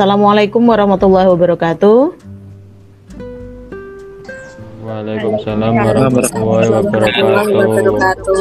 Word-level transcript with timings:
Assalamualaikum 0.00 0.64
warahmatullahi 0.64 1.28
wabarakatuh. 1.28 1.98
Waalaikumsalam 4.80 5.76
warahmatullahi 5.76 6.68
wabarakatuh. 6.72 8.40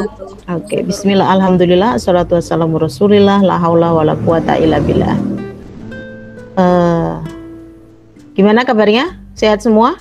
Oke, 0.55 0.87
bismillah, 0.87 1.27
alhamdulillah, 1.35 1.99
assalatu 1.99 2.39
wassalamu 2.39 2.79
rasulillah, 2.79 3.43
la 3.43 3.59
haula 3.59 3.91
wa 3.91 4.07
la 4.07 4.15
quwata 4.15 4.55
illa 4.55 4.79
billah. 4.79 5.19
Uh, 6.55 7.19
gimana 8.39 8.63
kabarnya? 8.63 9.19
Sehat 9.35 9.59
semua? 9.59 9.99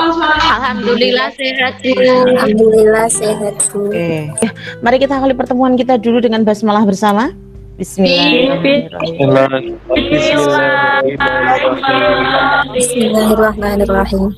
Alhamdulillah 0.00 1.28
sehat 1.36 1.76
Bu. 1.84 1.92
Alhamdulillah 1.92 3.04
sehat 3.12 3.56
Bu. 3.68 3.92
Oke. 3.92 4.32
Ya, 4.32 4.50
mari 4.80 4.96
kita 4.96 5.20
awali 5.20 5.36
pertemuan 5.36 5.76
kita 5.76 6.00
dulu 6.00 6.24
dengan 6.24 6.40
basmalah 6.40 6.88
bersama. 6.88 7.36
Bismillahirrahmanirrahim. 7.76 9.76
Bismillahirrahmanirrahim. 12.72 14.32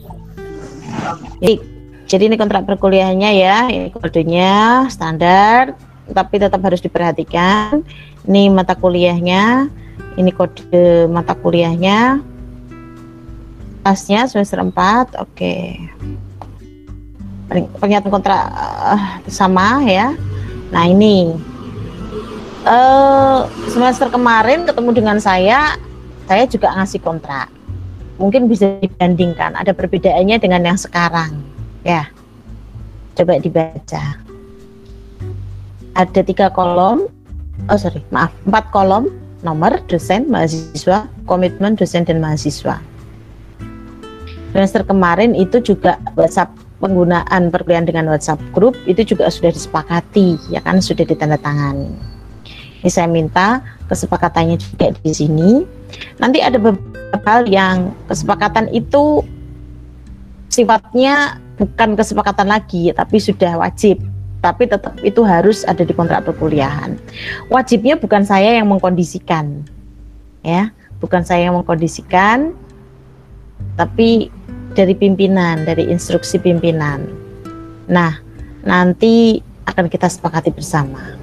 Jadi, 1.38 1.54
jadi 2.10 2.22
ini 2.26 2.34
kontrak 2.34 2.66
perkuliahannya 2.66 3.30
ya, 3.38 3.70
ini 3.70 3.94
kodenya 3.94 4.90
standar, 4.90 5.78
tapi 6.10 6.42
tetap 6.42 6.58
harus 6.66 6.82
diperhatikan. 6.82 7.86
Ini 8.26 8.50
mata 8.50 8.74
kuliahnya, 8.74 9.70
ini 10.18 10.34
kode 10.34 11.06
mata 11.06 11.38
kuliahnya, 11.38 12.18
kelasnya 13.88 14.28
semester 14.28 14.60
4 14.60 14.68
oke 14.68 15.16
okay. 15.32 15.80
pernyataan 17.80 18.12
kontrak 18.12 18.52
uh, 18.52 19.16
sama 19.32 19.80
ya 19.88 20.12
nah 20.68 20.84
ini 20.84 21.32
uh, 22.68 23.48
semester 23.72 24.12
kemarin 24.12 24.68
ketemu 24.68 24.90
dengan 24.92 25.18
saya 25.18 25.80
saya 26.28 26.44
juga 26.44 26.76
ngasih 26.76 27.00
kontrak. 27.00 27.48
Mungkin 28.20 28.50
bisa 28.50 28.76
dibandingkan 28.82 29.56
ada 29.56 29.72
perbedaannya 29.72 30.36
dengan 30.36 30.60
yang 30.62 30.78
sekarang. 30.78 31.40
Ya 31.82 32.12
coba 33.16 33.40
dibaca. 33.40 34.20
Ada 35.96 36.20
tiga 36.22 36.52
kolom 36.52 37.10
oh 37.66 37.78
sorry 37.78 38.04
maaf 38.14 38.30
empat 38.46 38.70
kolom 38.70 39.10
nomor 39.42 39.82
dosen 39.90 40.30
mahasiswa 40.30 41.10
komitmen 41.26 41.74
dosen 41.74 42.04
dan 42.06 42.22
mahasiswa. 42.22 42.78
Semester 44.54 44.82
kemarin 44.86 45.36
itu 45.36 45.60
juga 45.60 46.00
WhatsApp 46.16 46.54
penggunaan 46.78 47.50
perkuliahan 47.50 47.86
dengan 47.86 48.10
WhatsApp 48.10 48.38
grup 48.54 48.78
itu 48.86 49.14
juga 49.14 49.30
sudah 49.30 49.50
disepakati 49.50 50.38
ya 50.50 50.62
kan 50.62 50.78
sudah 50.78 51.06
ditandatangani. 51.06 52.17
Ini 52.82 52.90
saya 52.90 53.10
minta 53.10 53.64
kesepakatannya 53.90 54.56
juga 54.60 54.94
di 54.94 55.12
sini. 55.12 55.50
Nanti 56.22 56.38
ada 56.38 56.60
beberapa 56.60 57.28
hal 57.28 57.50
yang 57.50 57.90
kesepakatan 58.06 58.70
itu 58.70 59.24
sifatnya 60.52 61.42
bukan 61.58 61.98
kesepakatan 61.98 62.48
lagi 62.48 62.90
tapi 62.94 63.18
sudah 63.18 63.58
wajib 63.58 63.98
tapi 64.38 64.70
tetap 64.70 64.94
itu 65.02 65.26
harus 65.26 65.66
ada 65.66 65.82
di 65.82 65.90
kontrak 65.90 66.22
perkuliahan. 66.22 66.94
Wajibnya 67.50 67.98
bukan 67.98 68.22
saya 68.22 68.62
yang 68.62 68.70
mengkondisikan. 68.70 69.66
Ya, 70.46 70.70
bukan 71.02 71.26
saya 71.26 71.50
yang 71.50 71.58
mengkondisikan 71.58 72.54
tapi 73.74 74.30
dari 74.78 74.94
pimpinan, 74.94 75.66
dari 75.66 75.90
instruksi 75.90 76.38
pimpinan. 76.38 77.10
Nah, 77.90 78.22
nanti 78.62 79.42
akan 79.66 79.90
kita 79.90 80.06
sepakati 80.06 80.54
bersama. 80.54 81.17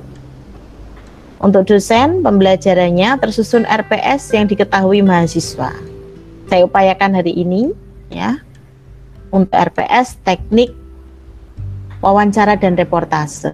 Untuk 1.45 1.69
dosen, 1.69 2.25
pembelajarannya 2.25 3.21
tersusun 3.21 3.69
RPS 3.69 4.33
yang 4.33 4.49
diketahui 4.49 5.05
mahasiswa. 5.05 5.69
Saya 6.49 6.61
upayakan 6.65 7.21
hari 7.21 7.37
ini, 7.37 7.69
ya, 8.09 8.41
untuk 9.29 9.53
RPS 9.53 10.17
teknik 10.25 10.73
wawancara 12.01 12.57
dan 12.57 12.73
reportase. 12.73 13.53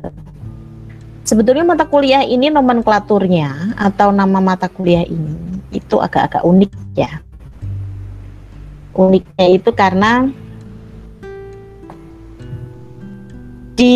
Sebetulnya 1.27 1.67
mata 1.67 1.83
kuliah 1.83 2.23
ini 2.23 2.47
nomenklaturnya 2.47 3.75
atau 3.75 4.15
nama 4.15 4.39
mata 4.39 4.71
kuliah 4.71 5.03
ini 5.03 5.59
itu 5.71 5.99
agak-agak 5.99 6.43
unik 6.43 6.71
ya 6.95 7.23
uniknya 8.95 9.47
itu 9.55 9.69
karena 9.71 10.27
di 13.79 13.93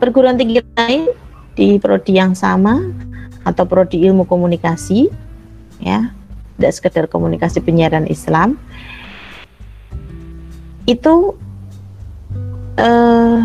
perguruan 0.00 0.40
tinggi 0.40 0.64
lain 0.74 1.12
di 1.54 1.76
prodi 1.76 2.16
yang 2.16 2.32
sama 2.32 2.80
atau 3.44 3.64
prodi 3.64 4.04
ilmu 4.04 4.28
komunikasi 4.28 5.08
ya 5.80 6.12
tidak 6.60 6.72
sekedar 6.76 7.04
komunikasi 7.08 7.64
penyiaran 7.64 8.04
Islam 8.04 8.60
itu 10.84 11.38
eh, 12.76 13.38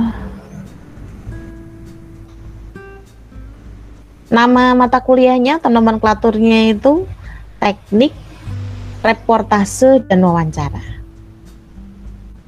nama 4.31 4.75
mata 4.75 4.99
kuliahnya 4.99 5.63
atau 5.63 5.71
nomenklaturnya 5.71 6.75
itu 6.75 7.07
teknik 7.61 8.11
reportase 9.05 10.01
dan 10.09 10.25
wawancara. 10.25 10.81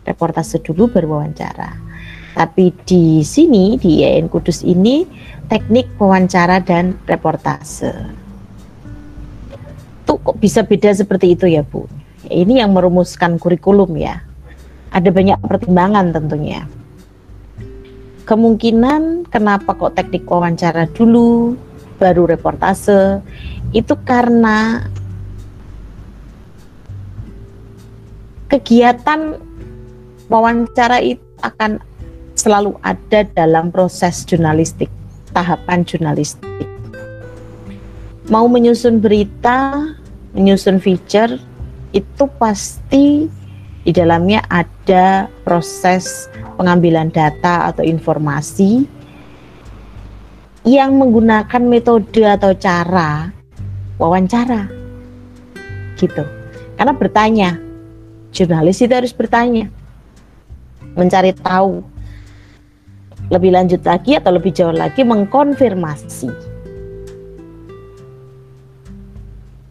Reportase 0.03 0.57
dulu 0.63 0.89
berwawancara. 0.89 1.77
Tapi 2.37 2.69
di 2.85 3.21
sini 3.25 3.77
di 3.81 4.01
IAIN 4.01 4.29
Kudus 4.29 4.61
ini 4.61 5.05
teknik 5.47 5.87
wawancara 5.99 6.59
dan 6.59 6.99
reportase. 7.07 7.91
Tuh 10.03 10.19
kok 10.19 10.39
bisa 10.39 10.63
beda 10.63 10.91
seperti 10.91 11.35
itu 11.35 11.47
ya 11.47 11.63
Bu? 11.63 11.87
Ini 12.27 12.63
yang 12.63 12.75
merumuskan 12.75 13.39
kurikulum 13.39 13.95
ya. 13.95 14.23
Ada 14.91 15.11
banyak 15.11 15.39
pertimbangan 15.43 16.15
tentunya. 16.15 16.67
Kemungkinan 18.27 19.31
kenapa 19.31 19.71
kok 19.75 19.95
teknik 19.95 20.27
wawancara 20.27 20.87
dulu 20.91 21.55
baru 21.95 22.27
reportase 22.27 23.23
itu 23.71 23.95
karena 24.03 24.83
kegiatan 28.51 29.39
wawancara 30.27 31.03
itu 31.03 31.23
akan 31.43 31.79
selalu 32.37 32.77
ada 32.85 33.25
dalam 33.33 33.73
proses 33.73 34.23
jurnalistik, 34.23 34.91
tahapan 35.37 35.85
jurnalistik. 35.85 36.65
Mau 38.33 38.49
menyusun 38.49 38.97
berita, 38.97 39.93
menyusun 40.33 40.81
feature, 40.81 41.37
itu 41.93 42.25
pasti 42.41 43.29
di 43.85 43.91
dalamnya 43.93 44.41
ada 44.49 45.29
proses 45.45 46.25
pengambilan 46.57 47.13
data 47.13 47.69
atau 47.69 47.85
informasi 47.85 48.89
yang 50.65 50.97
menggunakan 50.97 51.63
metode 51.63 52.25
atau 52.25 52.51
cara 52.57 53.31
wawancara 53.95 54.67
gitu 55.95 56.27
karena 56.75 56.93
bertanya 56.93 57.49
jurnalis 58.29 58.77
itu 58.85 58.93
harus 58.93 59.09
bertanya, 59.09 59.65
mencari 60.93 61.33
tahu 61.33 61.81
lebih 63.27 63.51
lanjut 63.51 63.83
lagi 63.83 64.15
atau 64.15 64.31
lebih 64.35 64.55
jauh 64.55 64.75
lagi 64.75 65.03
mengkonfirmasi. 65.03 66.31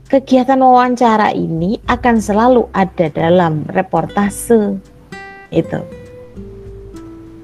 Kegiatan 0.07 0.63
wawancara 0.63 1.35
ini 1.35 1.83
akan 1.91 2.23
selalu 2.23 2.71
ada 2.71 3.11
dalam 3.11 3.67
reportase 3.67 4.79
itu. 5.51 5.81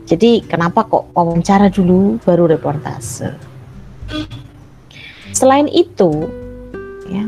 Jadi 0.07 0.47
kenapa 0.47 0.87
kok 0.87 1.11
wawancara 1.17 1.73
dulu 1.73 2.23
baru 2.23 2.47
reportase? 2.47 3.35
Selain 5.33 5.67
itu, 5.73 6.29
ya, 7.09 7.27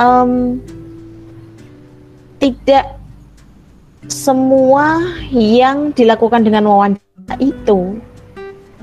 um, 0.00 0.58
tidak 2.40 2.96
semua 4.08 4.98
yang 5.30 5.92
dilakukan 5.92 6.42
dengan 6.42 6.64
wawancara 6.66 7.07
itu 7.36 8.00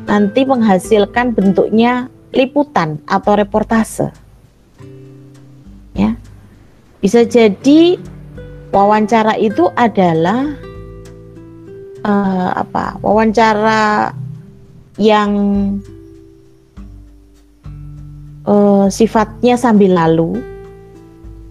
nanti 0.05 0.45
menghasilkan 0.45 1.33
bentuknya 1.33 2.13
liputan 2.29 3.01
atau 3.09 3.33
reportase. 3.33 4.13
Ya. 5.97 6.13
Bisa 7.01 7.25
jadi 7.25 7.97
wawancara 8.69 9.39
itu 9.41 9.71
adalah 9.73 10.53
uh, 12.05 12.49
apa? 12.61 13.01
Wawancara 13.01 14.13
yang 15.01 15.31
uh, 18.45 18.87
sifatnya 18.87 19.57
sambil 19.57 19.97
lalu 19.97 20.39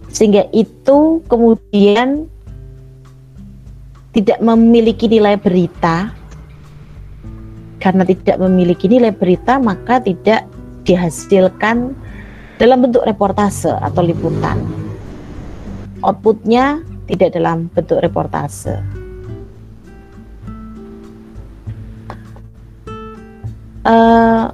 sehingga 0.09 0.47
itu 0.55 1.19
kemudian 1.27 2.31
tidak 4.15 4.39
memiliki 4.39 5.11
nilai 5.11 5.35
berita 5.35 6.15
karena 7.85 8.01
tidak 8.01 8.41
memiliki 8.41 8.89
nilai 8.89 9.13
berita 9.13 9.61
maka 9.61 10.01
tidak 10.01 10.49
dihasilkan 10.89 11.93
dalam 12.57 12.81
bentuk 12.81 13.05
reportase 13.05 13.69
atau 13.69 14.01
liputan. 14.01 14.57
Outputnya 16.01 16.81
tidak 17.05 17.37
dalam 17.37 17.69
bentuk 17.69 18.01
reportase. 18.01 18.81
Uh, 23.85 24.49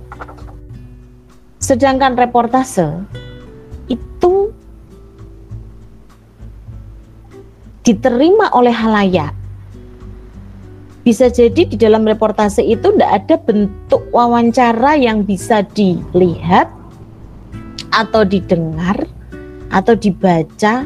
sedangkan 1.63 2.19
reportase 2.19 2.99
itu 3.87 4.51
diterima 7.87 8.51
oleh 8.51 8.75
halayak. 8.75 9.40
Bisa 11.01 11.33
jadi 11.33 11.65
di 11.65 11.77
dalam 11.81 12.05
reportase 12.05 12.61
itu 12.61 12.93
tidak 12.93 13.25
ada 13.25 13.35
bentuk 13.41 14.05
wawancara 14.13 14.93
yang 15.01 15.25
bisa 15.25 15.65
dilihat 15.73 16.69
atau 17.89 18.21
didengar 18.21 19.09
atau 19.73 19.97
dibaca 19.97 20.85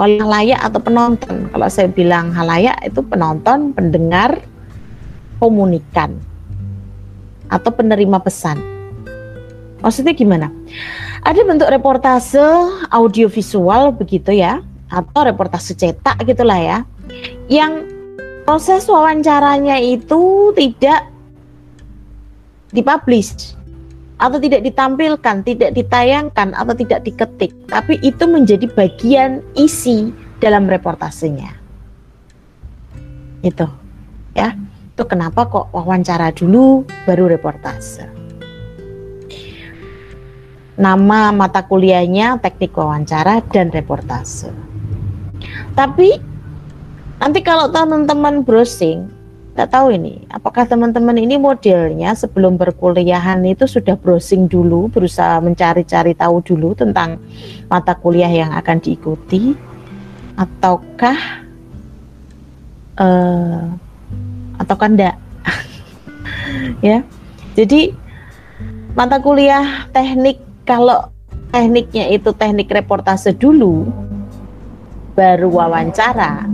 oleh 0.00 0.24
halayak 0.24 0.60
atau 0.64 0.80
penonton. 0.80 1.52
Kalau 1.52 1.68
saya 1.68 1.92
bilang 1.92 2.32
halayak 2.32 2.80
itu 2.80 3.04
penonton, 3.04 3.76
pendengar, 3.76 4.40
komunikan 5.36 6.16
atau 7.52 7.68
penerima 7.68 8.24
pesan. 8.24 8.56
Maksudnya 9.84 10.16
gimana? 10.16 10.48
Ada 11.28 11.44
bentuk 11.44 11.68
reportase 11.68 12.40
audiovisual 12.88 13.92
begitu 13.92 14.32
ya, 14.32 14.64
atau 14.88 15.28
reportase 15.28 15.76
cetak 15.76 16.24
gitulah 16.24 16.56
ya, 16.56 16.78
yang 17.52 17.84
proses 18.50 18.90
wawancaranya 18.90 19.78
itu 19.78 20.50
tidak 20.58 21.06
dipublish 22.74 23.54
atau 24.18 24.42
tidak 24.42 24.66
ditampilkan, 24.66 25.46
tidak 25.46 25.70
ditayangkan 25.70 26.58
atau 26.58 26.74
tidak 26.74 27.06
diketik, 27.06 27.54
tapi 27.70 28.02
itu 28.02 28.26
menjadi 28.26 28.66
bagian 28.74 29.38
isi 29.54 30.10
dalam 30.42 30.66
reportasenya. 30.66 31.54
Itu. 33.46 33.70
Ya. 34.34 34.58
Itu 34.98 35.06
kenapa 35.06 35.46
kok 35.46 35.70
wawancara 35.70 36.34
dulu 36.34 36.82
baru 37.06 37.30
reportase. 37.30 38.10
Nama 40.74 41.30
mata 41.30 41.62
kuliahnya 41.62 42.42
teknik 42.42 42.74
wawancara 42.74 43.46
dan 43.54 43.70
reportase. 43.70 44.50
Tapi 45.78 46.29
nanti 47.20 47.44
kalau 47.44 47.68
teman-teman 47.68 48.40
browsing 48.40 49.06
nggak 49.50 49.76
tahu 49.76 49.92
ini 49.92 50.24
apakah 50.32 50.64
teman-teman 50.64 51.20
ini 51.20 51.36
modelnya 51.36 52.16
sebelum 52.16 52.56
berkuliahan 52.56 53.44
itu 53.44 53.68
sudah 53.68 53.92
browsing 53.92 54.48
dulu 54.48 54.88
berusaha 54.88 55.36
mencari-cari 55.42 56.16
tahu 56.16 56.40
dulu 56.40 56.72
tentang 56.72 57.20
mata 57.68 57.92
kuliah 57.92 58.30
yang 58.30 58.56
akan 58.56 58.80
diikuti? 58.80 59.52
Ataukah 60.40 61.18
uh, 62.96 63.68
ataukah 64.56 64.88
enggak? 64.88 65.16
Ya 66.80 67.04
jadi 67.52 67.92
mata 68.96 69.20
kuliah 69.20 69.84
teknik 69.92 70.40
kalau 70.64 71.10
tekniknya 71.52 72.08
itu 72.14 72.30
teknik 72.32 72.70
reportase 72.70 73.34
dulu 73.34 73.90
baru 75.18 75.50
wawancara 75.50 76.46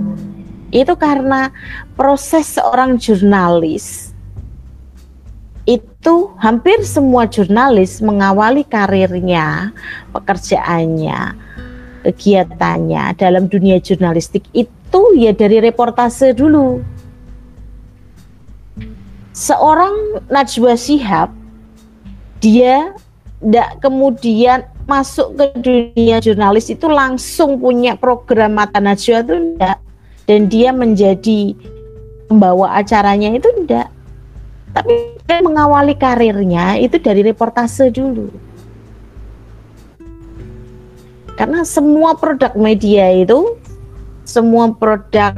itu 0.84 0.92
karena 0.98 1.48
proses 1.96 2.44
seorang 2.52 3.00
jurnalis. 3.00 4.12
Itu 5.66 6.36
hampir 6.38 6.84
semua 6.86 7.26
jurnalis 7.26 7.98
mengawali 7.98 8.62
karirnya, 8.62 9.74
pekerjaannya, 10.14 11.34
kegiatannya. 12.06 13.04
Dalam 13.18 13.50
dunia 13.50 13.82
jurnalistik 13.82 14.46
itu 14.54 15.02
ya 15.18 15.34
dari 15.34 15.58
reportase 15.58 16.36
dulu. 16.36 16.84
Seorang 19.34 20.24
Najwa 20.30 20.78
Shihab 20.78 21.34
dia 22.38 22.94
tidak 23.42 23.82
kemudian 23.82 24.64
masuk 24.86 25.34
ke 25.34 25.46
dunia 25.60 26.22
jurnalis 26.22 26.70
itu 26.70 26.86
langsung 26.86 27.58
punya 27.58 27.98
program 27.98 28.54
mata 28.54 28.78
Najwa 28.78 29.26
itu 29.26 29.34
enggak 29.34 29.85
dan 30.26 30.50
dia 30.50 30.74
menjadi 30.74 31.54
pembawa 32.26 32.78
acaranya 32.82 33.34
itu 33.34 33.48
enggak 33.54 33.88
tapi 34.74 35.16
dia 35.24 35.40
mengawali 35.40 35.96
karirnya 35.96 36.76
itu 36.76 36.98
dari 37.00 37.22
reportase 37.24 37.88
dulu 37.88 38.28
karena 41.38 41.62
semua 41.62 42.18
produk 42.18 42.52
media 42.58 43.08
itu 43.12 43.56
semua 44.26 44.74
produk 44.74 45.32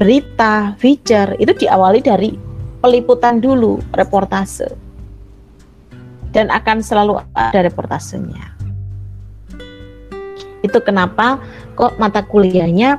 berita, 0.00 0.72
feature 0.80 1.36
itu 1.36 1.52
diawali 1.52 2.00
dari 2.00 2.32
peliputan 2.80 3.38
dulu, 3.38 3.76
reportase. 3.92 4.72
Dan 6.32 6.48
akan 6.48 6.80
selalu 6.80 7.20
ada 7.36 7.60
reportasenya. 7.60 8.56
Itu 10.64 10.80
kenapa 10.80 11.36
kok 11.76 12.00
mata 12.00 12.24
kuliahnya 12.24 12.96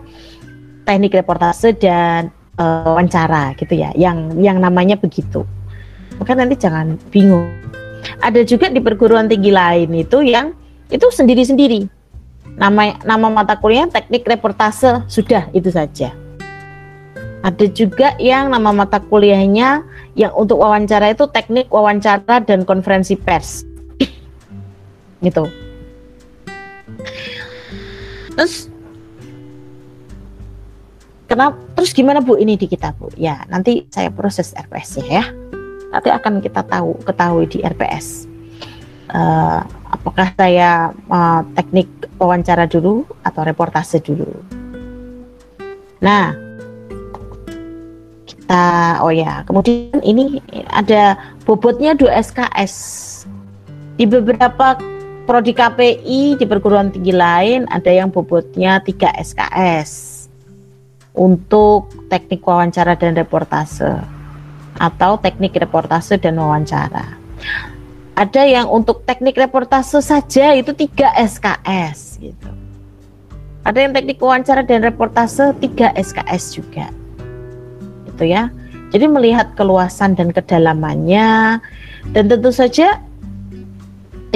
teknik 0.86 1.14
reportase 1.18 1.74
dan 1.78 2.34
uh, 2.58 2.94
wawancara 2.94 3.54
gitu 3.58 3.78
ya 3.78 3.94
yang 3.98 4.38
yang 4.40 4.58
namanya 4.58 4.98
begitu. 4.98 5.46
Maka 6.18 6.38
nanti 6.38 6.58
jangan 6.58 6.98
bingung. 7.10 7.50
Ada 8.22 8.46
juga 8.46 8.70
di 8.70 8.82
perguruan 8.82 9.30
tinggi 9.30 9.54
lain 9.54 9.90
itu 9.94 10.22
yang 10.26 10.54
itu 10.90 11.06
sendiri-sendiri. 11.10 11.88
Nama 12.58 13.02
nama 13.08 13.28
mata 13.32 13.56
kuliah 13.58 13.88
teknik 13.88 14.28
reportase 14.28 15.06
sudah 15.08 15.48
itu 15.56 15.72
saja. 15.72 16.14
Ada 17.42 17.66
juga 17.74 18.14
yang 18.22 18.54
nama 18.54 18.70
mata 18.70 19.02
kuliahnya 19.02 19.82
yang 20.14 20.34
untuk 20.38 20.62
wawancara 20.62 21.10
itu 21.10 21.26
teknik 21.26 21.74
wawancara 21.74 22.44
dan 22.46 22.62
konferensi 22.68 23.18
pers. 23.18 23.66
Gitu. 25.22 25.46
Terus 28.38 28.70
Kenapa? 31.32 31.56
Terus 31.80 31.96
gimana 31.96 32.20
Bu 32.20 32.36
ini 32.36 32.60
di 32.60 32.68
kita 32.68 32.92
Bu? 32.92 33.08
Ya 33.16 33.48
nanti 33.48 33.88
saya 33.88 34.12
proses 34.12 34.52
RPS 34.52 35.00
ya. 35.08 35.24
Nanti 35.96 36.12
akan 36.12 36.44
kita 36.44 36.60
tahu 36.68 37.00
ketahui 37.08 37.48
di 37.48 37.64
RPS. 37.64 38.28
Uh, 39.08 39.16
eh, 39.16 39.60
apakah 39.96 40.28
saya 40.36 40.92
uh, 41.08 41.40
teknik 41.56 41.88
wawancara 42.20 42.68
dulu 42.68 43.08
atau 43.24 43.48
reportase 43.48 44.04
dulu? 44.04 44.28
Nah, 46.04 46.36
kita 48.28 49.00
oh 49.00 49.16
ya, 49.16 49.48
kemudian 49.48 50.04
ini 50.04 50.44
ada 50.68 51.16
bobotnya 51.48 51.96
2 51.96 52.12
SKS. 52.12 52.76
Di 53.96 54.04
beberapa 54.04 54.76
prodi 55.24 55.56
KPI 55.56 56.36
di 56.36 56.44
perguruan 56.44 56.92
tinggi 56.92 57.16
lain 57.16 57.72
ada 57.72 57.88
yang 57.88 58.12
bobotnya 58.12 58.84
3 58.84 59.16
SKS 59.16 60.11
untuk 61.16 61.92
teknik 62.08 62.44
wawancara 62.44 62.96
dan 62.96 63.16
reportase 63.16 64.00
atau 64.80 65.20
teknik 65.20 65.56
reportase 65.60 66.16
dan 66.16 66.40
wawancara. 66.40 67.20
Ada 68.16 68.44
yang 68.46 68.68
untuk 68.68 69.04
teknik 69.08 69.40
reportase 69.40 70.00
saja 70.04 70.54
itu 70.56 70.72
3 70.76 71.16
SKS 71.16 72.22
gitu. 72.22 72.50
Ada 73.64 73.88
yang 73.88 73.92
teknik 73.96 74.20
wawancara 74.20 74.66
dan 74.66 74.84
reportase 74.84 75.54
3 75.58 75.96
SKS 75.96 76.44
juga. 76.60 76.88
Itu 78.08 78.24
ya. 78.28 78.52
Jadi 78.92 79.08
melihat 79.08 79.56
keluasan 79.56 80.20
dan 80.20 80.36
kedalamannya 80.36 81.64
dan 82.12 82.24
tentu 82.28 82.52
saja 82.52 83.00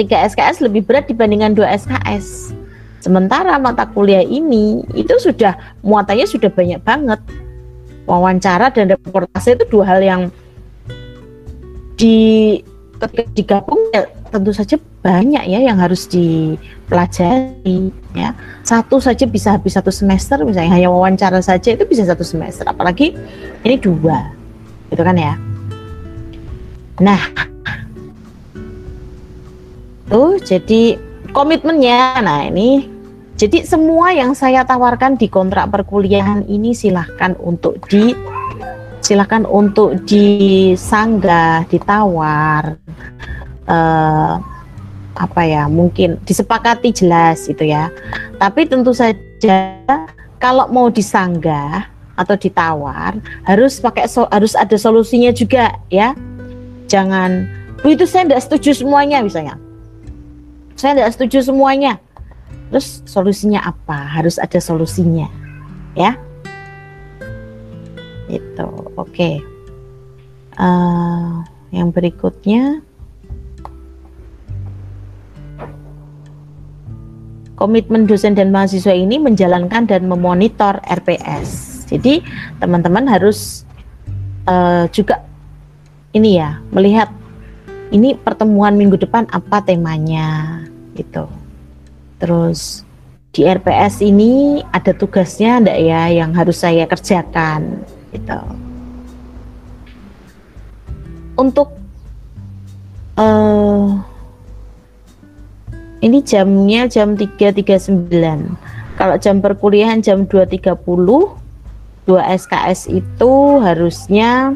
3 0.00 0.32
SKS 0.32 0.64
lebih 0.64 0.88
berat 0.88 1.08
dibandingkan 1.08 1.52
2 1.52 1.84
SKS 1.84 2.55
Sementara 3.06 3.54
mata 3.62 3.86
kuliah 3.86 4.26
ini 4.26 4.82
itu 4.98 5.14
sudah 5.22 5.54
muatannya 5.86 6.26
sudah 6.26 6.50
banyak 6.50 6.82
banget. 6.82 7.22
Wawancara 8.02 8.74
dan 8.74 8.90
reportase 8.90 9.54
itu 9.54 9.62
dua 9.70 9.94
hal 9.94 10.02
yang 10.02 10.22
di 11.94 12.58
ketika 12.98 13.22
digabung 13.30 13.78
ya 13.94 14.10
tentu 14.34 14.50
saja 14.50 14.74
banyak 15.06 15.46
ya 15.46 15.62
yang 15.70 15.78
harus 15.78 16.10
dipelajari 16.10 17.94
ya. 18.10 18.34
Satu 18.66 18.98
saja 18.98 19.22
bisa 19.22 19.54
habis 19.54 19.78
satu 19.78 19.94
semester 19.94 20.42
misalnya 20.42 20.74
hanya 20.74 20.90
wawancara 20.90 21.38
saja 21.38 21.78
itu 21.78 21.86
bisa 21.86 22.02
satu 22.02 22.26
semester 22.26 22.66
apalagi 22.66 23.14
ini 23.62 23.78
dua 23.78 24.34
gitu 24.90 25.02
kan 25.06 25.14
ya. 25.14 25.38
Nah 26.98 27.22
tuh 30.10 30.42
jadi 30.42 30.98
komitmennya. 31.30 32.18
Nah 32.18 32.50
ini 32.50 32.95
jadi 33.36 33.68
semua 33.68 34.16
yang 34.16 34.32
saya 34.32 34.64
tawarkan 34.64 35.20
di 35.20 35.28
kontrak 35.28 35.68
perkuliahan 35.68 36.48
ini 36.48 36.72
silahkan 36.72 37.36
untuk 37.36 37.76
di 37.84 38.16
silahkan 39.04 39.44
untuk 39.44 40.00
disanggah, 40.08 41.68
ditawar. 41.68 42.80
Uh, 43.68 44.40
apa 45.16 45.48
ya 45.48 45.64
mungkin 45.68 46.16
disepakati 46.24 46.96
jelas 46.96 47.44
itu 47.52 47.68
ya. 47.68 47.92
Tapi 48.40 48.64
tentu 48.64 48.96
saja 48.96 49.84
kalau 50.40 50.72
mau 50.72 50.88
disanggah 50.88 51.92
atau 52.16 52.40
ditawar 52.40 53.20
harus 53.44 53.76
pakai 53.84 54.08
so, 54.08 54.24
harus 54.32 54.56
ada 54.56 54.80
solusinya 54.80 55.28
juga 55.28 55.76
ya. 55.92 56.16
Jangan 56.88 57.44
itu 57.84 58.08
saya 58.08 58.32
tidak 58.32 58.48
setuju 58.48 58.80
semuanya 58.80 59.20
misalnya. 59.20 59.60
Saya 60.72 60.96
tidak 60.96 61.12
setuju 61.20 61.52
semuanya 61.52 62.00
terus 62.70 63.02
solusinya 63.06 63.62
apa 63.62 64.16
harus 64.18 64.36
ada 64.42 64.58
solusinya 64.58 65.30
ya 65.94 66.18
itu 68.26 68.66
oke 68.98 69.06
okay. 69.06 69.38
uh, 70.58 71.46
yang 71.70 71.94
berikutnya 71.94 72.82
komitmen 77.56 78.04
dosen 78.04 78.36
dan 78.36 78.52
mahasiswa 78.52 78.92
ini 78.92 79.16
menjalankan 79.16 79.88
dan 79.88 80.04
memonitor 80.06 80.78
RPS. 80.84 81.82
Jadi 81.88 82.20
teman-teman 82.60 83.08
harus 83.08 83.64
uh, 84.46 84.84
juga 84.92 85.24
ini 86.12 86.38
ya 86.38 86.60
melihat 86.70 87.08
ini 87.90 88.14
pertemuan 88.14 88.76
minggu 88.76 89.00
depan 89.00 89.24
apa 89.32 89.64
temanya 89.64 90.60
itu. 90.94 91.24
Terus 92.16 92.86
di 93.36 93.44
RPS 93.44 94.00
ini 94.00 94.64
ada 94.72 94.96
tugasnya 94.96 95.60
enggak 95.60 95.78
ya 95.84 96.02
yang 96.08 96.32
harus 96.32 96.64
saya 96.64 96.88
kerjakan 96.88 97.84
gitu. 98.16 98.40
Untuk 101.36 101.76
uh, 103.20 104.00
ini 106.00 106.24
jamnya 106.24 106.88
jam 106.88 107.12
3.39 107.16 108.08
kalau 108.96 109.16
jam 109.20 109.44
perkuliahan 109.44 110.00
jam 110.00 110.24
2.30 110.24 110.80
2 112.06 112.14
SKS 112.40 112.86
itu 112.86 113.32
harusnya 113.60 114.54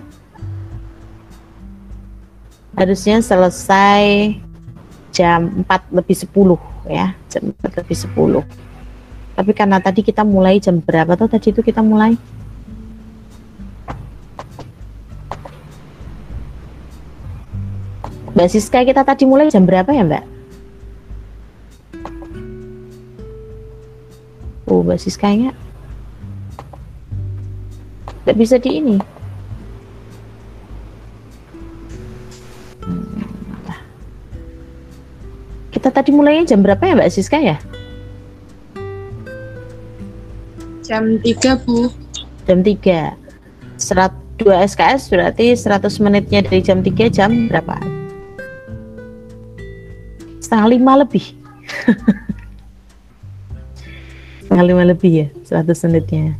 harusnya 2.79 3.19
selesai 3.21 4.39
jam 5.11 5.67
4 5.67 5.99
lebih 5.99 6.17
10 6.17 6.70
ya 6.89 7.13
jam 7.29 7.53
4 7.53 7.81
lebih 7.83 7.97
10 7.97 8.45
tapi 9.37 9.53
karena 9.57 9.81
tadi 9.81 10.01
kita 10.05 10.25
mulai 10.25 10.63
jam 10.63 10.81
berapa 10.81 11.17
tuh 11.19 11.29
tadi 11.29 11.53
itu 11.53 11.61
kita 11.61 11.85
mulai 11.85 12.17
Mbak 18.31 18.49
Siska 18.49 18.87
kita 18.87 19.05
tadi 19.05 19.27
mulai 19.29 19.53
jam 19.53 19.67
berapa 19.67 19.91
ya 19.93 20.07
Mbak? 20.07 20.25
Oh, 24.71 24.87
basis 24.87 25.19
kayaknya 25.19 25.51
tidak 28.23 28.37
bisa 28.39 28.57
di 28.63 28.71
ini. 28.79 28.97
Tadi 36.01 36.17
mulainya 36.17 36.57
jam 36.57 36.65
berapa 36.65 36.81
ya 36.81 36.97
Mbak 36.97 37.13
Siska 37.13 37.37
ya? 37.37 37.61
Jam 40.81 41.21
3, 41.21 41.61
Bu. 41.69 41.93
Jam 42.49 42.65
3. 42.65 43.13
Serat 43.77 44.17
2 44.41 44.49
SKS 44.65 45.13
berarti 45.13 45.53
100 45.53 46.01
menitnya 46.01 46.41
dari 46.41 46.65
jam 46.65 46.81
3 46.81 47.13
jam 47.13 47.53
berapa? 47.53 47.77
Setengah 50.41 50.67
lima 50.73 51.05
lebih. 51.05 51.37
setengah 54.51 54.67
lima 54.67 54.83
lebih 54.83 55.13
ya 55.15 55.29
100 55.63 55.87
menitnya 55.87 56.35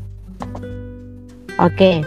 oke 1.63 1.71
okay. 1.79 2.03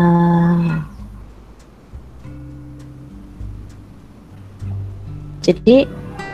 uh, 0.00 0.80
jadi 5.40 5.88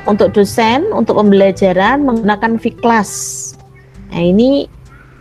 untuk 0.06 0.34
dosen 0.34 0.90
untuk 0.94 1.18
pembelajaran 1.18 2.02
menggunakan 2.02 2.58
Viklas 2.58 3.10
nah 4.10 4.22
ini 4.22 4.70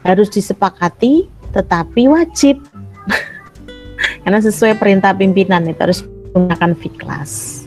harus 0.06 0.30
disepakati 0.30 1.26
tetapi 1.50 2.06
wajib. 2.12 2.62
Karena 4.28 4.44
sesuai 4.44 4.76
perintah 4.78 5.16
pimpinan 5.16 5.66
itu 5.66 5.80
harus 5.82 6.04
menggunakan 6.36 6.78
Viklas 6.78 7.66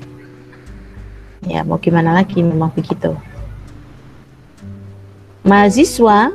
ya 1.49 1.65
mau 1.65 1.81
gimana 1.81 2.13
lagi 2.13 2.45
memang 2.45 2.71
begitu? 2.77 3.17
Mahasiswa 5.49 6.29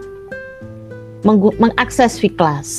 mengakses 1.62 2.18
Viklas 2.18 2.70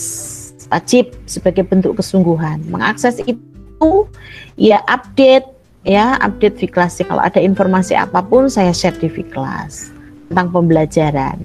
wajib 0.68 1.14
sebagai 1.30 1.62
bentuk 1.62 1.94
kesungguhan. 2.02 2.66
Mengakses 2.66 3.22
itu 3.22 4.10
ya 4.58 4.82
update 4.90 5.46
ya 5.84 6.16
update 6.20 6.56
Viklas 6.58 6.98
kalau 7.04 7.20
ada 7.20 7.38
informasi 7.38 7.94
apa 7.94 8.24
pun 8.24 8.48
saya 8.48 8.72
share 8.72 8.96
di 8.96 9.06
Viklas 9.06 9.92
tentang 10.32 10.50
pembelajaran. 10.50 11.38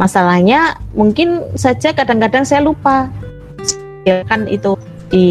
Masalahnya 0.00 0.80
mungkin 0.96 1.44
saja 1.54 1.92
kadang-kadang 1.92 2.48
saya 2.48 2.64
lupa. 2.64 3.12
Kan 4.08 4.48
itu 4.48 4.80
di 5.12 5.26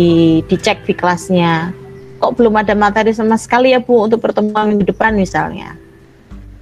dicek 0.46 0.86
Viklasnya 0.86 1.74
kok 2.20 2.36
belum 2.36 2.54
ada 2.60 2.76
materi 2.76 3.16
sama 3.16 3.40
sekali 3.40 3.72
ya 3.72 3.80
Bu 3.80 4.06
untuk 4.06 4.22
pertemuan 4.22 4.70
minggu 4.70 4.86
depan 4.86 5.16
misalnya? 5.16 5.74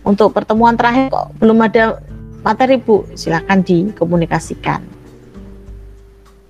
Untuk 0.07 0.31
pertemuan 0.31 0.79
terakhir 0.79 1.11
kok 1.11 1.35
belum 1.41 1.59
ada 1.67 1.99
materi 2.45 2.79
Bu, 2.79 3.03
silakan 3.17 3.65
dikomunikasikan. 3.65 4.79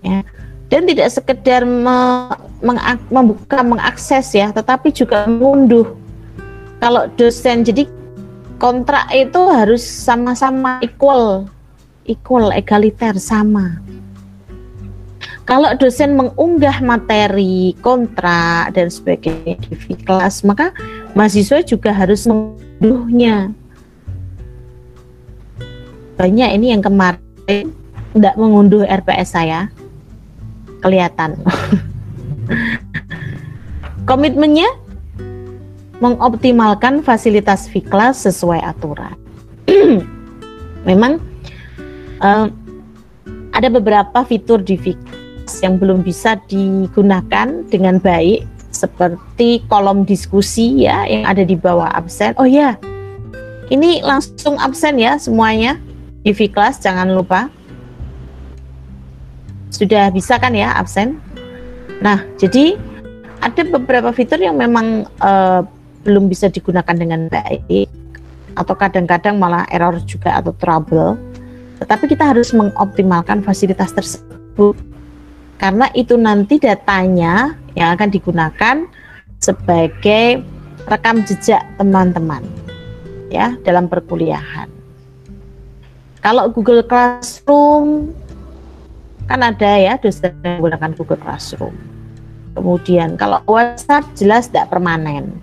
Ya. 0.06 0.22
Dan 0.68 0.84
tidak 0.84 1.16
sekedar 1.16 1.64
me, 1.64 2.28
meng, 2.60 2.80
membuka, 3.08 3.64
mengakses 3.64 4.36
ya, 4.36 4.52
tetapi 4.52 4.92
juga 4.92 5.24
mengunduh. 5.24 5.96
Kalau 6.84 7.08
dosen, 7.16 7.64
jadi 7.64 7.88
kontrak 8.60 9.08
itu 9.16 9.42
harus 9.48 9.82
sama-sama 9.82 10.84
equal, 10.84 11.48
equal, 12.04 12.52
egaliter, 12.52 13.16
sama. 13.16 13.80
Kalau 15.48 15.72
dosen 15.80 16.20
mengunggah 16.20 16.84
materi, 16.84 17.72
kontrak, 17.80 18.76
dan 18.76 18.92
sebagainya 18.92 19.56
di 19.64 19.96
kelas, 20.04 20.44
maka 20.44 20.76
mahasiswa 21.16 21.64
juga 21.64 21.96
harus 21.96 22.28
mengunduhnya. 22.28 23.56
Banyak 26.20 26.50
ini 26.52 26.76
yang 26.76 26.84
kemarin 26.84 27.72
tidak 28.12 28.36
mengunduh 28.36 28.84
RPS 28.84 29.40
saya, 29.40 29.72
kelihatan. 30.82 31.38
Komitmennya 34.10 34.68
mengoptimalkan 36.00 37.02
fasilitas 37.02 37.68
Viklas 37.68 38.24
sesuai 38.24 38.62
aturan. 38.62 39.18
Memang 40.90 41.20
uh, 42.22 42.48
ada 43.52 43.68
beberapa 43.74 44.22
fitur 44.24 44.62
di 44.62 44.78
Viklas 44.78 45.60
yang 45.66 45.82
belum 45.82 46.06
bisa 46.06 46.38
digunakan 46.46 47.66
dengan 47.68 47.98
baik 47.98 48.46
seperti 48.70 49.66
kolom 49.66 50.06
diskusi 50.06 50.86
ya 50.86 51.10
yang 51.10 51.26
ada 51.26 51.42
di 51.42 51.58
bawah 51.58 51.90
absen. 51.98 52.38
Oh 52.38 52.46
ya, 52.46 52.78
ini 53.74 54.06
langsung 54.06 54.62
absen 54.62 55.02
ya 55.02 55.18
semuanya 55.18 55.82
di 56.22 56.32
V-Class 56.32 56.80
jangan 56.86 57.12
lupa. 57.12 57.50
Sudah 59.70 60.10
bisa 60.12 60.40
kan 60.40 60.56
ya 60.56 60.76
absen? 60.76 61.20
Nah, 62.00 62.24
jadi 62.40 62.78
ada 63.42 63.62
beberapa 63.68 64.10
fitur 64.14 64.42
yang 64.42 64.58
memang 64.58 65.06
uh, 65.22 65.62
belum 66.08 66.32
bisa 66.32 66.48
digunakan 66.48 66.96
dengan 66.96 67.28
baik 67.28 67.90
atau 68.58 68.74
kadang-kadang 68.74 69.38
malah 69.38 69.70
error 69.70 70.00
juga 70.08 70.40
atau 70.40 70.56
trouble. 70.58 71.20
Tetapi 71.78 72.10
kita 72.10 72.34
harus 72.34 72.50
mengoptimalkan 72.58 73.46
fasilitas 73.46 73.94
tersebut 73.94 74.74
karena 75.58 75.90
itu 75.94 76.18
nanti 76.18 76.62
datanya 76.62 77.58
yang 77.74 77.94
akan 77.98 78.10
digunakan 78.10 78.76
sebagai 79.38 80.42
rekam 80.86 81.22
jejak 81.26 81.62
teman-teman 81.78 82.46
ya 83.30 83.54
dalam 83.66 83.90
perkuliahan. 83.90 84.70
Kalau 86.22 86.50
Google 86.50 86.86
Classroom 86.86 88.14
kan 89.28 89.40
ada 89.44 89.72
ya 89.78 90.00
dosen 90.00 90.34
yang 90.42 90.64
menggunakan 90.64 90.92
Google 90.96 91.20
Classroom. 91.20 91.76
Kemudian 92.58 93.20
kalau 93.20 93.44
WhatsApp 93.46 94.08
jelas 94.18 94.50
tidak 94.50 94.74
permanen. 94.74 95.38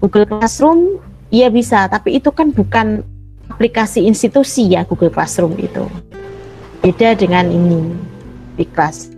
Google 0.00 0.26
Classroom 0.26 0.98
iya 1.30 1.52
bisa, 1.52 1.86
tapi 1.90 2.16
itu 2.18 2.32
kan 2.32 2.50
bukan 2.50 3.04
aplikasi 3.52 4.06
institusi 4.06 4.72
ya 4.72 4.86
Google 4.88 5.12
Classroom 5.12 5.58
itu. 5.60 5.84
Beda 6.80 7.14
dengan 7.14 7.46
ini, 7.50 7.94
Big 8.58 8.72
Class 8.74 9.10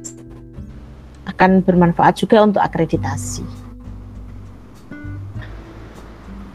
akan 1.25 1.65
bermanfaat 1.65 2.21
juga 2.21 2.45
untuk 2.45 2.61
akreditasi. 2.61 3.65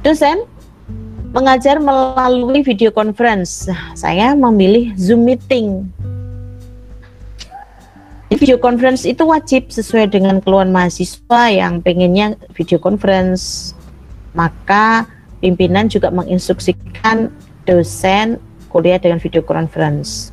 dosen 0.03 0.47
mengajar 1.35 1.77
melalui 1.77 2.63
video 2.65 2.89
conference. 2.89 3.69
Saya 3.93 4.33
memilih 4.33 4.95
Zoom 4.97 5.27
meeting. 5.27 5.85
Video 8.29 8.61
conference 8.61 9.09
itu 9.09 9.25
wajib 9.25 9.73
sesuai 9.73 10.13
dengan 10.13 10.37
keluhan 10.37 10.69
mahasiswa 10.69 11.49
yang 11.49 11.81
pengennya 11.81 12.37
video 12.53 12.77
conference. 12.77 13.73
Maka 14.37 15.09
pimpinan 15.41 15.89
juga 15.89 16.13
menginstruksikan 16.13 17.33
dosen 17.65 18.37
kuliah 18.69 19.01
dengan 19.01 19.17
video 19.17 19.41
conference. 19.41 20.29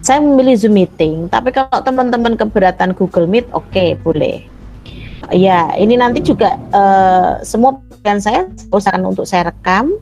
Saya 0.00 0.24
memilih 0.24 0.56
Zoom 0.56 0.80
meeting, 0.80 1.28
tapi 1.28 1.52
kalau 1.52 1.84
teman-teman 1.84 2.32
keberatan 2.40 2.96
Google 2.96 3.28
Meet, 3.28 3.44
oke 3.52 3.68
okay, 3.68 3.92
boleh. 4.00 4.48
Ya, 5.28 5.76
ini 5.76 6.00
nanti 6.00 6.24
juga 6.24 6.56
uh, 6.72 7.44
semua 7.44 7.76
dan 8.00 8.24
saya 8.24 8.48
usahakan 8.72 9.12
untuk 9.12 9.28
saya 9.28 9.52
rekam 9.52 9.92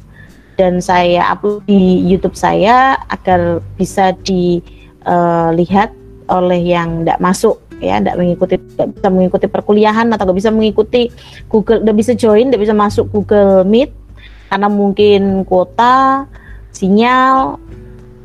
dan 0.54 0.78
saya 0.78 1.26
upload 1.26 1.66
di 1.66 2.06
YouTube 2.06 2.38
saya 2.38 2.94
agar 3.10 3.58
bisa 3.74 4.14
dilihat 4.22 5.90
uh, 5.90 5.97
oleh 6.28 6.60
yang 6.60 7.04
tidak 7.04 7.18
masuk 7.20 7.56
ya 7.78 7.98
tidak 8.02 8.16
mengikuti 8.18 8.56
tidak 8.58 8.88
bisa 8.94 9.08
mengikuti 9.08 9.46
perkuliahan 9.46 10.06
atau 10.12 10.24
tidak 10.28 10.38
bisa 10.38 10.50
mengikuti 10.50 11.02
Google 11.48 11.80
tidak 11.82 11.96
bisa 11.96 12.12
join 12.14 12.50
tidak 12.50 12.62
bisa 12.64 12.74
masuk 12.74 13.06
Google 13.10 13.64
Meet 13.64 13.90
karena 14.48 14.68
mungkin 14.68 15.44
kuota 15.44 16.24
sinyal 16.72 17.60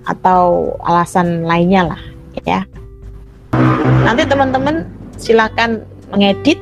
atau 0.03 0.75
alasan 0.83 1.47
lainnya 1.47 1.95
lah 1.95 2.01
ya. 2.43 2.67
Nanti 4.03 4.25
teman-teman 4.25 4.89
silakan 5.15 5.85
mengedit 6.11 6.59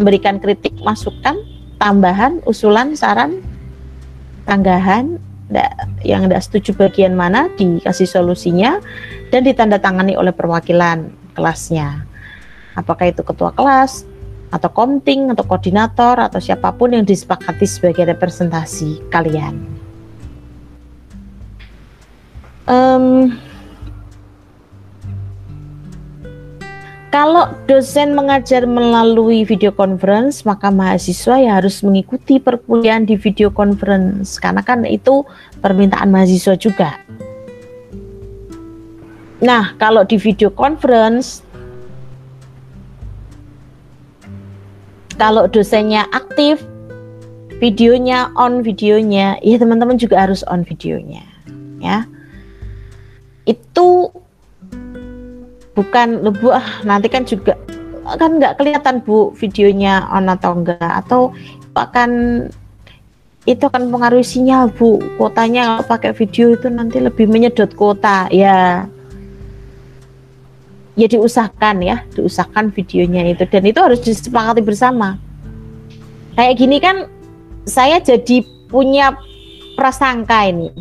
memberikan 0.00 0.40
kritik 0.40 0.74
masukan 0.82 1.36
tambahan, 1.78 2.40
usulan, 2.48 2.96
saran, 2.96 3.44
tanggahan 4.48 5.20
yang 6.00 6.26
tidak 6.26 6.42
setuju 6.42 6.70
bagian 6.74 7.12
mana 7.12 7.52
dikasih 7.60 8.08
solusinya 8.08 8.80
dan 9.32 9.48
ditandatangani 9.48 10.14
oleh 10.14 10.30
perwakilan 10.30 11.08
kelasnya. 11.32 12.04
Apakah 12.76 13.08
itu 13.08 13.24
ketua 13.24 13.56
kelas 13.56 14.04
atau 14.52 14.68
komting 14.68 15.32
atau 15.32 15.48
koordinator 15.48 16.20
atau 16.20 16.36
siapa 16.36 16.68
pun 16.76 16.92
yang 16.92 17.08
disepakati 17.08 17.64
sebagai 17.64 18.04
representasi 18.12 19.08
kalian. 19.08 19.56
Um, 22.68 23.32
Kalau 27.12 27.52
dosen 27.68 28.16
mengajar 28.16 28.64
melalui 28.64 29.44
video 29.44 29.68
conference, 29.68 30.48
maka 30.48 30.72
mahasiswa 30.72 31.36
ya 31.44 31.60
harus 31.60 31.84
mengikuti 31.84 32.40
perkuliahan 32.40 33.04
di 33.04 33.20
video 33.20 33.52
conference 33.52 34.40
karena 34.40 34.64
kan 34.64 34.88
itu 34.88 35.20
permintaan 35.60 36.08
mahasiswa 36.08 36.56
juga. 36.56 36.96
Nah, 39.42 39.74
kalau 39.82 40.06
di 40.06 40.14
video 40.14 40.46
conference 40.54 41.42
kalau 45.18 45.50
dosennya 45.50 46.06
aktif, 46.14 46.62
videonya 47.58 48.30
on 48.38 48.62
videonya, 48.62 49.38
ya 49.42 49.58
teman-teman 49.58 49.98
juga 49.98 50.22
harus 50.22 50.46
on 50.46 50.62
videonya, 50.62 51.26
ya. 51.82 52.06
Itu 53.46 54.14
bukan 55.74 56.22
bu 56.38 56.54
ah, 56.54 56.82
nanti 56.86 57.10
kan 57.10 57.26
juga 57.26 57.58
kan 58.18 58.38
nggak 58.38 58.60
kelihatan 58.60 59.02
bu 59.02 59.32
videonya 59.34 60.06
on 60.10 60.28
atau 60.30 60.58
enggak 60.58 60.90
atau 61.06 61.32
akan 61.74 62.44
itu 63.48 63.62
akan 63.66 63.88
mempengaruhi 63.88 64.22
sinyal 64.22 64.68
bu 64.70 65.00
kuotanya 65.16 65.80
kalau 65.80 65.84
pakai 65.96 66.12
video 66.14 66.52
itu 66.54 66.68
nanti 66.68 67.00
lebih 67.00 67.26
menyedot 67.26 67.72
kuota 67.74 68.28
ya 68.28 68.84
ya 70.92 71.06
diusahakan 71.08 71.76
ya 71.80 72.04
diusahakan 72.12 72.72
videonya 72.72 73.32
itu. 73.32 73.44
Dan 73.48 73.64
itu 73.68 73.80
harus 73.80 74.00
disepakati 74.04 74.60
bersama. 74.60 75.16
Kayak 76.36 76.54
gini 76.56 76.76
kan 76.80 77.08
saya 77.68 78.00
jadi 78.02 78.42
punya 78.68 79.14
prasangka 79.76 80.48
ini. 80.48 80.72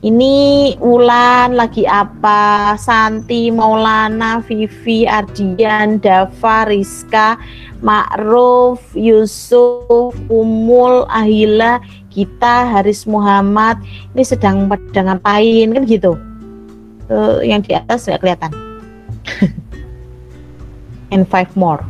Ini 0.00 0.34
Ulan 0.80 1.60
lagi 1.60 1.84
apa, 1.84 2.72
Santi, 2.80 3.52
Maulana, 3.52 4.40
Vivi, 4.40 5.04
Ardian, 5.04 6.00
Dava, 6.00 6.64
Rizka, 6.64 7.36
Ma'ruf, 7.84 8.80
Yusuf, 8.96 10.16
Umul, 10.32 11.04
Ahila, 11.04 11.84
kita, 12.08 12.72
Haris 12.72 13.04
Muhammad, 13.04 13.76
ini 14.16 14.24
sedang 14.24 14.72
pada 14.72 15.04
ngapain? 15.04 15.68
Kan 15.68 15.84
gitu. 15.84 16.16
Uh, 17.12 17.44
yang 17.44 17.60
di 17.60 17.76
atas 17.76 18.08
nggak 18.08 18.24
kelihatan. 18.24 18.69
And 21.14 21.26
five 21.26 21.50
more. 21.58 21.82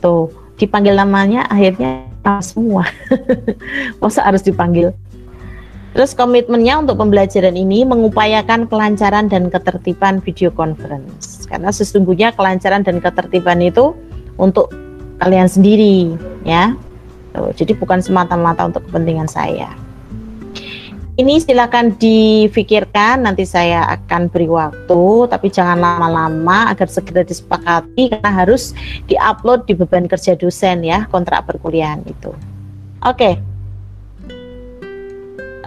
Tuh, 0.00 0.30
dipanggil 0.56 0.94
namanya 0.96 1.44
akhirnya 1.50 2.06
semua. 2.40 2.86
Masa 4.00 4.22
harus 4.24 4.44
dipanggil? 4.44 4.94
Terus 5.90 6.14
komitmennya 6.14 6.78
untuk 6.78 7.02
pembelajaran 7.02 7.58
ini 7.58 7.82
mengupayakan 7.82 8.70
kelancaran 8.70 9.26
dan 9.26 9.50
ketertiban 9.50 10.22
video 10.22 10.54
conference. 10.54 11.42
Karena 11.50 11.74
sesungguhnya 11.74 12.30
kelancaran 12.38 12.86
dan 12.86 13.02
ketertiban 13.02 13.58
itu 13.58 13.98
untuk 14.38 14.70
kalian 15.18 15.50
sendiri, 15.50 16.14
ya. 16.46 16.78
Tuh, 17.34 17.50
jadi 17.58 17.74
bukan 17.74 17.98
semata-mata 17.98 18.70
untuk 18.70 18.86
kepentingan 18.86 19.26
saya. 19.26 19.74
Ini 21.20 21.36
silakan 21.36 22.00
difikirkan, 22.00 23.28
nanti 23.28 23.44
saya 23.44 23.84
akan 23.92 24.32
beri 24.32 24.48
waktu, 24.48 25.28
tapi 25.28 25.52
jangan 25.52 25.76
lama-lama 25.76 26.72
agar 26.72 26.88
segera 26.88 27.20
disepakati 27.20 28.08
karena 28.08 28.32
harus 28.32 28.72
diupload 29.04 29.68
di 29.68 29.76
beban 29.76 30.08
kerja 30.08 30.32
dosen 30.32 30.80
ya, 30.80 31.04
kontrak 31.12 31.44
perkuliahan 31.44 32.00
itu. 32.08 32.32
Oke. 33.04 33.36
Okay. 33.36 33.36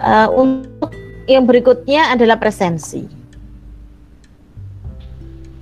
Uh, 0.02 0.26
untuk 0.34 0.90
yang 1.30 1.46
berikutnya 1.46 2.10
adalah 2.10 2.34
presensi. 2.34 3.06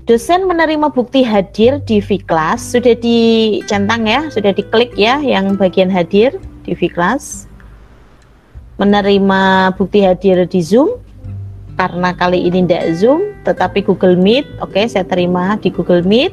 Dosen 0.08 0.48
menerima 0.48 0.88
bukti 0.88 1.20
hadir 1.20 1.84
di 1.84 2.00
V-Class, 2.00 2.64
sudah 2.64 2.96
dicentang 2.96 4.08
ya, 4.08 4.24
sudah 4.32 4.56
diklik 4.56 4.96
ya 4.96 5.20
yang 5.20 5.52
bagian 5.60 5.92
hadir 5.92 6.32
di 6.64 6.72
V-Class. 6.72 7.51
Menerima 8.80 9.72
bukti 9.76 10.02
hadir 10.02 10.44
di 10.48 10.60
Zoom, 10.64 10.96
karena 11.76 12.12
kali 12.16 12.46
ini 12.48 12.64
tidak 12.64 12.84
Zoom, 12.96 13.20
tetapi 13.44 13.84
Google 13.84 14.16
Meet, 14.16 14.48
oke 14.60 14.74
okay, 14.74 14.88
saya 14.88 15.04
terima 15.08 15.56
di 15.60 15.68
Google 15.68 16.04
Meet. 16.04 16.32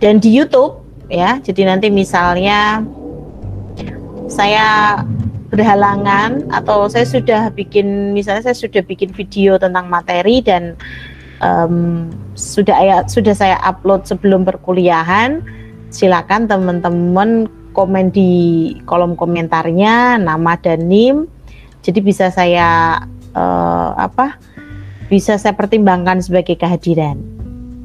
Dan 0.00 0.16
di 0.16 0.32
YouTube 0.32 0.80
ya, 1.12 1.38
jadi 1.44 1.68
nanti 1.68 1.92
misalnya 1.92 2.80
saya 4.30 5.00
berhalangan 5.50 6.46
atau 6.54 6.86
saya 6.86 7.02
sudah 7.02 7.50
bikin 7.50 8.14
misalnya 8.14 8.48
saya 8.48 8.56
sudah 8.56 8.86
bikin 8.86 9.10
video 9.10 9.58
tentang 9.58 9.90
materi 9.90 10.38
dan 10.38 10.78
um, 11.42 12.06
sudah 12.38 13.04
sudah 13.10 13.34
saya 13.34 13.58
upload 13.66 14.06
sebelum 14.06 14.46
perkuliahan 14.46 15.42
silakan 15.90 16.46
teman-teman 16.46 17.50
komen 17.72 18.10
di 18.12 18.30
kolom 18.84 19.14
komentarnya 19.14 20.18
nama 20.20 20.56
dan 20.60 20.86
nim. 20.86 21.26
Jadi 21.80 21.98
bisa 22.04 22.28
saya 22.28 23.00
uh, 23.32 23.90
apa 23.96 24.36
bisa 25.10 25.34
saya 25.40 25.56
pertimbangkan 25.56 26.22
sebagai 26.22 26.54
kehadiran. 26.54 27.18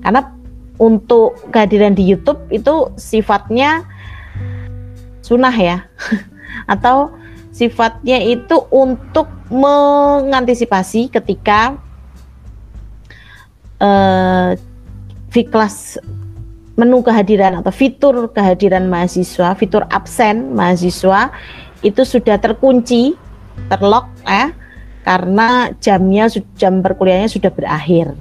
Karena 0.05 0.29
untuk 0.77 1.39
kehadiran 1.49 1.97
di 1.97 2.05
YouTube 2.05 2.39
itu 2.51 2.91
sifatnya 2.99 3.87
sunnah 5.25 5.55
ya. 5.55 5.87
Atau 6.73 7.15
sifatnya 7.55 8.19
itu 8.21 8.67
untuk 8.69 9.31
mengantisipasi 9.49 11.07
ketika 11.07 11.79
uh, 13.79 14.53
kelas 15.31 15.99
menu 16.75 16.99
kehadiran 16.99 17.63
atau 17.63 17.71
fitur 17.71 18.31
kehadiran 18.35 18.91
mahasiswa, 18.91 19.55
fitur 19.55 19.87
absen 19.87 20.51
mahasiswa 20.51 21.31
itu 21.79 22.01
sudah 22.03 22.35
terkunci, 22.35 23.15
terlock 23.71 24.11
ya, 24.27 24.51
karena 25.07 25.71
jamnya 25.79 26.27
jam 26.59 26.83
perkuliahannya 26.83 27.31
sudah 27.31 27.51
berakhir. 27.51 28.11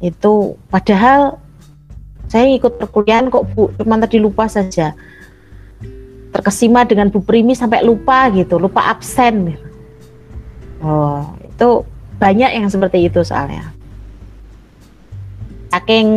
Itu 0.00 0.60
padahal 0.68 1.40
saya 2.28 2.52
ikut 2.52 2.76
perkuliahan 2.76 3.32
kok 3.32 3.44
Bu, 3.56 3.72
cuma 3.80 3.96
tadi 3.98 4.20
lupa 4.20 4.46
saja 4.46 4.92
terkesima 6.30 6.86
dengan 6.86 7.10
Bu 7.10 7.24
Primi 7.24 7.56
sampai 7.56 7.82
lupa 7.82 8.28
gitu, 8.30 8.60
lupa 8.60 8.92
absen. 8.92 9.56
Oh, 10.84 11.24
itu 11.42 11.84
banyak 12.20 12.50
yang 12.60 12.68
seperti 12.68 13.08
itu 13.08 13.24
soalnya. 13.24 13.72
Saking 15.70 16.08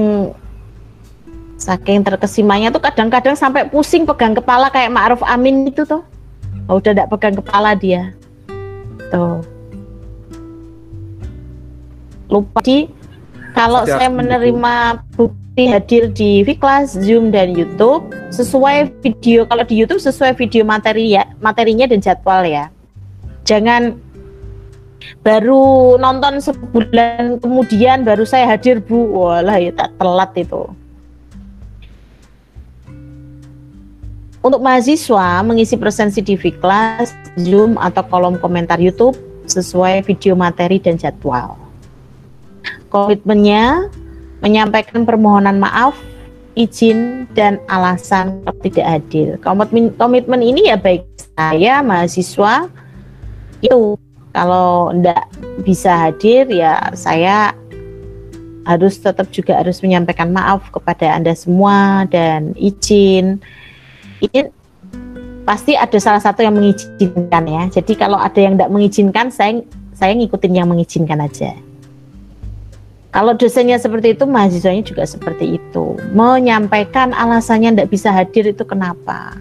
saking 1.64 2.04
terkesimanya 2.04 2.68
tuh 2.76 2.84
kadang-kadang 2.84 3.40
sampai 3.40 3.64
pusing 3.72 4.04
pegang 4.04 4.36
kepala 4.36 4.68
kayak 4.68 4.92
Ma'ruf 4.92 5.24
Amin 5.24 5.72
itu 5.72 5.88
tuh 5.88 6.04
oh, 6.68 6.80
udah 6.80 6.92
tidak 6.92 7.10
pegang 7.12 7.36
kepala 7.40 7.72
dia. 7.76 8.12
Tuh. 9.12 9.40
Lupa. 12.28 12.60
Di 12.66 12.90
kalau 13.54 13.86
Setiap 13.86 14.02
saya 14.02 14.10
menerima 14.10 14.76
bukti 15.14 15.64
hadir 15.70 16.10
di 16.10 16.42
Viklas, 16.42 16.98
Zoom 16.98 17.30
dan 17.30 17.54
YouTube 17.54 18.10
sesuai 18.34 18.90
video 19.06 19.46
kalau 19.46 19.62
di 19.62 19.78
YouTube 19.78 20.02
sesuai 20.02 20.34
video 20.34 20.66
materi 20.66 21.14
ya 21.14 21.30
materinya 21.38 21.86
dan 21.86 22.02
jadwal 22.02 22.42
ya. 22.42 22.74
Jangan 23.46 23.94
baru 25.22 25.96
nonton 26.02 26.42
sebulan 26.42 27.38
kemudian 27.38 28.02
baru 28.02 28.26
saya 28.26 28.50
hadir 28.50 28.82
bu. 28.82 29.14
Walah 29.14 29.62
ya 29.62 29.70
tak 29.70 29.94
telat 30.02 30.34
itu 30.34 30.66
untuk 34.44 34.60
mahasiswa 34.60 35.40
mengisi 35.42 35.80
presensi 35.80 36.20
di 36.20 36.36
Viklas, 36.36 37.16
Zoom 37.40 37.80
atau 37.80 38.04
kolom 38.12 38.36
komentar 38.38 38.78
YouTube 38.78 39.16
sesuai 39.48 40.04
video 40.04 40.36
materi 40.36 40.84
dan 40.84 41.00
jadwal. 41.00 41.56
Komitmennya 42.92 43.88
menyampaikan 44.44 45.08
permohonan 45.08 45.58
maaf, 45.64 45.96
izin 46.60 47.26
dan 47.32 47.58
alasan 47.72 48.44
tidak 48.62 48.86
hadir. 48.86 49.40
Komitmen 49.40 49.96
komitmen 49.96 50.44
ini 50.44 50.70
ya 50.70 50.78
baik 50.78 51.08
saya 51.40 51.80
mahasiswa 51.80 52.68
itu 53.64 53.96
kalau 54.36 54.92
tidak 54.92 55.24
bisa 55.64 56.12
hadir 56.12 56.52
ya 56.52 56.92
saya 56.94 57.56
harus 58.68 59.00
tetap 59.00 59.28
juga 59.32 59.60
harus 59.60 59.80
menyampaikan 59.80 60.32
maaf 60.32 60.68
kepada 60.72 61.16
Anda 61.16 61.32
semua 61.36 62.08
dan 62.12 62.52
izin 62.60 63.40
pasti 65.44 65.76
ada 65.76 65.98
salah 66.00 66.24
satu 66.24 66.44
yang 66.44 66.56
mengizinkan 66.56 67.44
ya. 67.48 67.64
Jadi 67.70 67.94
kalau 68.00 68.16
ada 68.16 68.40
yang 68.40 68.56
tidak 68.56 68.72
mengizinkan, 68.72 69.28
saya 69.32 69.60
saya 69.94 70.16
ngikutin 70.18 70.54
yang 70.56 70.68
mengizinkan 70.68 71.20
aja. 71.22 71.54
Kalau 73.14 73.38
dosennya 73.38 73.78
seperti 73.78 74.18
itu, 74.18 74.26
mahasiswanya 74.26 74.82
juga 74.82 75.06
seperti 75.06 75.62
itu. 75.62 76.02
Menyampaikan 76.18 77.14
alasannya 77.14 77.78
tidak 77.78 77.94
bisa 77.94 78.10
hadir 78.10 78.50
itu 78.50 78.66
kenapa? 78.66 79.38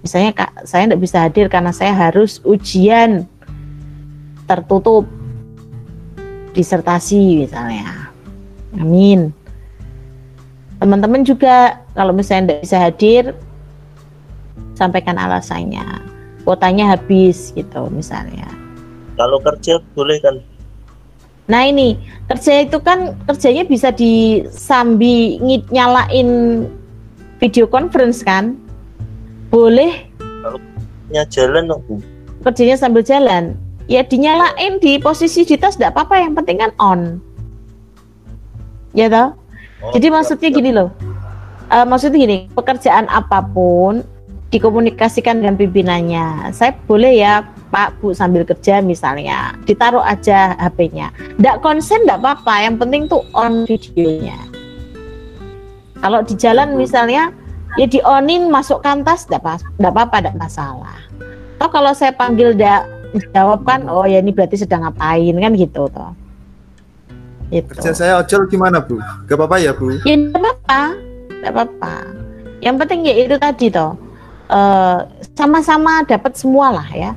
Misalnya 0.00 0.32
kak, 0.32 0.64
saya 0.64 0.88
tidak 0.88 1.02
bisa 1.04 1.20
hadir 1.20 1.52
karena 1.52 1.76
saya 1.76 1.92
harus 1.92 2.40
ujian 2.48 3.28
tertutup 4.48 5.04
disertasi 6.56 7.44
misalnya. 7.44 8.08
Amin. 8.80 9.36
Teman-teman 10.80 11.28
juga 11.28 11.84
kalau 11.92 12.16
misalnya 12.16 12.56
tidak 12.56 12.60
bisa 12.64 12.76
hadir, 12.80 13.24
sampaikan 14.78 15.18
alasannya. 15.18 15.82
Kuotanya 16.46 16.94
habis 16.94 17.50
gitu 17.58 17.90
misalnya. 17.90 18.46
Kalau 19.18 19.42
kerja 19.42 19.82
boleh 19.98 20.22
kan? 20.22 20.38
nah 21.48 21.64
ini 21.64 21.96
kerja 22.28 22.60
itu 22.60 22.76
kan 22.76 23.16
kerjanya 23.24 23.64
bisa 23.64 23.88
disambi 23.88 25.40
nyalain 25.72 26.28
video 27.42 27.66
conference 27.66 28.22
kan? 28.22 28.54
Boleh. 29.48 30.06
Ya 31.08 31.24
jalan 31.24 31.72
dong 31.72 31.82
Bu. 31.88 31.94
kerjanya 32.46 32.76
sambil 32.78 33.02
jalan. 33.02 33.56
Ya 33.88 34.04
dinyalain 34.04 34.76
di 34.78 35.00
posisi 35.00 35.48
di 35.48 35.56
tas 35.56 35.80
tidak 35.80 35.96
apa-apa 35.96 36.20
yang 36.20 36.36
penting 36.36 36.60
kan 36.60 36.72
on. 36.76 37.00
Ya 38.92 39.08
toh? 39.08 39.32
Oh, 39.80 39.92
jadi 39.96 40.12
maksudnya 40.12 40.52
gini 40.52 40.70
loh. 40.76 40.92
Eh, 41.72 41.84
maksudnya 41.88 42.20
gini 42.20 42.38
pekerjaan 42.52 43.08
apa 43.08 43.40
pun 43.40 44.04
dikomunikasikan 44.48 45.44
dengan 45.44 45.60
pimpinannya 45.60 46.52
saya 46.56 46.72
boleh 46.88 47.20
ya 47.20 47.44
Pak 47.68 48.00
Bu 48.00 48.16
sambil 48.16 48.48
kerja 48.48 48.80
misalnya 48.80 49.52
ditaruh 49.68 50.00
aja 50.00 50.56
HP-nya 50.56 51.12
tidak 51.36 51.60
konsen 51.60 52.00
tidak 52.08 52.24
apa-apa 52.24 52.54
yang 52.64 52.74
penting 52.80 53.04
tuh 53.04 53.20
on 53.36 53.68
videonya 53.68 54.40
kalau 56.00 56.24
di 56.24 56.32
jalan 56.32 56.80
misalnya 56.80 57.28
ya 57.76 57.84
di 57.84 58.00
onin 58.00 58.48
masuk 58.48 58.80
kantas 58.80 59.28
tidak 59.28 59.44
apa-apa 59.84 60.24
tidak 60.24 60.36
masalah 60.40 60.98
atau 61.60 61.68
kalau 61.68 61.92
saya 61.92 62.16
panggil 62.16 62.56
tidak 62.56 62.88
jawab 63.36 63.60
kan 63.68 63.84
oh 63.84 64.08
ya 64.08 64.24
ini 64.24 64.32
berarti 64.32 64.56
sedang 64.56 64.88
ngapain 64.88 65.36
kan 65.36 65.52
gitu 65.52 65.92
toh 65.92 66.12
Gitu. 67.48 67.72
Kerja 67.80 67.92
saya 67.96 68.12
ojol 68.20 68.44
gimana 68.52 68.84
Bu? 68.84 69.00
Gak 69.24 69.36
apa-apa 69.40 69.56
ya 69.56 69.72
Bu? 69.72 69.96
Ya 70.04 70.16
tidak 70.20 70.36
apa-apa, 70.36 70.82
tidak 71.32 71.50
apa-apa. 71.56 71.94
Yang 72.60 72.74
penting 72.84 73.00
ya 73.08 73.14
itu 73.24 73.36
tadi 73.40 73.66
toh, 73.72 73.92
eh, 74.48 74.98
sama-sama 75.36 76.02
dapat 76.04 76.34
semua 76.34 76.72
lah 76.72 76.88
ya. 76.92 77.12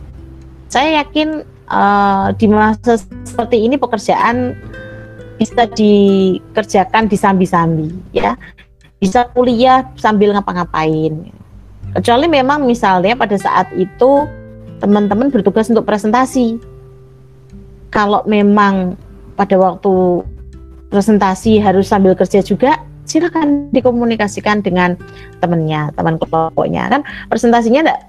Saya 0.72 1.04
yakin 1.04 1.44
eh, 1.68 2.28
di 2.38 2.46
masa 2.48 3.00
seperti 3.26 3.68
ini 3.68 3.76
pekerjaan 3.80 4.56
bisa 5.42 5.66
dikerjakan 5.66 7.10
disambi-sambi 7.10 7.90
ya, 8.14 8.38
bisa 9.02 9.26
kuliah 9.34 9.90
sambil 9.98 10.38
ngapa-ngapain. 10.38 11.34
Kecuali 11.92 12.28
memang 12.30 12.64
misalnya 12.64 13.18
pada 13.18 13.36
saat 13.36 13.68
itu 13.76 14.30
teman-teman 14.80 15.34
bertugas 15.34 15.68
untuk 15.68 15.84
presentasi. 15.84 16.62
Kalau 17.92 18.24
memang 18.24 18.96
pada 19.36 19.60
waktu 19.60 20.24
presentasi 20.94 21.60
harus 21.60 21.88
sambil 21.88 22.16
kerja 22.16 22.40
juga 22.40 22.80
silakan 23.12 23.68
dikomunikasikan 23.76 24.64
dengan 24.64 24.96
temennya 25.44 25.92
teman 26.00 26.16
kelompoknya. 26.16 26.88
Kan 26.88 27.02
presentasinya 27.28 27.84
enggak 27.84 28.02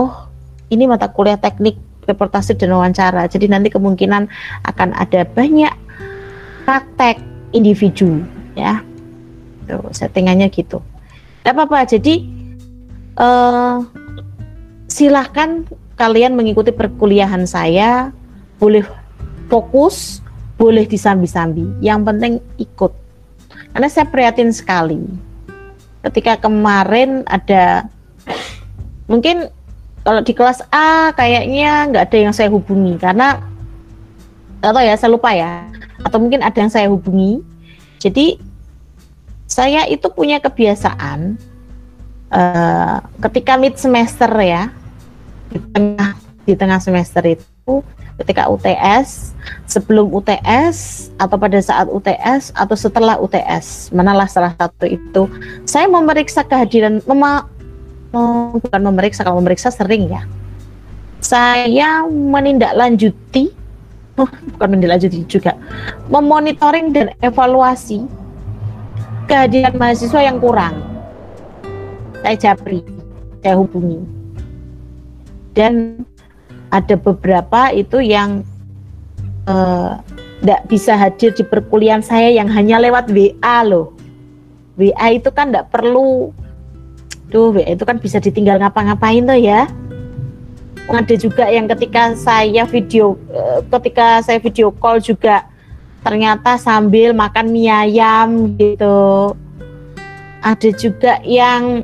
oh 0.00 0.28
ini 0.72 0.88
mata 0.88 1.12
kuliah 1.12 1.36
teknik 1.36 1.76
reportase 2.08 2.56
dan 2.56 2.72
wawancara. 2.72 3.28
Jadi 3.28 3.52
nanti 3.52 3.68
kemungkinan 3.68 4.24
akan 4.64 4.88
ada 4.96 5.28
banyak 5.28 5.72
praktek 6.64 7.20
individu 7.52 8.24
ya. 8.56 8.80
Tuh 9.68 9.92
settingannya 9.92 10.48
gitu. 10.48 10.80
Tidak 11.44 11.52
apa-apa 11.52 11.84
jadi 11.84 12.24
eh, 13.20 13.76
silahkan 14.88 15.68
kalian 16.00 16.32
mengikuti 16.32 16.72
perkuliahan 16.72 17.44
saya. 17.44 18.08
Boleh 18.56 18.82
fokus 19.52 20.24
boleh 20.58 20.84
disambi-sambi. 20.84 21.78
Yang 21.78 22.00
penting 22.04 22.32
ikut. 22.58 22.92
Karena 23.72 23.88
saya 23.88 24.06
prihatin 24.08 24.50
sekali. 24.50 25.02
Ketika 26.02 26.38
kemarin 26.38 27.26
ada 27.26 27.86
mungkin 29.10 29.50
kalau 30.06 30.24
di 30.24 30.32
kelas 30.32 30.62
A 30.72 31.12
kayaknya 31.12 31.90
nggak 31.90 32.04
ada 32.08 32.18
yang 32.18 32.34
saya 32.34 32.48
hubungi 32.48 32.96
karena 32.96 33.42
atau 34.58 34.80
ya 34.80 34.94
saya 34.96 35.10
lupa 35.12 35.30
ya 35.34 35.68
atau 36.02 36.18
mungkin 36.22 36.40
ada 36.40 36.58
yang 36.58 36.72
saya 36.72 36.88
hubungi. 36.88 37.42
Jadi 37.98 38.38
saya 39.48 39.88
itu 39.90 40.06
punya 40.12 40.38
kebiasaan 40.38 41.34
eh, 42.30 42.96
ketika 43.26 43.58
mid 43.58 43.74
semester 43.74 44.30
ya 44.38 44.70
di 45.48 45.58
tengah 45.72 46.10
di 46.44 46.54
tengah 46.56 46.80
semester 46.80 47.24
itu 47.26 47.84
ketika 48.18 48.50
UTS, 48.50 49.32
sebelum 49.70 50.10
UTS 50.10 51.08
atau 51.16 51.38
pada 51.38 51.58
saat 51.62 51.86
UTS 51.86 52.50
atau 52.52 52.74
setelah 52.74 53.16
UTS, 53.16 53.94
manalah 53.94 54.26
salah 54.26 54.52
satu 54.58 54.84
itu. 54.90 55.30
Saya 55.64 55.86
memeriksa 55.86 56.42
kehadiran 56.42 56.98
mema, 57.06 57.46
mem- 58.10 58.58
bukan 58.58 58.82
memeriksa 58.82 59.22
kalau 59.22 59.38
memeriksa 59.38 59.70
sering 59.70 60.10
ya. 60.10 60.26
Saya 61.22 62.06
menindaklanjuti 62.06 63.58
bukan 64.18 64.68
menindaklanjuti 64.74 65.22
juga, 65.30 65.54
memonitoring 66.10 66.90
dan 66.90 67.14
evaluasi 67.22 68.02
kehadiran 69.30 69.78
mahasiswa 69.78 70.20
yang 70.24 70.42
kurang. 70.42 70.82
Saya 72.24 72.34
japri, 72.34 72.82
saya 73.44 73.54
hubungi. 73.54 74.02
Dan 75.54 76.02
ada 76.68 76.94
beberapa 76.96 77.72
itu 77.72 78.00
yang 78.04 78.44
tidak 80.38 80.60
bisa 80.68 80.92
hadir 80.94 81.32
di 81.32 81.42
perkuliahan 81.42 82.04
saya 82.04 82.28
yang 82.30 82.52
hanya 82.52 82.76
lewat 82.78 83.08
WA 83.10 83.58
loh. 83.64 83.96
WA 84.78 85.16
itu 85.16 85.32
kan 85.34 85.50
tidak 85.50 85.72
perlu, 85.74 86.30
tuh 87.32 87.56
WA 87.56 87.74
itu 87.74 87.82
kan 87.82 87.98
bisa 87.98 88.22
ditinggal 88.22 88.60
ngapa-ngapain 88.60 89.24
tuh 89.24 89.40
ya. 89.40 89.66
Ada 90.88 91.20
juga 91.20 91.44
yang 91.52 91.68
ketika 91.68 92.16
saya 92.16 92.64
video, 92.64 93.20
eh, 93.28 93.60
ketika 93.76 94.24
saya 94.24 94.40
video 94.40 94.72
call 94.72 95.04
juga 95.04 95.44
ternyata 96.00 96.56
sambil 96.56 97.12
makan 97.12 97.52
mie 97.52 97.68
ayam 97.68 98.56
gitu. 98.56 99.34
Ada 100.40 100.70
juga 100.76 101.18
yang 101.26 101.82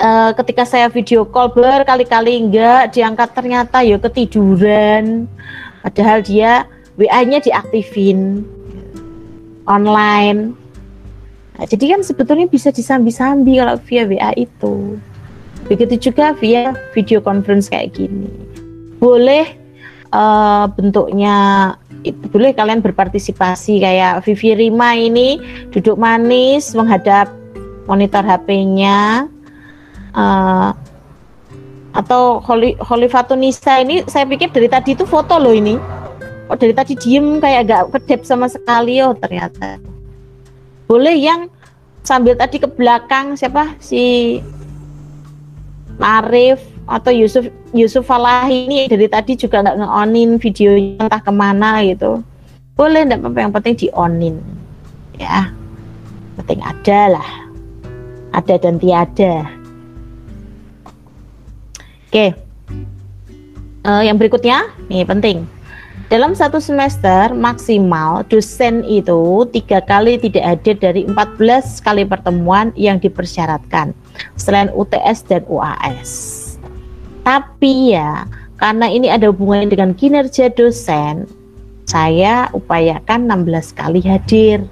eh, 0.00 0.30
ketika 0.36 0.64
saya 0.64 0.86
video 0.92 1.24
call 1.28 1.52
berkali-kali 1.52 2.40
enggak 2.40 2.96
diangkat 2.96 3.28
ternyata 3.32 3.82
ya 3.82 3.96
ketiduran 4.00 5.28
padahal 5.80 6.20
dia 6.24 6.64
WA-nya 6.96 7.44
diaktifin 7.44 8.40
online 9.68 10.66
Nah, 11.56 11.64
jadi 11.64 11.96
kan 11.96 12.00
sebetulnya 12.04 12.46
bisa 12.52 12.68
disambi-sambi 12.68 13.56
kalau 13.56 13.80
via 13.88 14.04
WA 14.04 14.30
itu. 14.36 15.00
Begitu 15.66 16.12
juga 16.12 16.36
via 16.36 16.76
video 16.92 17.18
conference 17.24 17.72
kayak 17.72 17.96
gini. 17.96 18.28
Boleh 19.00 19.56
uh, 20.12 20.68
bentuknya 20.68 21.36
itu 22.04 22.22
boleh 22.28 22.52
kalian 22.52 22.84
berpartisipasi 22.84 23.82
kayak 23.82 24.22
Vivi 24.28 24.54
Rima 24.54 24.94
ini 24.94 25.40
duduk 25.72 25.96
manis 25.96 26.76
menghadap 26.76 27.32
monitor 27.88 28.22
HP-nya 28.22 29.26
uh, 30.16 30.72
atau 31.96 32.44
Holy 32.44 33.08
Fatunisa 33.08 33.80
ini 33.80 34.04
saya 34.04 34.28
pikir 34.28 34.52
dari 34.52 34.68
tadi 34.68 34.92
itu 34.96 35.04
foto 35.08 35.36
loh 35.40 35.52
ini. 35.52 35.76
Oh 36.46 36.54
dari 36.54 36.76
tadi 36.76 36.94
diem 36.94 37.40
kayak 37.40 37.60
agak 37.66 37.82
kedep 37.96 38.20
sama 38.24 38.48
sekali. 38.48 39.00
Oh 39.00 39.16
ternyata. 39.16 39.80
Boleh 40.86 41.16
yang 41.16 41.50
sambil 42.06 42.38
tadi 42.38 42.60
ke 42.62 42.68
belakang 42.68 43.34
siapa? 43.34 43.74
Si 43.82 44.38
Marif 45.96 46.60
atau 46.86 47.10
Yusuf 47.10 47.48
Yusuf 47.74 48.06
Falahi 48.06 48.68
ini 48.68 48.86
dari 48.86 49.10
tadi 49.10 49.34
juga 49.34 49.64
nggak 49.64 49.78
ngeonin 49.80 50.30
videonya 50.38 51.02
entah 51.08 51.22
ke 51.24 51.32
mana 51.32 51.82
gitu. 51.82 52.22
Boleh 52.76 53.08
enggak 53.08 53.24
apa 53.24 53.38
yang 53.40 53.52
penting 53.56 53.74
di 53.74 53.88
onin 53.96 54.36
ya 55.16 55.48
penting 56.36 56.60
ada 56.60 57.18
lah. 57.18 57.30
Ada 58.36 58.60
dan 58.60 58.76
tiada 58.76 59.48
Oke. 62.16 62.32
Uh, 63.84 64.00
yang 64.00 64.16
berikutnya, 64.16 64.72
nih 64.88 65.04
penting. 65.04 65.44
Dalam 66.08 66.32
satu 66.32 66.56
semester 66.64 67.36
maksimal 67.36 68.24
dosen 68.32 68.80
itu 68.88 69.44
tiga 69.52 69.84
kali 69.84 70.16
tidak 70.16 70.48
hadir 70.48 70.80
dari 70.80 71.04
14 71.04 71.84
kali 71.84 72.08
pertemuan 72.08 72.72
yang 72.72 72.96
dipersyaratkan 72.96 73.92
selain 74.32 74.72
UTS 74.72 75.28
dan 75.28 75.44
UAS. 75.44 76.10
Tapi 77.20 77.92
ya 77.92 78.24
karena 78.56 78.88
ini 78.88 79.12
ada 79.12 79.28
hubungannya 79.28 79.68
dengan 79.76 79.92
kinerja 79.92 80.48
dosen, 80.56 81.28
saya 81.84 82.48
upayakan 82.56 83.28
16 83.28 83.76
kali 83.76 84.00
hadir. 84.08 84.64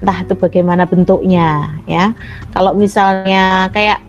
Entah 0.00 0.24
itu 0.24 0.32
bagaimana 0.32 0.88
bentuknya 0.88 1.76
ya. 1.84 2.16
Kalau 2.56 2.72
misalnya 2.72 3.68
kayak 3.68 4.00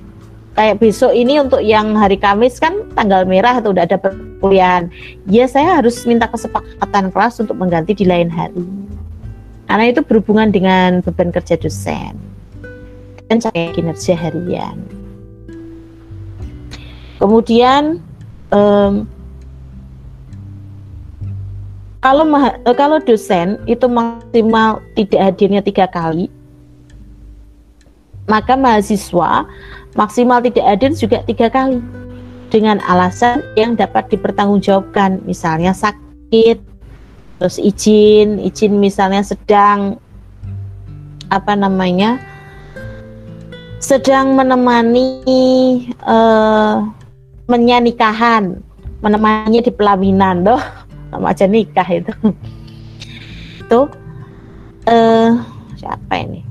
kayak 0.55 0.83
besok 0.83 1.15
ini 1.15 1.39
untuk 1.39 1.63
yang 1.63 1.95
hari 1.95 2.19
Kamis 2.19 2.59
kan 2.59 2.91
tanggal 2.93 3.23
merah 3.23 3.59
atau 3.59 3.71
udah 3.71 3.87
ada 3.87 3.95
perkuliahan. 3.95 4.91
Ya 5.31 5.47
saya 5.47 5.79
harus 5.79 6.03
minta 6.03 6.27
kesepakatan 6.27 7.11
kelas 7.11 7.39
untuk 7.39 7.55
mengganti 7.55 7.95
di 7.95 8.03
lain 8.03 8.27
hari. 8.27 8.65
Karena 9.71 9.87
itu 9.87 10.03
berhubungan 10.03 10.51
dengan 10.51 10.99
beban 10.99 11.31
kerja 11.31 11.55
dosen 11.55 12.19
dan 13.31 13.39
saya 13.39 13.71
kinerja 13.71 14.11
harian. 14.19 14.75
Kemudian 17.15 18.03
um, 18.51 19.07
kalau 22.03 22.27
eh, 22.43 22.75
kalau 22.75 22.99
dosen 22.99 23.55
itu 23.69 23.87
maksimal 23.87 24.83
tidak 24.99 25.31
hadirnya 25.31 25.61
tiga 25.63 25.87
kali, 25.87 26.27
maka 28.27 28.59
mahasiswa 28.59 29.47
maksimal 29.95 30.39
tidak 30.43 30.65
hadir 30.65 30.91
juga 30.95 31.23
tiga 31.25 31.47
kali. 31.51 31.81
Dengan 32.51 32.83
alasan 32.83 33.47
yang 33.55 33.79
dapat 33.79 34.11
dipertanggungjawabkan 34.11 35.23
misalnya 35.23 35.71
sakit 35.71 36.59
terus 37.39 37.57
izin 37.57 38.43
izin 38.43 38.75
misalnya 38.75 39.23
sedang 39.23 39.97
apa 41.31 41.55
namanya 41.55 42.19
sedang 43.79 44.35
menemani 44.35 45.15
uh, 46.03 46.85
menyanikahan 47.47 48.59
menemani 48.99 49.63
di 49.63 49.71
pelawinan 49.71 50.43
loh 50.43 50.61
nama 51.09 51.31
aja 51.31 51.47
nikah 51.47 51.87
itu. 51.87 52.13
Itu 53.63 53.87
uh, 54.91 55.31
siapa 55.79 56.13
ini 56.19 56.50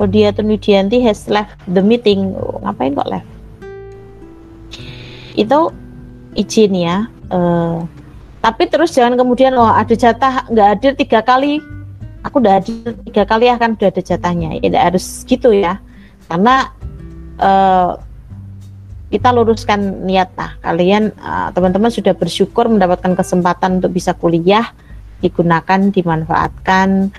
Oh 0.00 0.08
dia 0.08 0.32
Widianti 0.32 1.04
has 1.04 1.28
left 1.28 1.60
the 1.68 1.84
meeting. 1.84 2.32
Oh, 2.32 2.56
ngapain 2.64 2.96
kok 2.96 3.04
left? 3.04 3.28
Itu 5.36 5.76
izin 6.32 6.72
ya. 6.72 7.04
Uh, 7.28 7.84
tapi 8.40 8.64
terus 8.72 8.96
jangan 8.96 9.20
kemudian 9.20 9.52
oh 9.60 9.68
ada 9.68 9.92
jatah 9.92 10.48
nggak 10.48 10.68
hadir 10.72 10.92
tiga 10.96 11.20
kali. 11.20 11.60
Aku 12.24 12.40
udah 12.40 12.64
hadir 12.64 12.96
tiga 13.12 13.28
kali 13.28 13.52
ya 13.52 13.60
kan 13.60 13.76
udah 13.76 13.92
ada 13.92 14.00
jatahnya. 14.00 14.56
Ya 14.56 14.72
tidak 14.72 14.82
harus 14.88 15.04
gitu 15.28 15.52
ya. 15.52 15.76
Karena 16.32 16.72
uh, 17.36 18.00
kita 19.12 19.36
luruskan 19.36 20.08
niat 20.08 20.32
lah. 20.32 20.56
Kalian 20.64 21.12
teman 21.12 21.52
teman-teman 21.52 21.92
sudah 21.92 22.16
bersyukur 22.16 22.72
mendapatkan 22.72 23.12
kesempatan 23.12 23.84
untuk 23.84 23.92
bisa 23.92 24.16
kuliah, 24.16 24.72
digunakan, 25.20 25.92
dimanfaatkan. 25.92 27.12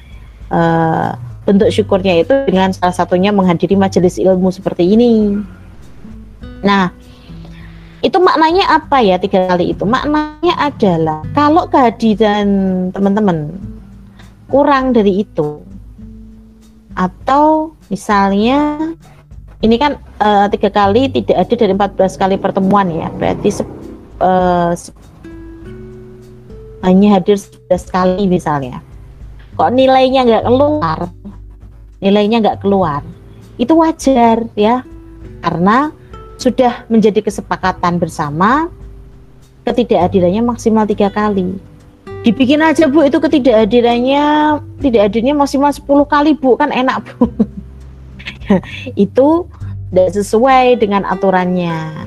Uh, 0.50 1.14
bentuk 1.42 1.74
syukurnya 1.74 2.22
itu 2.22 2.34
dengan 2.46 2.70
salah 2.72 2.94
satunya 2.94 3.34
menghadiri 3.34 3.74
majelis 3.74 4.22
ilmu 4.22 4.54
seperti 4.54 4.86
ini. 4.86 5.42
Nah, 6.62 6.94
itu 8.06 8.18
maknanya 8.22 8.70
apa 8.70 9.02
ya 9.02 9.18
tiga 9.18 9.50
kali 9.50 9.74
itu? 9.74 9.86
Maknanya 9.86 10.56
adalah 10.58 11.26
kalau 11.34 11.66
kehadiran 11.70 12.48
teman-teman 12.94 13.58
kurang 14.50 14.94
dari 14.94 15.26
itu, 15.26 15.62
atau 16.94 17.74
misalnya 17.90 18.78
ini 19.62 19.78
kan 19.78 19.98
uh, 20.22 20.46
tiga 20.50 20.70
kali 20.70 21.10
tidak 21.10 21.46
ada 21.46 21.54
dari 21.58 21.74
14 21.74 22.22
kali 22.22 22.36
pertemuan 22.38 22.90
ya, 22.90 23.10
berarti 23.18 23.50
se, 23.50 23.64
uh, 24.22 24.74
se, 24.74 24.94
hanya 26.82 27.18
hadir 27.18 27.38
11 27.38 27.94
kali 27.94 28.26
misalnya. 28.30 28.82
Kok 29.58 29.74
nilainya 29.78 30.26
nggak 30.26 30.46
keluar? 30.50 31.00
Nilainya 32.02 32.42
nggak 32.42 32.60
keluar. 32.66 33.06
Itu 33.56 33.78
wajar 33.78 34.50
ya. 34.58 34.84
Karena 35.42 35.94
sudah 36.42 36.90
menjadi 36.90 37.22
kesepakatan 37.22 38.02
bersama 38.02 38.68
ketidakhadirannya 39.64 40.42
maksimal 40.42 40.90
tiga 40.90 41.14
kali. 41.14 41.54
Dibikin 42.26 42.62
aja 42.62 42.86
bu 42.90 43.06
itu 43.06 43.18
ketidakhadirannya 43.18 44.58
tidak 44.82 45.02
hadirnya 45.10 45.34
maksimal 45.34 45.74
10 45.74 45.86
kali 46.06 46.38
bu. 46.38 46.58
Kan 46.58 46.74
enak 46.74 47.06
bu. 47.18 47.30
Itu 48.94 49.50
tidak 49.90 50.10
sesuai 50.14 50.78
dengan 50.78 51.02
aturannya. 51.10 52.06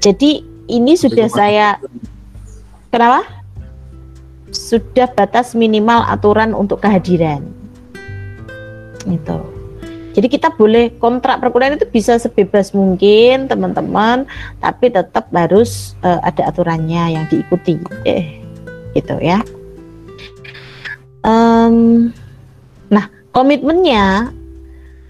Jadi 0.00 0.40
ini 0.72 0.96
sudah 0.96 1.28
saya 1.28 1.76
kenapa? 2.88 3.24
Sudah 4.48 5.12
batas 5.12 5.52
minimal 5.52 6.08
aturan 6.08 6.56
untuk 6.56 6.80
kehadiran 6.80 7.44
gitu. 9.08 9.38
Jadi 10.16 10.32
kita 10.32 10.48
boleh 10.56 10.96
kontrak 10.96 11.44
perkuliahan 11.44 11.76
itu 11.76 11.84
bisa 11.92 12.16
sebebas 12.16 12.72
mungkin 12.72 13.52
teman-teman, 13.52 14.24
tapi 14.64 14.88
tetap 14.88 15.28
harus 15.36 15.92
uh, 16.00 16.24
ada 16.24 16.48
aturannya 16.48 17.20
yang 17.20 17.24
diikuti, 17.28 17.76
eh, 18.08 18.40
gitu 18.96 19.12
ya. 19.20 19.44
Um, 21.20 22.08
nah 22.88 23.12
komitmennya, 23.36 24.32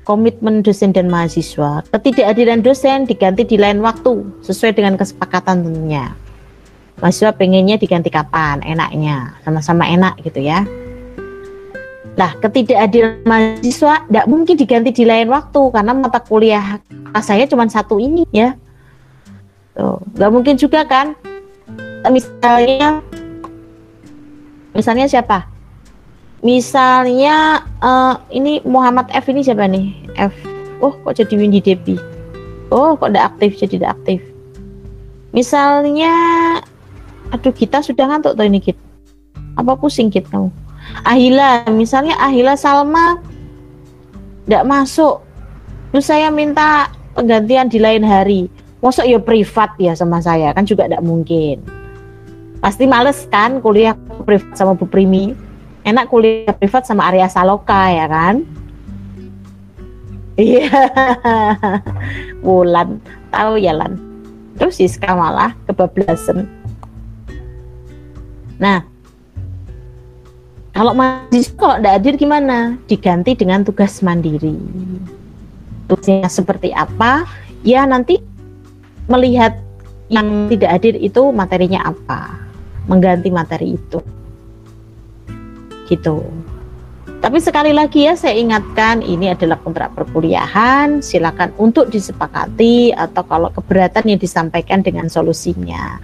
komitmen 0.03 0.67
dosen 0.67 0.91
dan 0.91 1.07
mahasiswa, 1.07 1.87
ketidakhadiran 1.95 2.67
dosen 2.67 3.07
diganti 3.07 3.47
di 3.47 3.63
lain 3.63 3.79
waktu 3.87 4.27
sesuai 4.43 4.75
dengan 4.75 4.99
kesepakatan 4.99 5.63
tentunya. 5.63 6.19
Mahasiswa 6.99 7.31
pengennya 7.31 7.79
diganti 7.79 8.11
kapan, 8.11 8.59
enaknya, 8.67 9.39
sama-sama 9.47 9.87
enak 9.87 10.19
gitu 10.27 10.43
ya. 10.43 10.67
Nah, 12.17 12.33
ketidakhadiran 12.41 13.29
mahasiswa 13.29 14.09
tidak 14.09 14.27
mungkin 14.27 14.57
diganti 14.57 14.91
di 14.91 15.05
lain 15.05 15.29
waktu 15.29 15.61
karena 15.69 15.93
mata 15.93 16.17
kuliah 16.25 16.81
saya 17.21 17.45
cuma 17.45 17.69
satu 17.69 18.01
ini 18.01 18.25
ya. 18.33 18.57
Nggak 19.77 20.33
mungkin 20.33 20.57
juga 20.57 20.89
kan? 20.89 21.13
Misalnya, 22.09 23.05
misalnya 24.73 25.05
siapa? 25.13 25.45
Misalnya 26.41 27.67
uh, 27.85 28.17
ini 28.33 28.65
Muhammad 28.65 29.13
F 29.13 29.29
ini 29.29 29.45
siapa 29.45 29.69
nih? 29.69 29.93
F. 30.17 30.33
Oh, 30.81 30.97
kok 31.05 31.21
jadi 31.21 31.37
Windy 31.37 31.61
Debbie? 31.61 32.01
Oh, 32.73 32.97
kok 32.97 33.13
tidak 33.13 33.37
aktif 33.37 33.61
jadi 33.61 33.77
tidak 33.77 33.93
aktif. 34.01 34.21
Misalnya, 35.37 36.13
aduh 37.29 37.53
kita 37.53 37.85
sudah 37.85 38.09
ngantuk 38.09 38.41
tuh 38.41 38.49
ini 38.49 38.65
kit. 38.65 38.79
Apa 39.61 39.77
pusing 39.77 40.09
kit 40.09 40.25
kamu? 40.33 40.49
Ahila 41.03 41.67
misalnya 41.71 42.19
Ahila 42.19 42.55
Salma 42.55 43.21
tidak 44.47 44.65
masuk 44.67 45.23
terus 45.91 46.07
saya 46.07 46.31
minta 46.31 46.91
penggantian 47.17 47.67
di 47.73 47.79
lain 47.81 48.05
hari. 48.05 48.53
Masuk 48.85 49.09
ya 49.09 49.19
privat 49.19 49.73
ya 49.81 49.97
sama 49.97 50.21
saya 50.21 50.53
kan 50.53 50.63
juga 50.69 50.87
tidak 50.87 51.03
mungkin. 51.03 51.65
Pasti 52.61 52.85
males 52.85 53.25
kan 53.33 53.59
kuliah 53.59 53.97
privat 54.25 54.55
sama 54.55 54.77
Bu 54.77 54.87
Primi. 54.87 55.33
Enak 55.87 56.11
kuliah 56.11 56.53
privat 56.55 56.85
sama 56.85 57.09
Arya 57.09 57.31
Saloka 57.31 57.89
ya 57.91 58.07
kan? 58.07 58.43
Iya. 60.37 60.69
Wulan 62.47 63.01
tahu 63.33 63.57
ya 63.57 63.73
Lan? 63.73 63.97
Terus 64.61 64.77
Siska 64.81 65.17
malah 65.17 65.57
kebablasan. 65.69 66.49
Nah 68.61 68.85
kalau 70.77 70.93
mahasiswa 70.93 71.57
kalau 71.57 71.81
tidak 71.81 71.95
hadir 71.97 72.15
gimana? 72.21 72.77
Diganti 72.85 73.33
dengan 73.33 73.65
tugas 73.65 74.05
mandiri. 74.05 74.61
Tugasnya 75.89 76.29
seperti 76.29 76.69
apa? 76.77 77.25
Ya 77.65 77.89
nanti 77.89 78.21
melihat 79.09 79.57
yang 80.13 80.53
tidak 80.53 80.77
hadir 80.77 80.95
itu 81.01 81.33
materinya 81.33 81.81
apa. 81.89 82.37
Mengganti 82.93 83.33
materi 83.33 83.81
itu. 83.81 84.05
Gitu 85.89 86.21
tapi 87.27 87.43
sekali 87.43 87.75
lagi 87.75 88.07
ya 88.07 88.15
saya 88.15 88.39
ingatkan 88.39 89.03
ini 89.03 89.35
adalah 89.35 89.59
kontrak 89.59 89.91
perkuliahan. 89.99 91.03
Silakan 91.03 91.51
untuk 91.59 91.91
disepakati 91.91 92.95
atau 92.95 93.27
kalau 93.27 93.51
keberatan 93.51 94.07
yang 94.07 94.23
disampaikan 94.23 94.79
dengan 94.79 95.11
solusinya. 95.11 95.99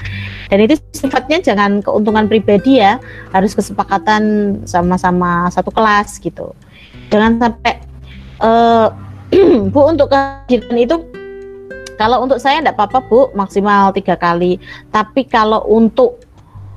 Dan 0.50 0.66
itu 0.66 0.82
sifatnya 0.90 1.38
jangan 1.38 1.78
keuntungan 1.78 2.26
pribadi 2.26 2.82
ya. 2.82 2.98
Harus 3.30 3.54
kesepakatan 3.54 4.22
sama-sama 4.66 5.46
satu 5.54 5.70
kelas 5.70 6.18
gitu. 6.18 6.58
Jangan 7.14 7.38
sampai 7.38 7.78
uh, 8.42 8.90
Bu 9.70 9.94
untuk 9.94 10.10
kehadiran 10.10 10.74
itu 10.74 11.06
kalau 12.02 12.18
untuk 12.26 12.42
saya 12.42 12.58
tidak 12.58 12.74
apa-apa 12.74 12.98
Bu, 13.06 13.30
maksimal 13.38 13.94
tiga 13.94 14.18
kali. 14.18 14.58
Tapi 14.90 15.30
kalau 15.30 15.62
untuk 15.70 16.18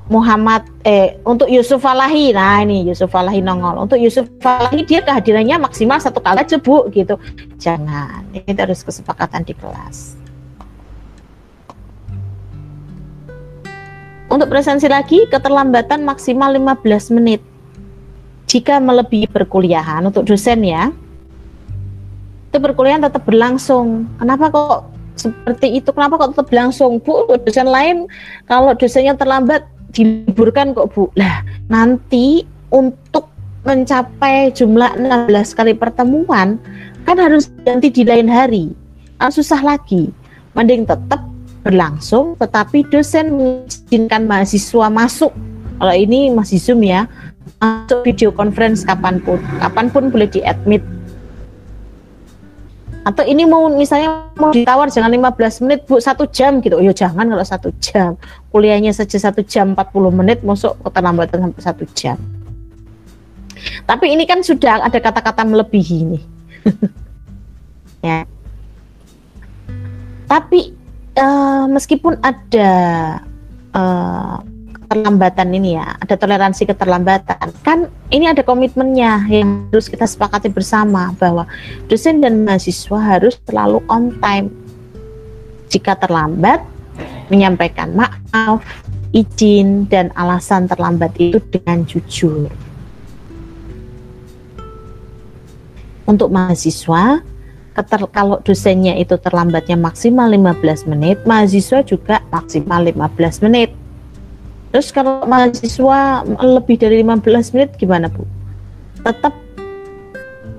Muhammad 0.06 0.62
eh 0.86 1.18
untuk 1.26 1.50
Yusuf 1.50 1.82
Falahi, 1.82 2.30
nah 2.30 2.62
ini 2.62 2.86
Yusuf 2.86 3.10
Falahi 3.10 3.42
nongol. 3.42 3.82
Untuk 3.82 3.98
Yusuf 3.98 4.30
Falahi 4.38 4.86
dia 4.86 5.02
kehadirannya 5.02 5.58
maksimal 5.58 5.98
satu 5.98 6.22
kali 6.22 6.46
aja 6.46 6.62
Bu 6.62 6.86
gitu. 6.94 7.18
Jangan, 7.58 8.22
ini 8.30 8.54
harus 8.54 8.86
kesepakatan 8.86 9.42
di 9.42 9.54
kelas. 9.58 10.14
Untuk 14.30 14.46
presensi 14.46 14.86
lagi 14.86 15.26
keterlambatan 15.26 16.06
maksimal 16.06 16.54
15 16.54 17.14
menit. 17.14 17.42
Jika 18.46 18.78
melebihi 18.78 19.26
perkuliahan 19.26 20.06
untuk 20.06 20.22
dosen 20.22 20.62
ya, 20.62 20.94
itu 22.46 22.58
perkuliahan 22.62 23.02
tetap 23.10 23.26
berlangsung. 23.26 24.06
Kenapa 24.22 24.54
kok 24.54 24.96
seperti 25.18 25.80
itu 25.82 25.90
kenapa 25.90 26.20
kok 26.20 26.36
tetap 26.36 26.48
langsung 26.52 27.00
bu 27.00 27.26
dosen 27.42 27.66
lain 27.66 27.96
kalau 28.44 28.76
dosennya 28.76 29.16
terlambat 29.16 29.64
diliburkan 29.96 30.76
kok 30.76 30.92
bu. 30.92 31.08
Lah 31.16 31.40
nanti 31.72 32.44
untuk 32.68 33.32
mencapai 33.64 34.52
jumlah 34.52 35.00
16 35.00 35.56
kali 35.56 35.72
pertemuan 35.72 36.60
kan 37.08 37.16
harus 37.16 37.48
ganti 37.64 37.88
di 37.88 38.04
lain 38.04 38.28
hari. 38.28 38.76
Kan 39.16 39.32
susah 39.32 39.64
lagi. 39.64 40.12
Mending 40.52 40.84
tetap 40.84 41.24
berlangsung 41.64 42.36
tetapi 42.36 42.84
dosen 42.92 43.32
mengizinkan 43.32 44.28
mahasiswa 44.28 44.92
masuk. 44.92 45.32
Kalau 45.76 45.94
ini 45.96 46.28
masih 46.30 46.60
zoom 46.60 46.84
ya 46.84 47.08
masuk 47.58 48.04
video 48.04 48.28
conference 48.28 48.84
kapan 48.84 49.18
pun. 49.24 49.40
Kapan 49.58 49.88
pun 49.88 50.12
boleh 50.12 50.28
di 50.28 50.44
admit 50.44 50.84
atau 53.06 53.22
ini 53.22 53.46
mau 53.46 53.70
misalnya 53.70 54.34
mau 54.34 54.50
ditawar 54.50 54.90
jangan 54.90 55.14
15 55.14 55.62
menit 55.62 55.86
bu 55.86 56.02
satu 56.02 56.26
jam 56.26 56.58
gitu. 56.58 56.82
Ya 56.82 56.90
jangan 56.90 57.30
kalau 57.30 57.46
satu 57.46 57.70
jam. 57.78 58.18
Kuliahnya 58.50 58.90
saja 58.90 59.14
satu 59.30 59.46
jam 59.46 59.78
40 59.78 60.10
menit 60.10 60.42
masuk 60.42 60.74
keterlambatan 60.82 61.46
sampai 61.46 61.62
satu 61.62 61.84
jam? 61.94 62.18
Tapi 63.86 64.10
ini 64.10 64.26
kan 64.26 64.42
sudah 64.42 64.82
ada 64.82 64.98
kata-kata 64.98 65.46
melebihi 65.46 65.98
nih. 66.02 66.24
Ya. 68.04 68.22
Tapi 70.30 70.70
uh, 71.18 71.66
meskipun 71.66 72.22
ada 72.22 72.70
uh, 73.74 74.38
keterlambatan 74.86 75.50
ini 75.50 75.74
ya, 75.74 75.98
ada 75.98 76.14
toleransi 76.14 76.62
keterlambatan. 76.70 77.50
Kan 77.66 77.90
ini 78.14 78.30
ada 78.30 78.46
komitmennya 78.46 79.26
yang 79.26 79.66
harus 79.74 79.90
kita 79.90 80.06
sepakati 80.06 80.46
bersama 80.46 81.10
bahwa 81.18 81.42
dosen 81.90 82.22
dan 82.22 82.46
mahasiswa 82.46 82.94
harus 82.94 83.34
selalu 83.50 83.82
on 83.90 84.14
time. 84.22 84.46
Jika 85.66 85.98
terlambat, 85.98 86.62
menyampaikan 87.34 87.98
maaf, 87.98 88.62
izin 89.10 89.90
dan 89.90 90.14
alasan 90.14 90.70
terlambat 90.70 91.18
itu 91.18 91.42
dengan 91.50 91.82
jujur. 91.82 92.46
Untuk 96.06 96.30
mahasiswa, 96.30 97.18
keter, 97.74 98.06
kalau 98.14 98.38
dosennya 98.46 98.94
itu 98.94 99.18
terlambatnya 99.18 99.74
maksimal 99.74 100.30
15 100.30 100.86
menit, 100.86 101.18
mahasiswa 101.26 101.82
juga 101.82 102.22
maksimal 102.30 102.86
15 102.86 103.42
menit 103.42 103.74
Terus 104.74 104.90
kalau 104.92 105.24
mahasiswa 105.24 106.26
lebih 106.42 106.76
dari 106.76 107.00
15 107.00 107.54
menit 107.54 107.74
gimana 107.80 108.10
Bu? 108.12 108.26
Tetap 109.06 109.32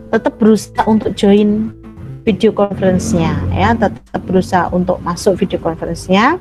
tetap 0.08 0.34
berusaha 0.40 0.88
untuk 0.88 1.12
join 1.20 1.76
video 2.24 2.52
conference-nya 2.56 3.36
ya, 3.52 3.76
tetap 3.76 4.22
berusaha 4.24 4.72
untuk 4.72 5.00
masuk 5.04 5.40
video 5.40 5.60
conference-nya. 5.60 6.40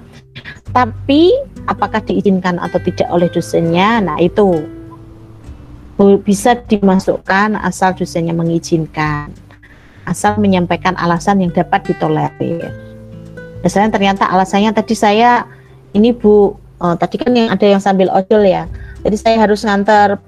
Tapi 0.74 1.35
apakah 1.66 2.02
diizinkan 2.02 2.59
atau 2.59 2.79
tidak 2.83 3.11
oleh 3.11 3.31
dosennya? 3.31 4.02
Nah, 4.02 4.18
itu 4.18 4.66
bisa 6.26 6.59
dimasukkan 6.59 7.57
asal 7.62 7.94
dosennya 7.96 8.35
mengizinkan. 8.35 9.31
Asal 10.07 10.38
menyampaikan 10.38 10.94
alasan 10.94 11.42
yang 11.42 11.50
dapat 11.50 11.87
ditolerir. 11.90 12.70
Misalnya 13.66 13.90
ternyata 13.98 14.31
alasannya 14.31 14.70
tadi 14.70 14.94
saya 14.94 15.42
ini 15.90 16.14
Bu 16.14 16.55
uh, 16.81 16.95
tadi 16.97 17.17
kan 17.21 17.33
yang 17.33 17.49
ada 17.53 17.67
yang 17.67 17.83
sambil 17.83 18.09
ojol 18.12 18.45
ya. 18.45 18.69
Jadi 19.05 19.17
saya 19.17 19.37
harus 19.47 19.62
ngantar 19.62 20.21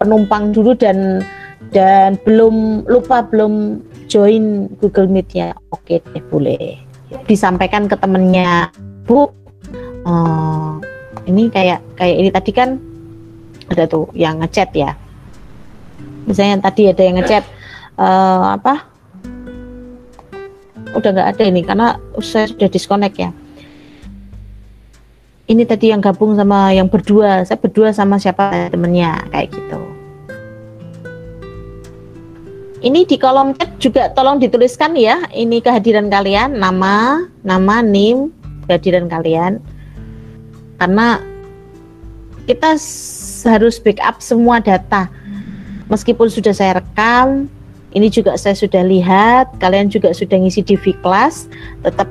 penumpang 0.00 0.50
dulu 0.52 0.74
dan 0.74 1.22
dan 1.72 2.20
belum 2.26 2.86
lupa 2.90 3.24
belum 3.24 3.80
join 4.10 4.68
Google 4.82 5.08
Meet 5.08 5.28
ya. 5.32 5.48
Oke 5.72 6.02
deh 6.02 6.22
boleh. 6.28 6.80
Disampaikan 7.30 7.86
ke 7.88 7.96
temennya 7.96 8.68
Bu. 9.06 9.30
Uh, 10.04 10.76
ini 11.24 11.48
kayak 11.48 11.80
kayak 11.96 12.16
ini 12.20 12.28
tadi 12.28 12.50
kan 12.52 12.76
ada 13.72 13.88
tuh 13.88 14.10
yang 14.12 14.42
ngechat 14.42 14.74
ya. 14.76 14.92
Misalnya 16.28 16.60
tadi 16.68 16.88
ada 16.88 17.02
yang 17.04 17.16
ngechat 17.20 17.44
uh, 17.96 18.56
apa? 18.60 18.84
Udah 20.94 21.10
nggak 21.10 21.30
ada 21.36 21.44
ini 21.48 21.60
karena 21.64 21.96
saya 22.20 22.46
sudah 22.46 22.68
disconnect 22.70 23.16
ya 23.18 23.32
ini 25.44 25.62
tadi 25.68 25.92
yang 25.92 26.00
gabung 26.00 26.32
sama 26.36 26.72
yang 26.72 26.88
berdua. 26.88 27.44
Saya 27.44 27.60
berdua 27.60 27.92
sama 27.92 28.16
siapa? 28.16 28.72
Temennya 28.72 29.28
kayak 29.28 29.52
gitu. 29.52 29.80
Ini 32.84 33.08
di 33.08 33.16
kolom 33.16 33.56
chat 33.56 33.72
juga 33.80 34.12
tolong 34.12 34.40
dituliskan 34.40 34.96
ya. 34.96 35.24
Ini 35.32 35.60
kehadiran 35.60 36.08
kalian. 36.08 36.56
Nama 36.56 37.28
nama 37.44 37.76
nim 37.84 38.32
kehadiran 38.68 39.08
kalian. 39.08 39.60
Karena 40.80 41.20
kita 42.48 42.76
harus 43.48 43.76
backup 43.80 44.20
semua 44.24 44.60
data. 44.60 45.08
Meskipun 45.92 46.32
sudah 46.32 46.56
saya 46.56 46.80
rekam 46.80 47.52
ini 47.92 48.08
juga 48.08 48.36
saya 48.40 48.56
sudah 48.56 48.80
lihat. 48.80 49.52
Kalian 49.60 49.92
juga 49.92 50.12
sudah 50.16 50.40
ngisi 50.40 50.64
di 50.64 50.76
class. 51.04 51.52
Tetap 51.84 52.08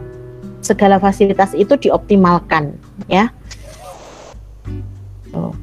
segala 0.61 1.01
fasilitas 1.01 1.57
itu 1.57 1.73
dioptimalkan 1.81 2.77
ya. 3.07 3.29
Oh. 5.33 5.53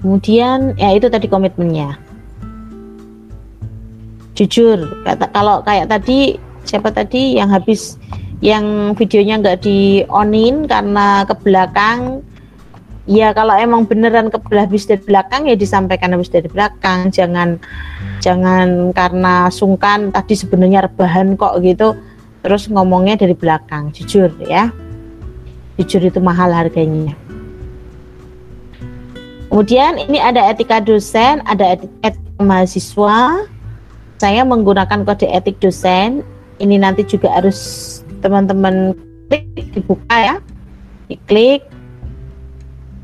Kemudian 0.00 0.78
ya 0.80 0.96
itu 0.96 1.10
tadi 1.12 1.26
komitmennya. 1.28 1.98
Jujur, 4.38 5.04
kata 5.04 5.28
kalau 5.36 5.60
kayak 5.60 5.92
tadi 5.92 6.40
siapa 6.64 6.88
tadi 6.88 7.36
yang 7.36 7.52
habis 7.52 8.00
yang 8.40 8.96
videonya 8.96 9.36
nggak 9.36 9.60
di 9.60 10.00
onin 10.08 10.64
karena 10.64 11.28
ke 11.28 11.36
belakang 11.44 12.24
ya 13.04 13.36
kalau 13.36 13.52
emang 13.58 13.84
beneran 13.84 14.32
ke 14.32 14.40
habis 14.56 14.88
dari 14.88 15.02
belakang 15.04 15.44
ya 15.44 15.58
disampaikan 15.58 16.16
habis 16.16 16.32
dari 16.32 16.48
belakang 16.48 17.12
jangan 17.12 17.60
jangan 18.24 18.96
karena 18.96 19.52
sungkan 19.52 20.08
tadi 20.08 20.36
sebenarnya 20.36 20.88
rebahan 20.88 21.36
kok 21.36 21.60
gitu 21.60 21.96
terus 22.40 22.68
ngomongnya 22.68 23.20
dari 23.20 23.36
belakang 23.36 23.92
jujur 23.92 24.32
ya. 24.44 24.72
Jujur 25.80 26.04
itu 26.04 26.20
mahal 26.20 26.52
harganya. 26.52 27.16
Kemudian 29.50 29.98
ini 29.98 30.22
ada 30.22 30.46
etika 30.46 30.78
dosen 30.78 31.42
ada 31.42 31.74
etik, 31.74 31.90
etika 32.06 32.42
mahasiswa. 32.42 33.44
Saya 34.20 34.44
menggunakan 34.44 35.02
kode 35.02 35.26
etik 35.26 35.58
dosen. 35.58 36.22
Ini 36.60 36.76
nanti 36.76 37.02
juga 37.08 37.32
harus 37.32 37.58
teman-teman 38.20 38.92
klik 39.26 39.48
dibuka 39.74 40.16
ya. 40.16 40.36
Diklik. 41.08 41.64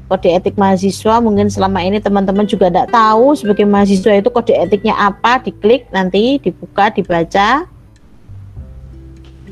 Kode 0.06 0.28
etik 0.38 0.54
mahasiswa 0.54 1.18
mungkin 1.18 1.50
selama 1.50 1.82
ini 1.82 1.98
teman-teman 1.98 2.46
juga 2.46 2.70
tidak 2.70 2.94
tahu 2.94 3.34
sebagai 3.34 3.66
mahasiswa 3.66 4.22
itu 4.22 4.30
kode 4.30 4.54
etiknya 4.54 4.94
apa. 4.94 5.42
Diklik 5.42 5.90
nanti 5.90 6.38
dibuka 6.38 6.94
dibaca 6.94 7.66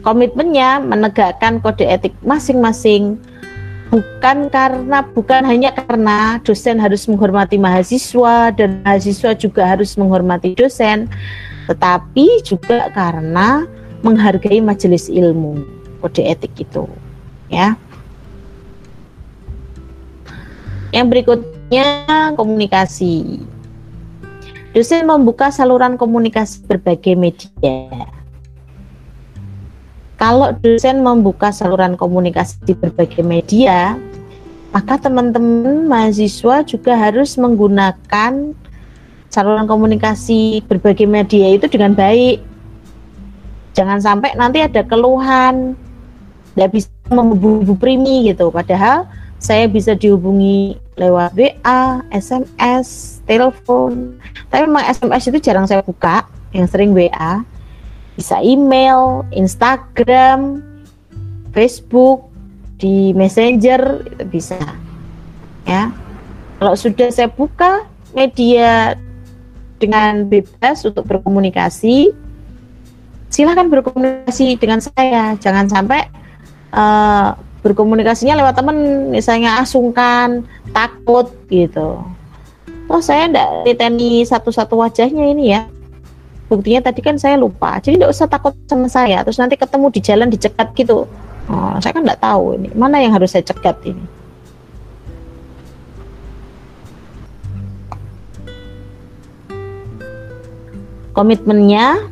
komitmennya 0.05 0.79
menegakkan 0.85 1.59
kode 1.65 1.89
etik 1.89 2.13
masing-masing 2.23 3.17
bukan 3.89 4.53
karena 4.53 5.03
bukan 5.17 5.43
hanya 5.49 5.73
karena 5.73 6.39
dosen 6.45 6.77
harus 6.77 7.09
menghormati 7.09 7.57
mahasiswa 7.57 8.53
dan 8.53 8.85
mahasiswa 8.85 9.33
juga 9.35 9.65
harus 9.65 9.97
menghormati 9.97 10.53
dosen 10.55 11.09
tetapi 11.67 12.45
juga 12.45 12.93
karena 12.93 13.65
menghargai 14.05 14.61
majelis 14.61 15.09
ilmu 15.09 15.65
kode 16.05 16.21
etik 16.21 16.53
itu 16.61 16.85
ya 17.49 17.75
yang 20.95 21.11
berikutnya 21.11 22.07
komunikasi. 22.39 23.43
Dosen 24.71 25.11
membuka 25.11 25.51
saluran 25.51 25.99
komunikasi 25.99 26.63
berbagai 26.71 27.19
media. 27.19 28.07
Kalau 30.15 30.55
dosen 30.63 31.03
membuka 31.03 31.51
saluran 31.51 31.99
komunikasi 31.99 32.63
di 32.63 32.75
berbagai 32.79 33.27
media, 33.27 33.99
maka 34.71 34.99
teman-teman 34.99 35.87
mahasiswa 35.91 36.63
juga 36.63 36.95
harus 36.95 37.35
menggunakan 37.35 38.55
saluran 39.31 39.67
komunikasi 39.67 40.63
berbagai 40.71 41.11
media 41.11 41.51
itu 41.51 41.67
dengan 41.67 41.99
baik. 41.99 42.39
Jangan 43.75 43.99
sampai 43.99 44.39
nanti 44.39 44.63
ada 44.63 44.87
keluhan, 44.87 45.75
tidak 46.55 46.71
bisa 46.79 46.91
membubu 47.11 47.75
primi 47.75 48.31
gitu. 48.31 48.55
Padahal 48.55 49.11
saya 49.43 49.67
bisa 49.67 49.99
dihubungi 49.99 50.79
lewat 50.95 51.35
WA, 51.35 52.07
SMS, 52.15 53.19
telepon. 53.27 54.15
Tapi 54.47 54.63
memang 54.71 54.87
SMS 54.87 55.27
itu 55.27 55.39
jarang 55.43 55.67
saya 55.67 55.83
buka, 55.83 56.23
yang 56.55 56.71
sering 56.71 56.95
WA. 56.95 57.43
Bisa 58.15 58.39
email, 58.41 59.27
Instagram, 59.35 60.63
Facebook, 61.51 62.31
di 62.79 63.11
Messenger 63.15 64.07
bisa. 64.31 64.59
Ya. 65.67 65.91
Kalau 66.63 66.75
sudah 66.79 67.11
saya 67.11 67.27
buka 67.31 67.87
media 68.15 68.95
dengan 69.83 70.31
bebas 70.31 70.87
untuk 70.87 71.03
berkomunikasi, 71.11 72.15
silahkan 73.29 73.67
berkomunikasi 73.67 74.55
dengan 74.63 74.79
saya. 74.79 75.35
Jangan 75.43 75.67
sampai 75.67 76.07
uh, 76.71 77.35
berkomunikasinya 77.65 78.37
lewat 78.37 78.61
temen 78.61 79.09
misalnya 79.09 79.65
asungkan 79.65 80.45
takut 80.77 81.33
gitu 81.49 82.05
oh 82.93 83.01
saya 83.01 83.33
enggak 83.33 83.49
diteni 83.65 84.21
satu-satu 84.21 84.77
wajahnya 84.77 85.25
ini 85.33 85.57
ya 85.57 85.65
buktinya 86.55 86.87
tadi 86.87 87.01
kan 87.03 87.19
saya 87.19 87.35
lupa. 87.35 87.83
Jadi 87.83 87.99
enggak 87.99 88.15
usah 88.15 88.31
takut 88.31 88.55
sama 88.71 88.87
saya. 88.87 89.27
Terus 89.27 89.43
nanti 89.43 89.59
ketemu 89.59 89.87
di 89.91 90.01
jalan 90.01 90.29
dicegat 90.31 90.71
gitu. 90.79 91.05
Oh, 91.51 91.77
saya 91.83 91.93
kan 91.93 92.07
enggak 92.07 92.23
tahu 92.23 92.57
ini. 92.57 92.69
Mana 92.73 93.03
yang 93.03 93.13
harus 93.13 93.35
saya 93.35 93.43
cegat 93.43 93.77
ini? 93.83 94.05
Komitmennya 101.15 102.11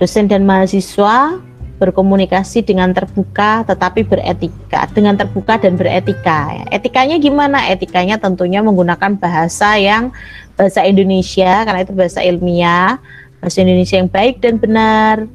dosen 0.00 0.32
dan 0.32 0.48
mahasiswa 0.48 1.36
berkomunikasi 1.78 2.66
dengan 2.66 2.90
terbuka 2.90 3.62
tetapi 3.64 4.02
beretika. 4.04 4.90
Dengan 4.90 5.14
terbuka 5.14 5.56
dan 5.62 5.78
beretika. 5.78 6.50
Ya. 6.52 6.64
etikanya 6.74 7.16
gimana? 7.22 7.70
Etikanya 7.70 8.18
tentunya 8.18 8.60
menggunakan 8.60 9.16
bahasa 9.16 9.78
yang 9.78 10.10
bahasa 10.58 10.82
Indonesia 10.82 11.62
karena 11.62 11.86
itu 11.86 11.94
bahasa 11.94 12.20
ilmiah 12.26 12.98
bahasa 13.38 13.62
Indonesia 13.62 13.96
yang 13.98 14.10
baik 14.10 14.42
dan 14.42 14.58
benar. 14.58 15.26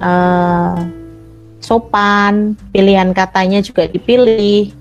Uh, 0.00 0.88
sopan 1.60 2.56
pilihan 2.72 3.12
katanya 3.12 3.60
juga 3.60 3.86
dipilih. 3.86 4.72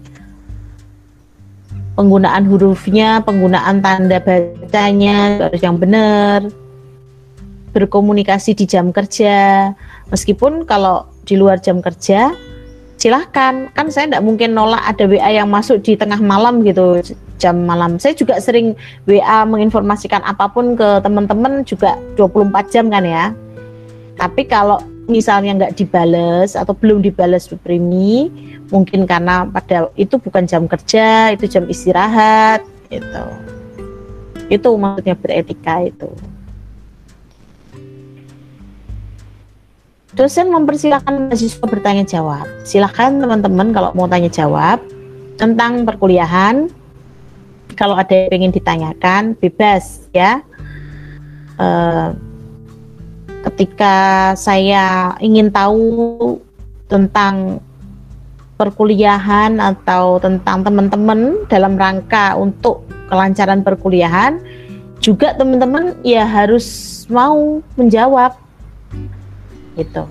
Penggunaan 1.99 2.47
hurufnya 2.47 3.19
penggunaan 3.27 3.83
tanda 3.83 4.23
bacanya 4.23 5.49
harus 5.51 5.59
yang 5.59 5.75
benar. 5.75 6.47
Berkomunikasi 7.75 8.55
di 8.55 8.65
jam 8.65 8.95
kerja. 8.95 9.75
Meskipun 10.07 10.63
kalau 10.63 11.05
di 11.27 11.35
luar 11.35 11.59
jam 11.59 11.83
kerja, 11.83 12.33
silahkan. 12.99 13.71
Kan 13.73 13.87
saya 13.89 14.11
tidak 14.11 14.23
mungkin 14.27 14.53
nolak 14.53 14.83
ada 14.83 15.07
WA 15.07 15.31
yang 15.31 15.47
masuk 15.47 15.79
di 15.81 15.95
tengah 15.95 16.19
malam 16.19 16.61
gitu, 16.67 16.99
jam 17.39 17.55
malam. 17.63 17.95
Saya 17.97 18.13
juga 18.13 18.37
sering 18.37 18.75
WA 19.07 19.47
menginformasikan 19.47 20.21
apa 20.27 20.51
pun 20.51 20.75
ke 20.75 20.99
teman-teman 21.01 21.63
juga 21.63 21.95
24 22.19 22.69
jam 22.69 22.91
kan 22.91 23.07
ya. 23.07 23.31
Tapi 24.19 24.43
kalau 24.45 24.83
misalnya 25.07 25.65
nggak 25.65 25.79
dibales 25.79 26.53
atau 26.53 26.75
belum 26.75 26.99
dibales 27.01 27.47
primi, 27.63 28.27
mungkin 28.69 29.07
karena 29.07 29.47
pada 29.47 29.89
itu 29.95 30.19
bukan 30.19 30.45
jam 30.45 30.67
kerja, 30.67 31.33
itu 31.33 31.47
jam 31.49 31.65
istirahat, 31.65 32.61
gitu. 32.91 33.25
Itu 34.51 34.75
maksudnya 34.75 35.15
beretika 35.15 35.81
itu. 35.87 36.11
Dosen 40.19 40.51
mempersilahkan 40.51 41.31
mahasiswa 41.31 41.63
bertanya 41.63 42.03
jawab. 42.03 42.43
Silahkan 42.67 43.15
teman-teman 43.15 43.71
kalau 43.71 43.95
mau 43.95 44.03
tanya 44.11 44.27
jawab 44.27 44.83
tentang 45.39 45.87
perkuliahan, 45.87 46.67
kalau 47.79 47.95
ada 47.95 48.27
yang 48.27 48.43
ingin 48.43 48.59
ditanyakan 48.59 49.39
bebas 49.39 50.11
ya. 50.11 50.43
Uh, 51.55 52.11
ketika 53.47 54.35
saya 54.35 55.15
ingin 55.23 55.47
tahu 55.47 56.35
tentang 56.91 57.63
perkuliahan 58.59 59.55
atau 59.63 60.19
tentang 60.19 60.67
teman-teman 60.67 61.47
dalam 61.47 61.79
rangka 61.79 62.35
untuk 62.35 62.83
kelancaran 63.07 63.63
perkuliahan, 63.63 64.43
juga 64.99 65.31
teman-teman 65.39 65.95
ya 66.03 66.27
harus 66.27 66.67
mau 67.07 67.63
menjawab 67.79 68.35
itu 69.79 70.05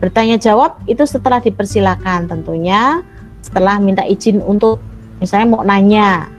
bertanya 0.00 0.40
jawab 0.40 0.80
itu 0.88 1.04
setelah 1.04 1.44
dipersilakan 1.44 2.24
tentunya 2.24 3.04
setelah 3.44 3.76
minta 3.76 4.00
izin 4.04 4.40
untuk 4.40 4.80
misalnya 5.20 5.46
mau 5.52 5.62
nanya 5.64 6.32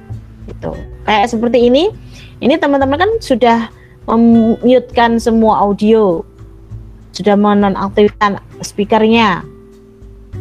gitu. 0.50 0.74
Kayak 1.06 1.30
seperti 1.30 1.70
ini 1.70 1.94
ini 2.42 2.58
teman-teman 2.58 2.98
kan 2.98 3.12
sudah 3.22 3.70
memutekan 4.10 5.22
semua 5.22 5.62
audio 5.62 6.26
sudah 7.14 7.38
menonaktifkan 7.38 8.42
speakernya. 8.66 9.46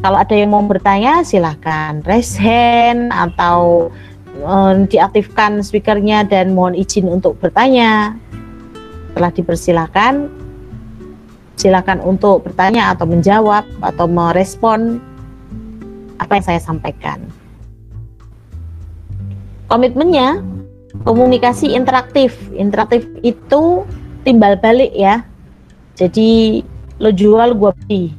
Kalau 0.01 0.17
ada 0.17 0.33
yang 0.33 0.57
mau 0.57 0.65
bertanya 0.65 1.21
silahkan 1.21 2.01
raise 2.09 2.41
hand 2.41 3.13
atau 3.13 3.93
um, 4.41 4.89
diaktifkan 4.89 5.61
speakernya 5.61 6.25
dan 6.25 6.57
mohon 6.57 6.73
izin 6.73 7.05
untuk 7.05 7.37
bertanya. 7.37 8.17
Setelah 9.13 9.33
dipersilakan 9.35 10.40
silakan 11.61 12.01
untuk 12.01 12.49
bertanya 12.49 12.97
atau 12.97 13.05
menjawab 13.05 13.69
atau 13.85 14.09
merespon 14.09 14.97
apa 16.17 16.41
yang 16.41 16.45
saya 16.49 16.61
sampaikan. 16.61 17.21
Komitmennya 19.69 20.41
komunikasi 21.05 21.77
interaktif. 21.77 22.37
Interaktif 22.57 23.05
itu 23.21 23.85
timbal 24.25 24.57
balik 24.57 24.91
ya. 24.97 25.23
Jadi 26.01 26.65
lo 26.97 27.13
jual 27.13 27.53
gua 27.57 27.77
beli. 27.85 28.17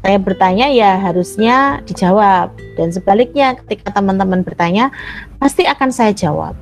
Saya 0.00 0.16
bertanya 0.16 0.72
ya 0.72 0.96
harusnya 0.96 1.84
dijawab 1.84 2.56
dan 2.80 2.88
sebaliknya 2.88 3.52
ketika 3.60 3.92
teman-teman 3.92 4.40
bertanya 4.40 4.88
pasti 5.36 5.68
akan 5.68 5.92
saya 5.92 6.16
jawab. 6.16 6.56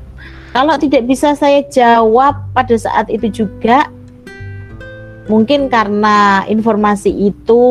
Kalau 0.51 0.75
tidak 0.75 1.07
bisa 1.07 1.39
saya 1.39 1.63
jawab 1.71 2.51
pada 2.51 2.75
saat 2.75 3.07
itu 3.07 3.31
juga 3.31 3.87
mungkin 5.29 5.69
karena 5.69 6.43
informasi 6.49 7.13
itu 7.13 7.63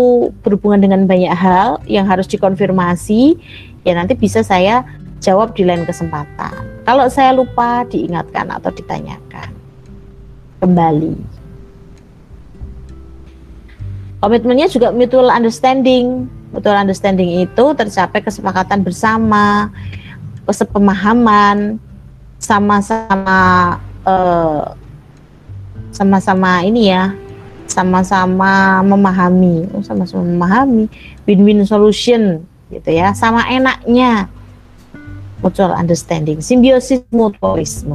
berhubungan 0.46 0.78
dengan 0.78 1.02
banyak 1.10 1.34
hal 1.34 1.82
yang 1.90 2.06
harus 2.06 2.30
dikonfirmasi 2.30 3.36
ya 3.82 3.98
nanti 3.98 4.14
bisa 4.14 4.46
saya 4.46 4.86
jawab 5.18 5.58
di 5.58 5.66
lain 5.66 5.84
kesempatan. 5.84 6.86
Kalau 6.86 7.10
saya 7.10 7.34
lupa 7.34 7.84
diingatkan 7.90 8.48
atau 8.54 8.70
ditanyakan. 8.70 9.50
Kembali. 10.62 11.18
Komitmennya 14.22 14.70
juga 14.70 14.94
mutual 14.94 15.30
understanding. 15.34 16.30
Mutual 16.54 16.78
understanding 16.80 17.44
itu 17.44 17.66
tercapai 17.76 18.24
kesepakatan 18.24 18.82
bersama 18.82 19.70
kesepemahaman 20.48 21.76
sama-sama 22.40 23.42
uh, 24.08 24.72
sama-sama 25.92 26.64
ini 26.64 26.94
ya 26.94 27.12
sama-sama 27.78 28.82
memahami, 28.82 29.70
sama-sama 29.86 30.26
memahami, 30.26 30.90
win-win 31.30 31.62
solution 31.62 32.42
gitu 32.74 32.90
ya. 32.90 33.14
Sama 33.14 33.46
enaknya. 33.54 34.26
Mutual 35.38 35.78
understanding 35.78 36.42
simbiosis 36.42 37.06
mutualisme. 37.14 37.94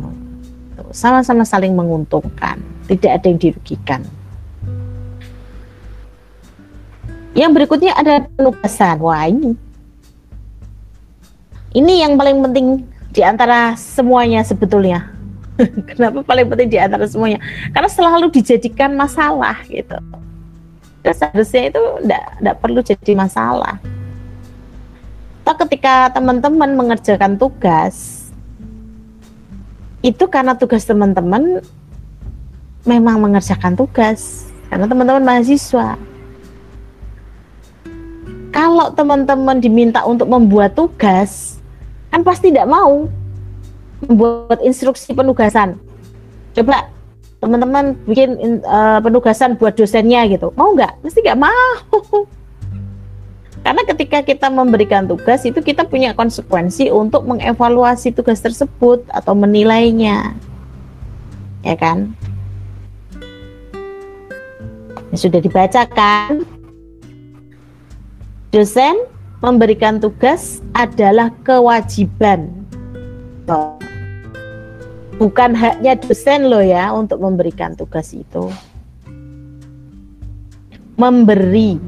Sama-sama 0.95 1.43
saling 1.43 1.75
menguntungkan 1.75 2.63
tidak 2.87 3.19
ada 3.19 3.27
yang 3.27 3.41
dirugikan. 3.43 4.01
Yang 7.35 7.51
berikutnya 7.59 7.99
ada 7.99 8.23
penugasan. 8.31 9.03
Wah 9.03 9.27
ini. 9.27 9.59
Ini 11.75 12.07
yang 12.07 12.15
paling 12.15 12.39
penting 12.47 12.87
di 13.11 13.27
antara 13.27 13.75
semuanya 13.75 14.47
sebetulnya 14.47 15.11
kenapa 15.93 16.25
paling 16.25 16.49
penting 16.49 16.69
di 16.73 16.79
antara 16.81 17.05
semuanya? 17.05 17.41
Karena 17.73 17.91
selalu 17.91 18.33
dijadikan 18.33 18.97
masalah 18.97 19.61
gitu. 19.69 19.99
Dan 21.03 21.13
seharusnya 21.19 21.63
itu 21.75 21.83
tidak 22.07 22.57
perlu 22.63 22.81
jadi 22.81 23.13
masalah. 23.19 23.77
Atau 25.43 25.67
ketika 25.67 26.15
teman-teman 26.15 26.79
mengerjakan 26.79 27.35
tugas 27.35 28.23
itu 30.03 30.25
karena 30.31 30.55
tugas 30.59 30.83
teman-teman 30.87 31.63
memang 32.83 33.23
mengerjakan 33.23 33.75
tugas 33.79 34.51
karena 34.71 34.87
teman-teman 34.87 35.23
mahasiswa. 35.23 35.99
Kalau 38.53 38.93
teman-teman 38.95 39.59
diminta 39.59 40.05
untuk 40.07 40.31
membuat 40.31 40.79
tugas 40.79 41.59
kan 42.13 42.21
pasti 42.23 42.53
tidak 42.53 42.69
mau 42.69 43.09
membuat 44.07 44.59
instruksi 44.63 45.15
penugasan. 45.15 45.79
Coba 46.53 46.91
teman-teman 47.43 47.99
bikin 48.07 48.63
uh, 48.63 49.03
penugasan 49.03 49.59
buat 49.59 49.75
dosennya 49.75 50.31
gitu. 50.31 50.55
Mau 50.55 50.75
nggak? 50.79 51.03
Mesti 51.03 51.19
nggak 51.27 51.41
mau. 51.43 51.75
Karena 53.63 53.83
ketika 53.87 54.27
kita 54.27 54.51
memberikan 54.51 55.07
tugas 55.07 55.47
itu 55.47 55.63
kita 55.63 55.87
punya 55.87 56.15
konsekuensi 56.19 56.91
untuk 56.91 57.23
mengevaluasi 57.31 58.11
tugas 58.11 58.43
tersebut 58.43 59.07
atau 59.11 59.39
menilainya. 59.39 60.35
Ya 61.63 61.79
kan? 61.79 62.19
Ya, 65.15 65.17
sudah 65.19 65.39
dibacakan. 65.39 66.43
Dosen 68.51 69.07
memberikan 69.39 70.03
tugas 70.03 70.59
adalah 70.75 71.31
kewajiban 71.47 72.51
bukan 75.23 75.55
haknya 75.55 75.95
dosen 75.95 76.51
loh 76.51 76.59
ya 76.59 76.91
untuk 76.91 77.23
memberikan 77.23 77.79
tugas 77.79 78.11
itu. 78.11 78.51
Memberi. 80.99 81.79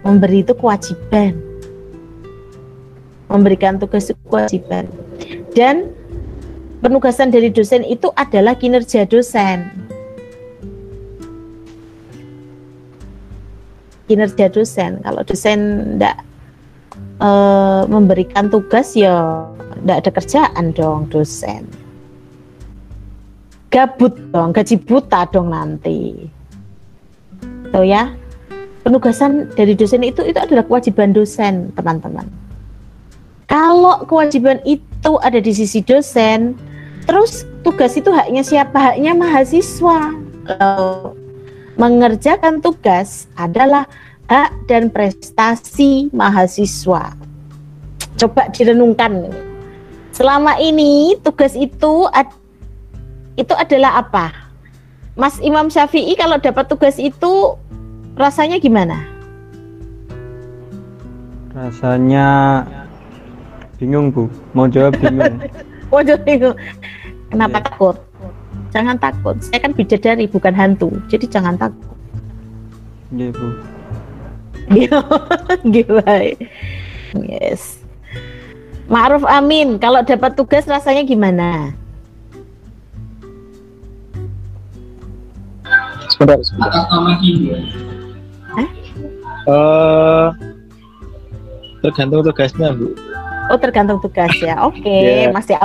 Memberi 0.00 0.40
itu 0.40 0.56
kewajiban. 0.56 1.36
Memberikan 3.28 3.76
tugas 3.76 4.08
itu 4.08 4.16
kewajiban. 4.24 4.88
Dan 5.52 5.92
penugasan 6.80 7.28
dari 7.28 7.52
dosen 7.52 7.84
itu 7.84 8.08
adalah 8.16 8.56
kinerja 8.56 9.04
dosen. 9.04 9.68
Kinerja 14.08 14.48
dosen. 14.48 15.04
Kalau 15.04 15.20
dosen 15.20 15.58
tidak 16.00 16.16
e, 17.20 17.28
eh, 17.28 17.82
memberikan 17.92 18.48
tugas 18.48 18.96
ya 18.96 19.46
tidak 19.82 19.96
ada 20.06 20.10
kerjaan 20.14 20.64
dong 20.78 21.10
dosen. 21.10 21.66
Gabut 23.74 24.14
dong 24.30 24.54
gaji 24.54 24.78
buta 24.78 25.26
dong 25.26 25.50
nanti. 25.50 26.30
Tuh 27.74 27.82
ya? 27.82 28.14
Penugasan 28.86 29.50
dari 29.58 29.74
dosen 29.74 30.06
itu 30.06 30.22
itu 30.22 30.38
adalah 30.38 30.62
kewajiban 30.62 31.10
dosen 31.10 31.74
teman-teman. 31.74 32.30
Kalau 33.50 34.06
kewajiban 34.06 34.62
itu 34.62 35.12
ada 35.18 35.42
di 35.42 35.50
sisi 35.50 35.82
dosen 35.82 36.54
terus 37.10 37.42
tugas 37.66 37.98
itu 37.98 38.14
haknya 38.14 38.46
siapa? 38.46 38.78
Haknya 38.78 39.18
mahasiswa. 39.18 40.14
Mengerjakan 41.74 42.62
tugas 42.62 43.26
adalah 43.34 43.90
hak 44.30 44.70
dan 44.70 44.94
prestasi 44.94 46.06
mahasiswa. 46.14 47.18
Coba 48.20 48.46
direnungkan 48.54 49.26
Selama 50.12 50.60
ini 50.60 51.16
tugas 51.24 51.56
itu 51.56 52.04
itu 53.40 53.54
adalah 53.56 54.04
apa? 54.04 54.28
Mas 55.16 55.40
Imam 55.40 55.72
Syafi'i 55.72 56.12
kalau 56.16 56.36
dapat 56.36 56.68
tugas 56.68 57.00
itu 57.00 57.56
rasanya 58.16 58.60
gimana? 58.60 59.08
Rasanya 61.56 62.28
bingung 63.80 64.12
bu, 64.12 64.28
mau 64.52 64.68
jawab 64.68 64.96
bingung. 65.00 65.36
mau 65.92 66.00
jawab 66.04 66.22
bingung. 66.28 66.56
Kenapa 67.32 67.56
yeah. 67.60 67.64
takut? 67.68 67.96
Jangan 68.72 68.96
takut. 69.00 69.36
Saya 69.40 69.60
kan 69.64 69.72
bidadari 69.76 70.24
bukan 70.28 70.52
hantu, 70.56 70.88
jadi 71.08 71.28
jangan 71.28 71.56
takut. 71.56 71.96
Iya 73.12 73.32
bu. 73.32 73.48
Gila. 75.72 76.16
Yes. 77.16 77.81
Ma'ruf 78.92 79.24
Amin, 79.24 79.80
kalau 79.80 80.04
dapat 80.04 80.36
tugas 80.36 80.68
rasanya 80.68 81.00
gimana? 81.08 81.72
Sebentar, 86.12 86.36
sebentar. 86.44 86.84
Hah? 88.52 88.68
Uh, 89.48 90.26
tergantung 91.80 92.20
tugasnya, 92.20 92.76
Bu. 92.76 92.92
Oh, 93.48 93.56
tergantung 93.56 93.96
tugas 94.04 94.28
ya. 94.44 94.60
Oke, 94.60 94.84
okay. 94.84 95.00
yeah. 95.24 95.32
masih 95.32 95.56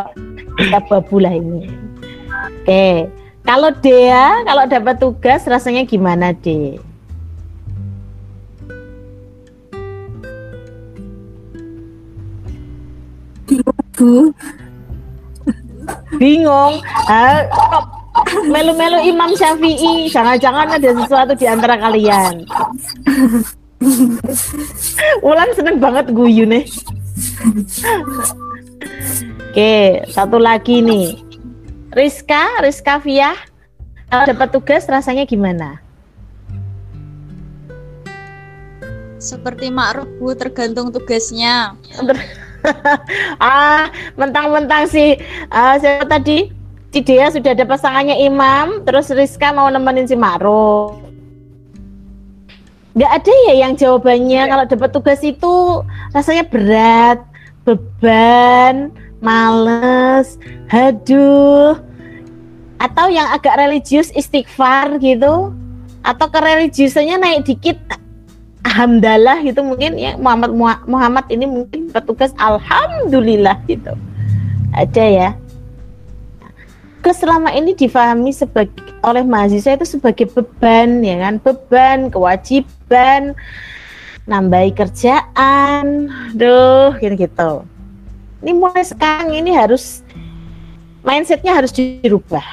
kita 0.55 0.79
babu 0.87 1.19
lah 1.19 1.35
ini. 1.35 1.67
Oke. 1.67 2.63
Okay. 2.63 2.95
Kalau 3.43 3.75
Dea, 3.83 4.43
kalau 4.47 4.63
dapat 4.71 4.95
tugas 5.03 5.43
rasanya 5.43 5.83
gimana, 5.83 6.31
De? 6.31 6.79
Bu. 13.95 14.35
Bingung. 16.19 16.83
Ah, 17.07 17.47
melu-melu 18.51 19.07
Imam 19.07 19.31
Syafi'i. 19.33 20.11
Jangan-jangan 20.11 20.75
ada 20.75 20.89
sesuatu 20.91 21.33
di 21.35 21.47
antara 21.47 21.79
kalian. 21.79 22.43
Ulan 25.23 25.49
seneng 25.55 25.79
banget 25.79 26.11
guyu 26.11 26.43
nih. 26.43 26.65
Oke, 29.47 30.05
satu 30.11 30.37
lagi 30.37 30.83
nih. 30.83 31.17
Rizka, 31.95 32.61
Rizka 32.61 33.01
Via, 33.01 33.33
dapat 34.11 34.53
tugas 34.53 34.85
rasanya 34.85 35.25
gimana? 35.25 35.81
Seperti 39.17 39.73
Ma'ruf 39.73 40.05
Bu, 40.21 40.37
tergantung 40.37 40.93
tugasnya. 40.93 41.73
ah, 43.43 43.89
mentang-mentang 44.17 44.89
si 44.89 45.17
uh, 45.51 45.75
siapa 45.79 46.07
tadi? 46.07 46.51
Cidea 46.87 47.29
sudah 47.29 47.51
ada 47.51 47.67
pasangannya 47.67 48.15
Imam, 48.23 48.87
terus 48.87 49.11
Rizka 49.11 49.51
mau 49.51 49.67
nemenin 49.67 50.07
si 50.07 50.15
Ma'ruf. 50.15 50.95
Gak 52.97 53.11
ada 53.21 53.33
ya 53.51 53.53
yang 53.67 53.77
jawabannya 53.77 54.41
kalau 54.49 54.65
dapat 54.65 54.89
tugas 54.89 55.21
itu 55.21 55.85
rasanya 56.15 56.47
berat, 56.49 57.21
beban, 57.61 58.89
males, 59.21 60.41
haduh, 60.71 61.77
atau 62.81 63.05
yang 63.11 63.29
agak 63.35 63.53
religius 63.59 64.09
istighfar 64.17 64.97
gitu, 64.97 65.53
atau 66.01 66.27
kereligiusannya 66.31 67.21
naik 67.21 67.45
dikit 67.45 67.77
alhamdulillah 68.67 69.41
gitu 69.47 69.63
mungkin 69.63 69.95
ya 69.95 70.19
Muhammad 70.19 70.51
Muhammad 70.85 71.25
ini 71.31 71.47
mungkin 71.47 71.89
petugas 71.89 72.35
alhamdulillah 72.35 73.57
gitu. 73.65 73.95
Ada 74.75 75.05
ya. 75.07 75.29
Ke 76.99 77.15
selama 77.15 77.55
ini 77.55 77.71
difahami 77.71 78.35
sebagai 78.35 78.83
oleh 78.99 79.23
mahasiswa 79.23 79.79
itu 79.79 79.87
sebagai 79.87 80.27
beban 80.27 80.99
ya 80.99 81.23
kan? 81.23 81.39
Beban 81.39 82.11
kewajiban 82.11 83.33
nambahi 84.27 84.75
kerjaan 84.75 86.11
duh 86.35 86.91
gitu 86.99 87.15
gitu 87.15 87.63
ini 88.41 88.51
mulai 88.53 88.85
sekarang 88.85 89.33
ini 89.33 89.49
harus 89.53 90.05
mindsetnya 91.01 91.57
harus 91.57 91.73
dirubah. 91.73 92.45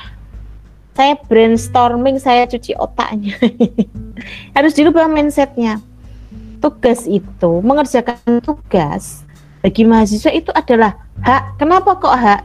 Saya 0.95 1.19
brainstorming 1.27 2.23
saya 2.23 2.47
cuci 2.47 2.79
otaknya. 2.79 3.35
Harus 4.57 4.79
dirubah 4.79 5.11
mindsetnya 5.11 5.83
tugas 6.65 7.05
itu 7.05 7.61
mengerjakan 7.61 8.41
tugas 8.41 9.29
bagi 9.61 9.85
mahasiswa 9.85 10.33
itu 10.33 10.49
adalah 10.57 10.97
hak. 11.21 11.61
Kenapa 11.61 12.01
kok 12.01 12.17
hak? 12.17 12.43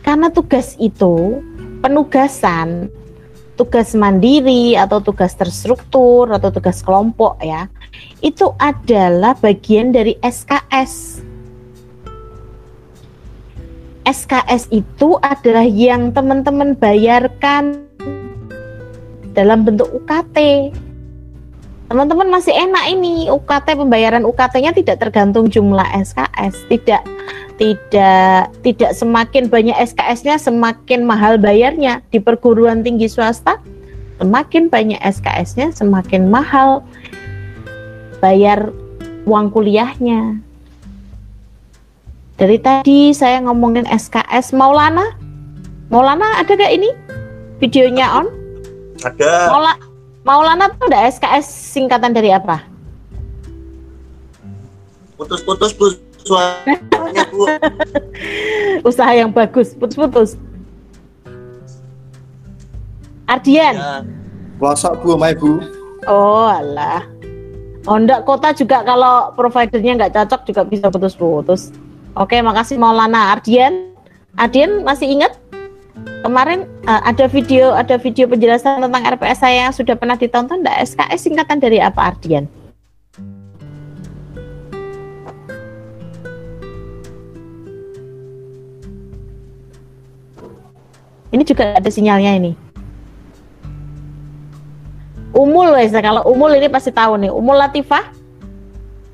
Karena 0.00 0.32
tugas 0.32 0.72
itu 0.80 1.44
penugasan 1.84 2.88
tugas 3.60 3.92
mandiri 3.92 4.72
atau 4.72 5.04
tugas 5.04 5.36
terstruktur 5.36 6.32
atau 6.32 6.48
tugas 6.48 6.80
kelompok 6.80 7.38
ya 7.44 7.68
itu 8.24 8.50
adalah 8.56 9.36
bagian 9.36 9.92
dari 9.92 10.16
SKS. 10.24 11.20
SKS 14.04 14.68
itu 14.72 15.16
adalah 15.24 15.64
yang 15.64 16.12
teman-teman 16.12 16.76
bayarkan 16.76 17.84
dalam 19.32 19.64
bentuk 19.64 19.88
UKT. 19.92 20.36
Teman-teman 21.94 22.26
masih 22.26 22.50
enak 22.50 22.90
ini 22.90 23.30
UKT 23.30 23.78
pembayaran 23.78 24.26
UKT-nya 24.26 24.74
tidak 24.74 24.98
tergantung 24.98 25.46
jumlah 25.46 25.86
SKS, 25.94 26.66
tidak 26.66 27.06
tidak 27.54 28.50
tidak 28.66 28.98
semakin 28.98 29.46
banyak 29.46 29.78
SKS-nya 29.78 30.42
semakin 30.42 31.06
mahal 31.06 31.38
bayarnya. 31.38 32.02
Di 32.10 32.18
perguruan 32.18 32.82
tinggi 32.82 33.06
swasta 33.06 33.62
semakin 34.18 34.74
banyak 34.74 34.98
SKS-nya 35.06 35.70
semakin 35.70 36.34
mahal 36.34 36.82
bayar 38.18 38.74
uang 39.22 39.54
kuliahnya. 39.54 40.42
Dari 42.34 42.58
tadi 42.58 43.14
saya 43.14 43.38
ngomongin 43.38 43.86
SKS 43.86 44.50
Maulana? 44.50 45.14
Maulana 45.94 46.42
ada 46.42 46.58
gak 46.58 46.74
ini? 46.74 46.90
Videonya 47.62 48.18
on? 48.18 48.26
Ada. 48.98 49.54
Maula, 49.54 49.78
Maulana 50.24 50.72
tuh 50.72 50.88
ada 50.88 51.04
SKS 51.12 51.46
singkatan 51.46 52.16
dari 52.16 52.32
apa 52.32 52.64
putus-putus 55.14 55.70
bu 55.78 55.94
suaranya 56.26 57.24
bu. 57.30 57.44
usaha 58.88 59.12
yang 59.14 59.30
bagus 59.30 59.76
putus-putus 59.78 60.34
Ardian 63.24 63.76
Ya, 63.76 64.04
Pelosok 64.60 65.00
bu, 65.00 65.16
Mai 65.16 65.34
bu. 65.34 65.60
Oh 66.06 66.46
alah. 66.46 67.02
Oh 67.84 67.96
enggak, 67.96 68.24
kota 68.28 68.52
juga 68.52 68.84
kalau 68.84 69.32
providernya 69.36 69.96
nggak 69.96 70.12
cocok 70.14 70.40
juga 70.48 70.62
bisa 70.64 70.86
putus-putus. 70.92 71.72
Oke, 72.14 72.38
makasih 72.40 72.78
Maulana. 72.78 73.34
Ardian, 73.34 73.92
Ardian 74.36 74.84
masih 74.86 75.08
ingat? 75.10 75.36
Kemarin 75.94 76.66
eh, 76.66 77.02
ada 77.06 77.30
video 77.30 77.70
ada 77.70 77.94
video 78.02 78.26
penjelasan 78.26 78.82
tentang 78.82 79.06
RPS 79.14 79.38
saya 79.38 79.70
yang 79.70 79.74
sudah 79.74 79.94
pernah 79.94 80.18
ditonton 80.18 80.58
enggak? 80.58 80.82
SKS 80.90 81.30
singkatan 81.30 81.62
dari 81.62 81.78
apa 81.78 82.10
Ardian? 82.10 82.50
Ini 91.30 91.42
juga 91.42 91.78
ada 91.78 91.90
sinyalnya 91.90 92.38
ini. 92.38 92.52
Umul 95.34 95.74
wes 95.74 95.90
kalau 95.90 96.22
Umul 96.30 96.58
ini 96.58 96.70
pasti 96.70 96.94
tahu 96.94 97.18
nih. 97.18 97.30
Umul 97.30 97.58
Latifah 97.58 98.06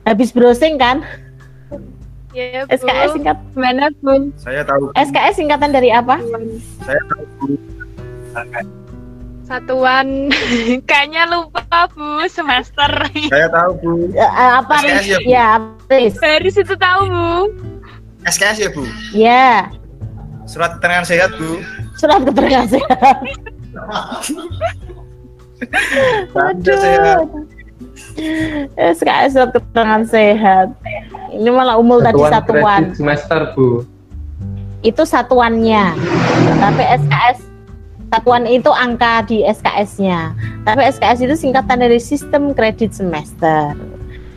habis 0.04 0.32
browsing 0.32 0.76
kan? 0.80 1.04
Ya, 2.30 2.62
Bu. 2.62 2.70
SKS 2.78 3.08
singkat 3.18 3.38
Mana, 3.58 3.90
Bu? 3.98 4.30
Saya 4.38 4.62
tahu. 4.62 4.94
SKS 4.94 5.34
singkatan 5.34 5.70
dari 5.74 5.90
apa? 5.90 6.22
Saya 6.86 7.00
tahu 7.10 7.24
bu. 7.38 7.46
Satuan. 9.42 10.30
Kayaknya 10.90 11.26
lupa, 11.26 11.90
Bu. 11.90 12.22
Semester. 12.30 12.90
Saya 13.26 13.50
tahu 13.50 13.70
bu. 13.82 13.90
Eh, 14.14 14.22
eh, 14.22 14.50
apa 14.62 14.74
SKS 14.78 15.06
ya? 15.06 15.18
Bu? 15.18 15.26
Ya, 15.26 15.48
Riz. 15.90 16.14
Baris 16.22 16.54
itu 16.54 16.74
tahu, 16.78 17.00
Bu. 17.10 17.30
SKS 18.30 18.56
ya 18.62 18.70
bu. 18.70 18.84
Ya, 19.10 19.50
Surat 20.46 20.78
keterangan 20.78 21.06
sehat 21.06 21.30
bu. 21.38 21.62
surat 21.94 22.20
keterangan 22.26 22.66
sehat. 22.66 23.16
Tanda 26.34 26.74
sehat. 26.74 27.20
SKS 28.76 29.36
surat 29.36 29.50
keterangan 29.54 30.02
sehat. 30.06 30.68
Ini 31.30 31.48
malah 31.50 31.78
Umul 31.78 32.02
tadi 32.02 32.20
satuan. 32.26 32.94
semester 32.94 33.54
bu 33.54 33.84
Itu 34.80 35.04
satuannya. 35.04 35.92
Tapi 36.56 36.82
SKS 37.04 37.38
satuan 38.10 38.44
itu 38.48 38.70
angka 38.72 39.22
di 39.28 39.44
SKS-nya. 39.44 40.34
Tapi 40.66 40.82
SKS 40.88 41.18
itu 41.24 41.34
singkatan 41.36 41.84
dari 41.84 42.00
sistem 42.02 42.56
kredit 42.56 42.96
semester. 42.96 43.76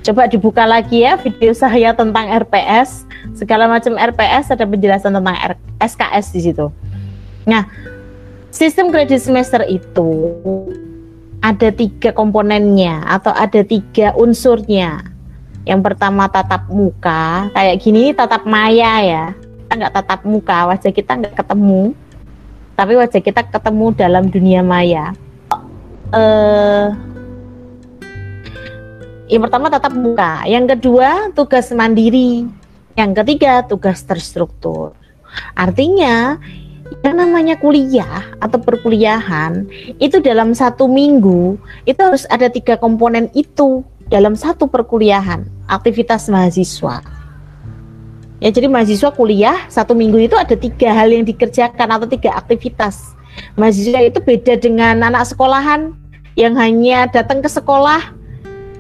Coba 0.04 0.28
dibuka 0.28 0.68
lagi 0.68 1.08
ya 1.08 1.16
video 1.16 1.56
saya 1.56 1.96
tentang 1.96 2.28
RPS, 2.28 3.08
segala 3.40 3.72
macam 3.72 3.96
RPS 3.96 4.52
ada 4.52 4.68
penjelasan 4.68 5.16
tentang 5.16 5.38
R- 5.56 5.60
SKS 5.80 6.36
di 6.36 6.42
situ. 6.44 6.68
Nah, 7.48 7.64
sistem 8.52 8.92
kredit 8.92 9.24
semester 9.24 9.64
itu 9.64 10.28
ada 11.44 11.70
tiga 11.76 12.16
komponennya 12.16 13.04
atau 13.04 13.36
ada 13.36 13.60
tiga 13.68 14.16
unsurnya. 14.16 15.04
Yang 15.68 15.92
pertama 15.92 16.32
tatap 16.32 16.72
muka, 16.72 17.52
kayak 17.52 17.84
gini 17.84 18.16
tatap 18.16 18.48
maya 18.48 18.94
ya. 19.04 19.26
Kita 19.36 19.74
nggak 19.76 19.94
tatap 20.00 20.22
muka, 20.24 20.72
wajah 20.72 20.92
kita 20.96 21.12
nggak 21.20 21.36
ketemu, 21.36 21.92
tapi 22.80 22.94
wajah 22.96 23.22
kita 23.22 23.42
ketemu 23.44 23.86
dalam 23.92 24.24
dunia 24.32 24.64
maya. 24.64 25.12
Eh, 26.16 26.88
yang 29.28 29.42
pertama 29.44 29.68
tatap 29.68 29.96
muka, 29.96 30.48
yang 30.48 30.64
kedua 30.64 31.32
tugas 31.36 31.72
mandiri, 31.76 32.48
yang 32.96 33.12
ketiga 33.12 33.68
tugas 33.68 34.04
terstruktur. 34.04 34.96
Artinya 35.58 36.40
yang 37.02 37.18
namanya 37.18 37.58
kuliah 37.58 38.22
atau 38.38 38.62
perkuliahan 38.62 39.66
itu 39.98 40.22
dalam 40.22 40.54
satu 40.54 40.86
minggu 40.86 41.58
itu 41.90 41.98
harus 41.98 42.30
ada 42.30 42.52
tiga 42.52 42.78
komponen 42.78 43.34
itu 43.34 43.82
dalam 44.14 44.38
satu 44.38 44.70
perkuliahan 44.70 45.50
aktivitas 45.66 46.30
mahasiswa. 46.30 47.02
Ya 48.44 48.50
jadi 48.52 48.68
mahasiswa 48.68 49.10
kuliah 49.16 49.66
satu 49.72 49.96
minggu 49.98 50.30
itu 50.30 50.36
ada 50.38 50.54
tiga 50.54 50.92
hal 50.94 51.10
yang 51.10 51.24
dikerjakan 51.26 51.88
atau 51.90 52.06
tiga 52.06 52.36
aktivitas. 52.36 53.16
Mahasiswa 53.58 54.04
itu 54.04 54.20
beda 54.22 54.60
dengan 54.60 55.02
anak 55.02 55.32
sekolahan 55.32 55.96
yang 56.38 56.54
hanya 56.60 57.10
datang 57.10 57.42
ke 57.42 57.50
sekolah 57.50 58.14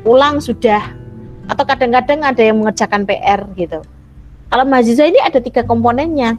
pulang 0.03 0.43
sudah 0.43 0.84
atau 1.47 1.64
kadang-kadang 1.64 2.22
ada 2.22 2.43
yang 2.43 2.59
mengerjakan 2.59 3.07
PR 3.07 3.47
gitu. 3.55 3.80
Kalau 4.51 4.66
mahasiswa 4.70 5.09
ini 5.09 5.18
ada 5.18 5.39
tiga 5.41 5.66
komponennya. 5.66 6.38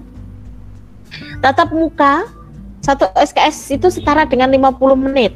Tatap 1.42 1.74
muka 1.74 2.24
satu 2.84 3.08
SKS 3.16 3.80
itu 3.80 3.88
setara 3.88 4.28
dengan 4.28 4.52
50 4.52 4.76
menit. 4.96 5.32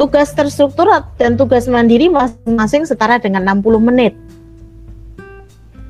Tugas 0.00 0.30
terstruktur 0.32 0.88
dan 1.18 1.36
tugas 1.36 1.68
mandiri 1.68 2.08
masing-masing 2.08 2.86
setara 2.86 3.20
dengan 3.20 3.44
60 3.44 3.82
menit. 3.82 4.14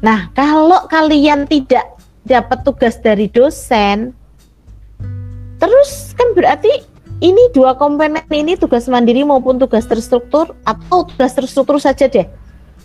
Nah, 0.03 0.31
kalau 0.35 0.87
kalian 0.91 1.47
tidak 1.47 1.99
dapat 2.23 2.63
tugas 2.63 2.99
dari 2.99 3.27
dosen, 3.31 4.15
terus 5.59 6.15
kan 6.15 6.35
berarti 6.35 6.87
ini 7.19 7.51
dua 7.51 7.75
komponen 7.75 8.23
ini 8.31 8.55
tugas 8.55 8.87
mandiri 8.87 9.27
maupun 9.27 9.59
tugas 9.59 9.91
terstruktur 9.91 10.55
atau 10.63 11.03
tugas 11.03 11.35
terstruktur 11.35 11.83
saja 11.83 12.07
deh. 12.07 12.27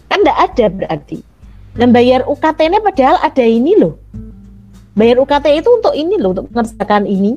Kan 0.09 0.25
enggak 0.25 0.39
ada 0.53 0.65
berarti. 0.69 1.21
Dan 1.73 1.89
bayar 1.93 2.25
UKT-nya 2.25 2.81
padahal 2.81 3.17
ada 3.21 3.45
ini 3.45 3.77
loh. 3.77 3.97
Bayar 4.93 5.17
UKT 5.17 5.45
itu 5.57 5.69
untuk 5.73 5.93
ini 5.97 6.21
loh, 6.21 6.37
untuk 6.37 6.53
mengerjakan 6.53 7.09
ini, 7.09 7.33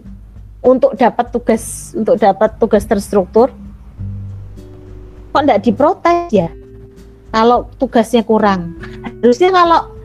untuk 0.61 0.93
dapat 0.93 1.33
tugas 1.33 1.93
untuk 1.97 2.21
dapat 2.21 2.61
tugas 2.61 2.85
terstruktur. 2.85 3.49
Kok 5.33 5.41
enggak 5.41 5.65
diprotes 5.65 6.29
ya? 6.33 6.53
Kalau 7.33 7.69
tugasnya 7.81 8.25
kurang. 8.25 8.77
Harusnya 9.21 9.53
kalau 9.53 9.97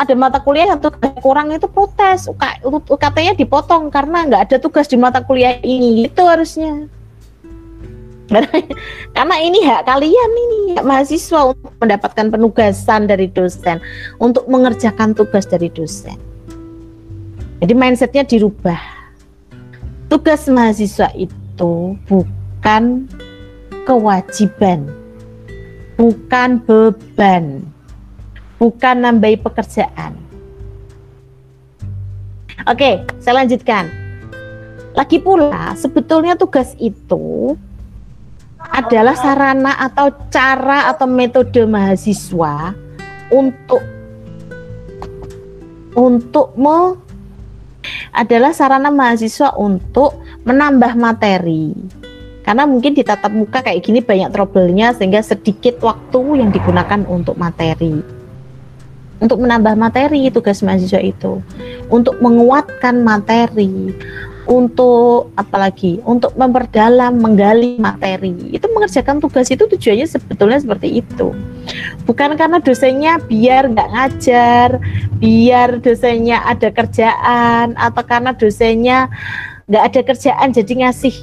ada 0.00 0.14
mata 0.16 0.38
kuliah 0.40 0.72
yang 0.72 0.80
tugasnya 0.80 1.20
kurang 1.20 1.52
itu 1.52 1.68
protes 1.68 2.24
UK, 2.28 2.64
UKT-nya 2.68 3.36
dipotong 3.36 3.92
karena 3.92 4.24
nggak 4.24 4.42
ada 4.48 4.56
tugas 4.56 4.88
di 4.88 4.96
mata 4.96 5.20
kuliah 5.20 5.60
ini 5.60 6.08
itu 6.08 6.22
harusnya 6.24 6.88
karena 9.16 9.36
ini 9.42 9.58
hak 9.66 9.84
kalian 9.90 10.30
ini 10.32 10.60
hak 10.78 10.86
mahasiswa 10.86 11.50
untuk 11.52 11.74
mendapatkan 11.82 12.26
penugasan 12.30 13.10
dari 13.10 13.26
dosen 13.26 13.82
untuk 14.22 14.46
mengerjakan 14.46 15.12
tugas 15.12 15.44
dari 15.44 15.66
dosen 15.68 16.29
jadi 17.60 17.72
mindsetnya 17.76 18.24
dirubah 18.24 18.80
tugas 20.08 20.48
mahasiswa 20.48 21.12
itu 21.14 21.94
bukan 22.08 23.06
kewajiban 23.86 24.88
bukan 26.00 26.58
beban 26.64 27.64
bukan 28.60 28.96
nambahi 29.00 29.40
pekerjaan. 29.40 30.12
Oke, 32.68 33.00
saya 33.24 33.40
lanjutkan. 33.40 33.88
Lagi 34.92 35.16
pula, 35.16 35.72
sebetulnya 35.72 36.36
tugas 36.36 36.76
itu 36.76 37.56
adalah 38.60 39.16
sarana 39.16 39.80
atau 39.80 40.12
cara 40.28 40.92
atau 40.92 41.08
metode 41.08 41.64
mahasiswa 41.64 42.76
untuk 43.32 43.80
untuk 45.96 46.52
me, 46.60 47.00
adalah 48.14 48.50
sarana 48.54 48.90
mahasiswa 48.92 49.54
untuk 49.56 50.20
menambah 50.44 50.98
materi. 50.98 51.74
Karena 52.40 52.64
mungkin 52.64 52.96
di 52.96 53.04
tatap 53.04 53.30
muka 53.30 53.60
kayak 53.60 53.84
gini 53.84 54.00
banyak 54.00 54.32
trouble-nya 54.32 54.96
sehingga 54.96 55.20
sedikit 55.20 55.78
waktu 55.84 56.40
yang 56.40 56.50
digunakan 56.50 57.04
untuk 57.06 57.36
materi. 57.36 58.00
Untuk 59.20 59.38
menambah 59.44 59.76
materi 59.76 60.32
tugas 60.32 60.64
mahasiswa 60.64 61.04
itu. 61.04 61.44
Untuk 61.92 62.16
menguatkan 62.24 63.04
materi, 63.04 63.92
untuk 64.48 65.34
apalagi 65.36 66.00
untuk 66.06 66.32
memperdalam 66.38 67.16
menggali 67.20 67.76
materi. 67.76 68.32
Itu 68.54 68.70
mengerjakan 68.72 69.20
tugas 69.20 69.50
itu 69.52 69.66
tujuannya 69.68 70.06
sebetulnya 70.08 70.58
seperti 70.62 71.04
itu. 71.04 71.34
Bukan 72.08 72.38
karena 72.38 72.62
dosennya 72.62 73.20
biar 73.20 73.68
nggak 73.72 73.90
ngajar 73.92 74.68
biar 75.20 75.82
dosennya 75.84 76.40
ada 76.48 76.72
kerjaan 76.72 77.76
atau 77.76 78.02
karena 78.04 78.32
dosennya 78.32 79.12
nggak 79.68 79.84
ada 79.92 80.00
kerjaan 80.02 80.48
jadi 80.50 80.88
ngasih 80.88 81.14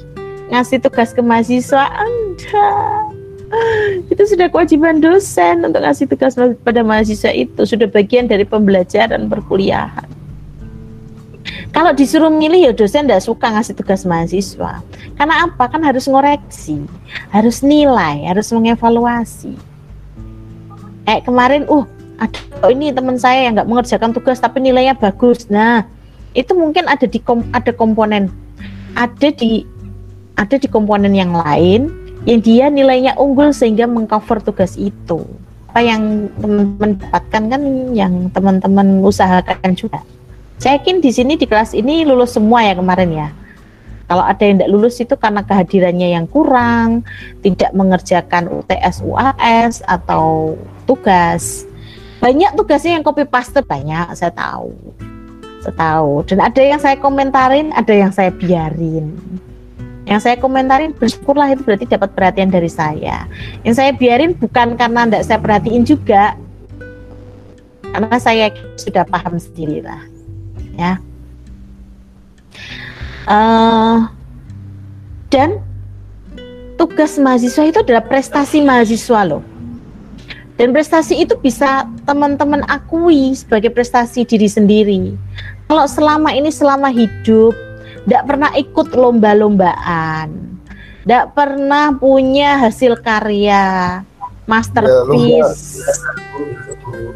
ngasih 0.54 0.78
tugas 0.84 1.10
ke 1.10 1.20
mahasiswa. 1.24 1.84
Enggak. 1.98 3.16
Itu 4.12 4.28
sudah 4.28 4.52
kewajiban 4.52 5.00
dosen 5.00 5.64
untuk 5.64 5.80
ngasih 5.80 6.04
tugas 6.04 6.36
pada 6.36 6.84
mahasiswa 6.84 7.32
itu. 7.32 7.64
Sudah 7.64 7.88
bagian 7.88 8.28
dari 8.28 8.44
pembelajaran 8.44 9.24
perkuliahan 9.26 10.17
kalau 11.78 11.94
disuruh 11.94 12.26
milih 12.26 12.66
ya 12.66 12.72
dosen 12.74 13.06
tidak 13.06 13.22
suka 13.22 13.54
ngasih 13.54 13.78
tugas 13.78 14.02
mahasiswa. 14.02 14.82
Karena 15.14 15.46
apa? 15.46 15.70
Kan 15.70 15.86
harus 15.86 16.10
ngoreksi, 16.10 16.82
harus 17.30 17.62
nilai, 17.62 18.26
harus 18.26 18.50
mengevaluasi. 18.50 19.54
Eh 21.06 21.22
kemarin, 21.22 21.70
uh, 21.70 21.86
ada 22.18 22.34
oh 22.66 22.70
ini 22.74 22.90
teman 22.90 23.14
saya 23.14 23.46
yang 23.46 23.54
nggak 23.54 23.70
mengerjakan 23.70 24.10
tugas 24.10 24.42
tapi 24.42 24.58
nilainya 24.58 24.98
bagus. 24.98 25.46
Nah, 25.46 25.86
itu 26.34 26.50
mungkin 26.50 26.90
ada 26.90 27.06
di 27.06 27.22
kom, 27.22 27.46
ada 27.54 27.70
komponen, 27.70 28.26
ada 28.98 29.30
di 29.30 29.62
ada 30.34 30.58
di 30.58 30.66
komponen 30.66 31.14
yang 31.14 31.30
lain 31.30 31.94
yang 32.26 32.42
dia 32.42 32.66
nilainya 32.74 33.14
unggul 33.14 33.54
sehingga 33.54 33.86
mengcover 33.86 34.42
tugas 34.42 34.74
itu. 34.74 35.22
Apa 35.70 35.86
yang 35.86 36.26
teman-teman 36.42 36.98
dapatkan 36.98 37.42
kan 37.54 37.62
yang 37.94 38.34
teman-teman 38.34 38.98
usahakan 39.06 39.78
juga. 39.78 40.02
Saya 40.58 40.82
yakin 40.82 40.98
di 40.98 41.14
sini 41.14 41.38
di 41.38 41.46
kelas 41.46 41.70
ini 41.70 42.02
lulus 42.02 42.34
semua 42.34 42.66
ya 42.66 42.74
kemarin 42.74 43.10
ya. 43.14 43.28
Kalau 44.10 44.26
ada 44.26 44.42
yang 44.42 44.58
tidak 44.58 44.72
lulus 44.74 44.98
itu 44.98 45.14
karena 45.14 45.46
kehadirannya 45.46 46.18
yang 46.18 46.26
kurang, 46.26 47.06
tidak 47.46 47.70
mengerjakan 47.78 48.50
UTS 48.50 49.06
UAS 49.06 49.86
atau 49.86 50.58
tugas. 50.82 51.62
Banyak 52.18 52.58
tugasnya 52.58 52.98
yang 52.98 53.06
copy 53.06 53.22
paste 53.22 53.62
banyak, 53.62 54.18
saya 54.18 54.34
tahu. 54.34 54.74
Saya 55.62 55.74
tahu. 55.78 56.26
Dan 56.26 56.42
ada 56.42 56.58
yang 56.58 56.80
saya 56.82 56.98
komentarin, 56.98 57.70
ada 57.76 57.94
yang 57.94 58.10
saya 58.10 58.34
biarin. 58.34 59.14
Yang 60.10 60.26
saya 60.26 60.36
komentarin 60.40 60.90
bersyukurlah 60.96 61.54
itu 61.54 61.62
berarti 61.62 61.86
dapat 61.86 62.10
perhatian 62.18 62.50
dari 62.50 62.72
saya. 62.72 63.30
Yang 63.62 63.74
saya 63.78 63.90
biarin 63.94 64.34
bukan 64.34 64.74
karena 64.74 65.06
tidak 65.06 65.22
saya 65.22 65.38
perhatiin 65.38 65.84
juga, 65.86 66.34
karena 67.94 68.16
saya 68.18 68.50
sudah 68.74 69.06
paham 69.06 69.36
sendiri 69.38 69.84
lah 69.86 70.17
ya. 70.78 71.02
Uh, 73.28 74.08
dan 75.28 75.60
tugas 76.80 77.20
mahasiswa 77.20 77.68
itu 77.68 77.78
adalah 77.84 78.06
prestasi 78.06 78.64
mahasiswa 78.64 79.20
loh. 79.26 79.42
Dan 80.58 80.74
prestasi 80.74 81.22
itu 81.22 81.38
bisa 81.38 81.86
teman-teman 82.02 82.66
akui 82.66 83.30
sebagai 83.36 83.70
prestasi 83.70 84.26
diri 84.26 84.50
sendiri. 84.50 85.14
Kalau 85.70 85.86
selama 85.86 86.34
ini 86.34 86.50
selama 86.50 86.90
hidup 86.90 87.54
tidak 88.08 88.22
pernah 88.26 88.50
ikut 88.56 88.88
lomba-lombaan, 88.90 90.58
tidak 91.04 91.30
pernah 91.36 91.94
punya 91.94 92.58
hasil 92.58 92.98
karya, 93.04 94.02
masterpiece, 94.48 95.84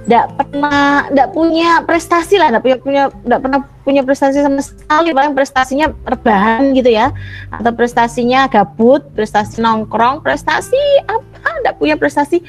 tidak 0.04 0.28
pernah 0.36 1.08
tidak 1.08 1.28
punya 1.32 1.80
prestasi 1.80 2.36
lah 2.36 2.52
tidak 2.52 2.62
punya 2.62 2.76
punya 2.78 3.02
tidak 3.08 3.40
pernah 3.40 3.60
punya 3.82 4.02
prestasi 4.04 4.38
sama 4.44 4.60
sekali. 4.60 5.10
Paling 5.16 5.32
prestasinya 5.32 5.86
rebahan 6.04 6.76
gitu 6.76 6.92
ya. 6.92 7.10
Atau 7.48 7.72
prestasinya 7.72 8.46
gabut 8.52 9.02
prestasi 9.16 9.64
nongkrong 9.64 10.20
prestasi 10.20 10.78
apa 11.08 11.48
tidak 11.64 11.74
punya 11.80 11.96
prestasi. 11.96 12.44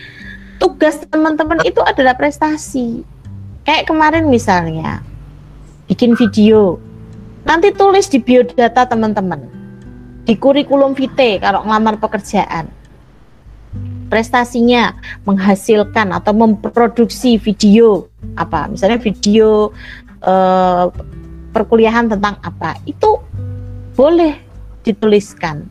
Tugas 0.59 0.99
teman-teman 1.07 1.63
itu 1.63 1.79
adalah 1.79 2.13
prestasi. 2.19 3.07
Kayak 3.63 3.87
kemarin 3.87 4.27
misalnya 4.27 4.99
bikin 5.87 6.19
video. 6.19 6.77
Nanti 7.47 7.71
tulis 7.71 8.07
di 8.11 8.19
biodata 8.19 8.87
teman-teman. 8.87 9.39
Di 10.23 10.39
kurikulum 10.39 10.95
vitae 10.95 11.39
kalau 11.39 11.67
ngelamar 11.67 11.99
pekerjaan 11.99 12.82
prestasinya 14.13 14.93
menghasilkan 15.25 16.13
atau 16.13 16.37
memproduksi 16.37 17.41
video 17.41 18.05
apa. 18.37 18.69
Misalnya 18.69 19.01
video 19.01 19.73
eh, 20.21 20.85
perkuliahan 21.49 22.13
tentang 22.13 22.37
apa. 22.45 22.77
Itu 22.85 23.25
boleh 23.97 24.37
dituliskan. 24.85 25.65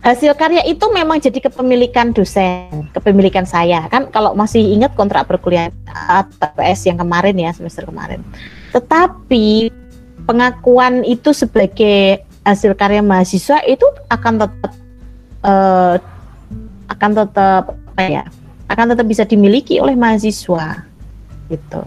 Hasil 0.00 0.32
karya 0.34 0.64
itu 0.64 0.82
memang 0.90 1.22
jadi 1.22 1.38
kepemilikan 1.38 2.10
dosen 2.10 2.90
kepemilikan 2.90 3.46
saya. 3.46 3.86
Kan 3.86 4.10
kalau 4.10 4.34
masih 4.34 4.74
ingat 4.74 4.96
kontrak 4.98 5.30
perkuliahan 5.30 5.70
ATPS 5.86 6.90
yang 6.90 6.98
kemarin 6.98 7.36
ya 7.38 7.54
semester 7.54 7.86
kemarin. 7.86 8.26
Tetapi 8.74 9.70
pengakuan 10.26 11.06
itu 11.06 11.30
sebagai 11.30 12.26
hasil 12.48 12.72
karya 12.74 13.04
mahasiswa 13.04 13.60
itu 13.68 13.84
akan 14.08 14.40
tetap 14.40 14.79
uh, 15.44 15.96
akan 16.90 17.10
tetap 17.14 17.64
apa 17.94 18.02
ya 18.02 18.24
akan 18.70 18.94
tetap 18.94 19.06
bisa 19.06 19.26
dimiliki 19.26 19.82
oleh 19.82 19.98
mahasiswa 19.98 20.86
gitu. 21.50 21.82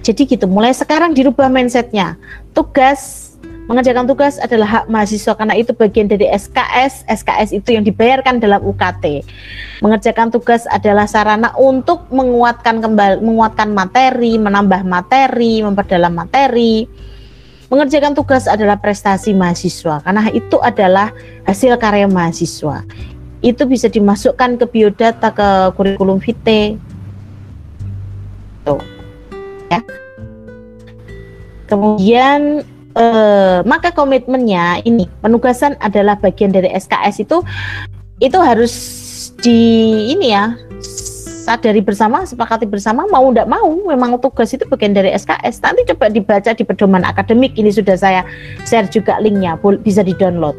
Jadi 0.00 0.24
gitu 0.24 0.48
mulai 0.48 0.72
sekarang 0.72 1.12
dirubah 1.12 1.52
mindsetnya. 1.52 2.16
Tugas 2.56 3.30
mengerjakan 3.70 4.10
tugas 4.10 4.34
adalah 4.42 4.66
hak 4.66 4.84
mahasiswa 4.90 5.30
karena 5.38 5.54
itu 5.54 5.70
bagian 5.70 6.10
dari 6.10 6.26
SKS 6.26 7.06
SKS 7.06 7.54
itu 7.54 7.78
yang 7.78 7.86
dibayarkan 7.86 8.42
dalam 8.42 8.58
UKT 8.66 9.22
mengerjakan 9.78 10.34
tugas 10.34 10.66
adalah 10.66 11.06
sarana 11.06 11.54
untuk 11.54 12.10
menguatkan 12.10 12.82
kembali 12.82 13.22
menguatkan 13.22 13.70
materi 13.70 14.42
menambah 14.42 14.82
materi 14.82 15.62
memperdalam 15.62 16.10
materi 16.10 16.90
Mengerjakan 17.70 18.18
tugas 18.18 18.50
adalah 18.50 18.82
prestasi 18.82 19.30
mahasiswa 19.30 20.02
karena 20.02 20.26
itu 20.34 20.58
adalah 20.58 21.14
hasil 21.46 21.78
karya 21.78 22.10
mahasiswa. 22.10 22.82
Itu 23.40 23.62
bisa 23.70 23.86
dimasukkan 23.86 24.58
ke 24.58 24.66
biodata 24.66 25.30
ke 25.30 25.48
kurikulum 25.78 26.18
vitae. 26.18 26.74
Tuh. 28.66 28.82
Ya. 29.70 29.80
Kemudian 31.70 32.66
eh, 32.98 33.58
maka 33.62 33.94
komitmennya 33.94 34.82
ini 34.82 35.06
penugasan 35.22 35.78
adalah 35.78 36.18
bagian 36.18 36.50
dari 36.50 36.74
SKS 36.74 37.22
itu 37.22 37.38
itu 38.18 38.38
harus 38.42 38.74
di 39.40 39.62
ini 40.10 40.34
ya 40.34 40.58
sadari 41.50 41.82
bersama, 41.82 42.22
sepakati 42.22 42.62
bersama, 42.62 43.10
mau 43.10 43.26
tidak 43.34 43.50
mau, 43.50 43.74
memang 43.90 44.14
tugas 44.22 44.54
itu 44.54 44.62
bagian 44.70 44.94
dari 44.94 45.10
SKS. 45.10 45.58
Nanti 45.66 45.82
coba 45.90 46.06
dibaca 46.06 46.54
di 46.54 46.62
pedoman 46.62 47.02
akademik, 47.02 47.58
ini 47.58 47.74
sudah 47.74 47.98
saya 47.98 48.22
share 48.62 48.86
juga 48.86 49.18
linknya, 49.18 49.58
bisa 49.82 50.06
di-download. 50.06 50.54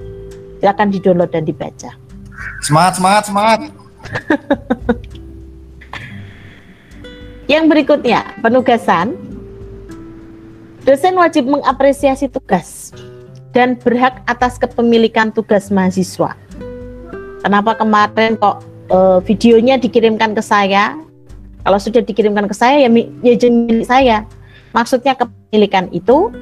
Silakan 0.59 0.91
di-download 0.91 1.31
dan 1.31 1.47
dibaca. 1.47 1.95
Semangat, 2.59 2.99
semangat, 2.99 3.23
semangat. 3.31 3.59
Yang 7.51 7.65
berikutnya, 7.71 8.27
penugasan. 8.43 9.15
Dosen 10.83 11.15
wajib 11.15 11.47
mengapresiasi 11.47 12.27
tugas 12.27 12.91
dan 13.55 13.79
berhak 13.79 14.19
atas 14.27 14.59
kepemilikan 14.59 15.31
tugas 15.31 15.71
mahasiswa. 15.71 16.35
Kenapa 17.45 17.77
kemarin 17.77 18.33
kok 18.37 18.65
uh, 18.91 19.19
videonya 19.23 19.79
dikirimkan 19.79 20.35
ke 20.35 20.43
saya. 20.43 20.99
Kalau 21.61 21.77
sudah 21.77 22.01
dikirimkan 22.03 22.49
ke 22.49 22.55
saya 22.57 22.85
ya, 22.85 22.89
ya 23.21 23.33
jadi 23.37 23.53
milik 23.53 23.87
saya. 23.87 24.27
Maksudnya 24.75 25.15
kepemilikan 25.15 25.87
itu 25.95 26.33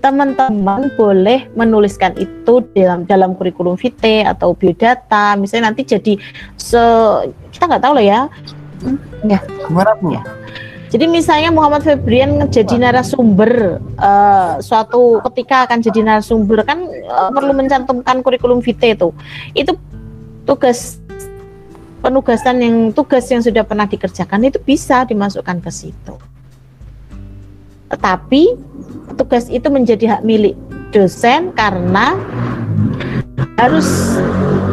teman-teman 0.00 0.88
boleh 0.96 1.48
menuliskan 1.52 2.16
itu 2.16 2.64
dalam 2.72 3.04
dalam 3.04 3.36
kurikulum 3.36 3.76
vitae 3.76 4.24
atau 4.24 4.56
biodata 4.56 5.36
misalnya 5.36 5.72
nanti 5.72 5.84
jadi 5.84 6.16
se 6.56 6.80
kita 7.52 7.68
nggak 7.68 7.84
tahu 7.84 7.94
lah 8.00 8.04
ya 8.04 8.20
hmm, 8.80 8.98
ya 9.28 9.38
gimana 9.68 9.92
bu 10.00 10.16
ya. 10.16 10.24
jadi 10.88 11.04
misalnya 11.04 11.52
Muhammad 11.52 11.84
Febrian 11.84 12.40
jadi 12.48 12.80
narasumber 12.80 13.76
uh, 14.00 14.56
suatu 14.64 15.20
ketika 15.30 15.68
akan 15.68 15.84
jadi 15.84 16.00
narasumber 16.00 16.64
kan 16.64 16.80
uh, 17.04 17.28
perlu 17.36 17.52
mencantumkan 17.52 18.24
kurikulum 18.24 18.64
vitae 18.64 18.96
itu 18.96 19.12
itu 19.52 19.76
tugas 20.48 20.96
penugasan 22.00 22.60
yang 22.60 22.76
tugas 22.96 23.28
yang 23.28 23.44
sudah 23.44 23.64
pernah 23.64 23.84
dikerjakan 23.84 24.48
itu 24.48 24.58
bisa 24.60 25.04
dimasukkan 25.04 25.60
ke 25.60 25.70
situ. 25.70 26.16
Tetapi 27.92 28.42
tugas 29.20 29.52
itu 29.52 29.68
menjadi 29.68 30.18
hak 30.18 30.22
milik 30.24 30.56
dosen 30.90 31.52
karena 31.54 32.16
harus 33.60 34.16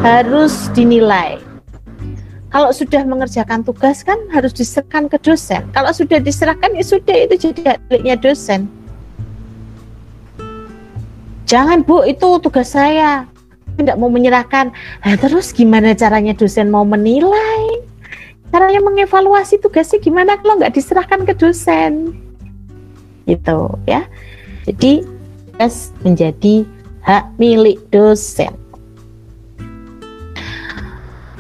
harus 0.02 0.72
dinilai. 0.72 1.38
Kalau 2.48 2.72
sudah 2.72 3.04
mengerjakan 3.04 3.68
tugas 3.68 4.08
kan 4.08 4.16
harus 4.32 4.56
diserahkan 4.56 5.12
ke 5.12 5.20
dosen. 5.20 5.68
Kalau 5.76 5.92
sudah 5.92 6.24
diserahkan 6.24 6.72
ya 6.80 6.86
sudah 6.86 7.28
itu 7.28 7.52
jadi 7.52 7.76
hak 7.76 7.80
miliknya 7.92 8.16
dosen. 8.16 8.72
Jangan 11.48 11.84
Bu, 11.84 12.04
itu 12.04 12.28
tugas 12.44 12.76
saya. 12.76 13.24
Tidak 13.78 13.96
mau 13.96 14.10
menyerahkan. 14.10 14.74
Nah, 15.06 15.16
terus 15.22 15.54
gimana 15.54 15.94
caranya 15.94 16.34
dosen 16.34 16.74
mau 16.74 16.84
menilai? 16.84 17.86
Caranya 18.50 18.82
mengevaluasi 18.82 19.62
tugasnya 19.62 20.02
gimana 20.02 20.40
kalau 20.42 20.58
nggak 20.58 20.74
diserahkan 20.74 21.24
ke 21.28 21.34
dosen? 21.38 22.16
Gitu 23.30 23.60
ya. 23.86 24.08
Jadi 24.66 25.06
tugas 25.58 25.90
menjadi 26.06 26.70
hak 27.02 27.34
milik 27.42 27.82
dosen. 27.90 28.54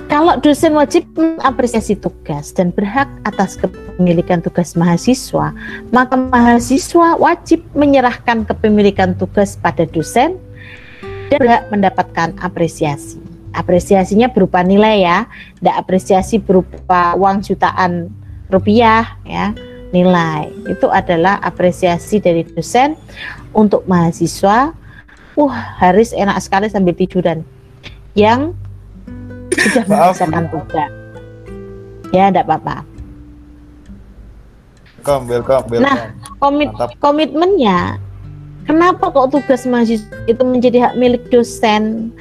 Kalau 0.08 0.40
dosen 0.40 0.72
wajib 0.74 1.04
mengapresiasi 1.20 2.00
tugas 2.00 2.56
dan 2.56 2.72
berhak 2.72 3.06
atas 3.28 3.60
kepemilikan 3.60 4.40
tugas 4.40 4.74
mahasiswa, 4.74 5.52
maka 5.92 6.16
mahasiswa 6.16 7.20
wajib 7.20 7.60
menyerahkan 7.76 8.48
kepemilikan 8.48 9.14
tugas 9.20 9.60
pada 9.60 9.84
dosen 9.84 10.40
dan 11.32 11.40
berhak 11.40 11.64
mendapatkan 11.72 12.30
apresiasi. 12.40 13.20
Apresiasinya 13.56 14.30
berupa 14.30 14.62
nilai 14.62 15.02
ya, 15.02 15.26
tidak 15.58 15.76
apresiasi 15.82 16.38
berupa 16.38 17.18
uang 17.18 17.42
jutaan 17.42 18.12
rupiah 18.54 19.18
ya, 19.26 19.52
nilai. 19.92 20.52
Itu 20.70 20.92
adalah 20.92 21.42
apresiasi 21.42 22.22
dari 22.22 22.46
dosen 22.46 22.94
untuk 23.56 23.84
mahasiswa. 23.90 24.76
Wah, 25.38 25.58
Haris 25.78 26.14
enak 26.14 26.38
sekali 26.42 26.70
sambil 26.70 26.98
tiduran. 26.98 27.46
Yang 28.18 28.58
sudah 29.54 29.86
mengerjakan 29.86 30.46
tugas. 30.50 30.92
Ya, 32.10 32.30
tidak 32.32 32.46
apa-apa. 32.50 32.88
Welcome, 35.08 35.24
welcome, 35.32 35.66
welcome. 35.72 35.88
Nah, 35.88 36.00
komit 36.44 36.70
Mantap. 36.76 36.90
komitmennya 37.00 37.96
kenapa 38.68 39.10
kok 39.10 39.32
tugas 39.34 39.64
mahasiswa 39.66 40.12
itu 40.30 40.44
menjadi 40.44 40.92
hak 40.92 40.94
milik 41.00 41.24
dosen? 41.32 42.12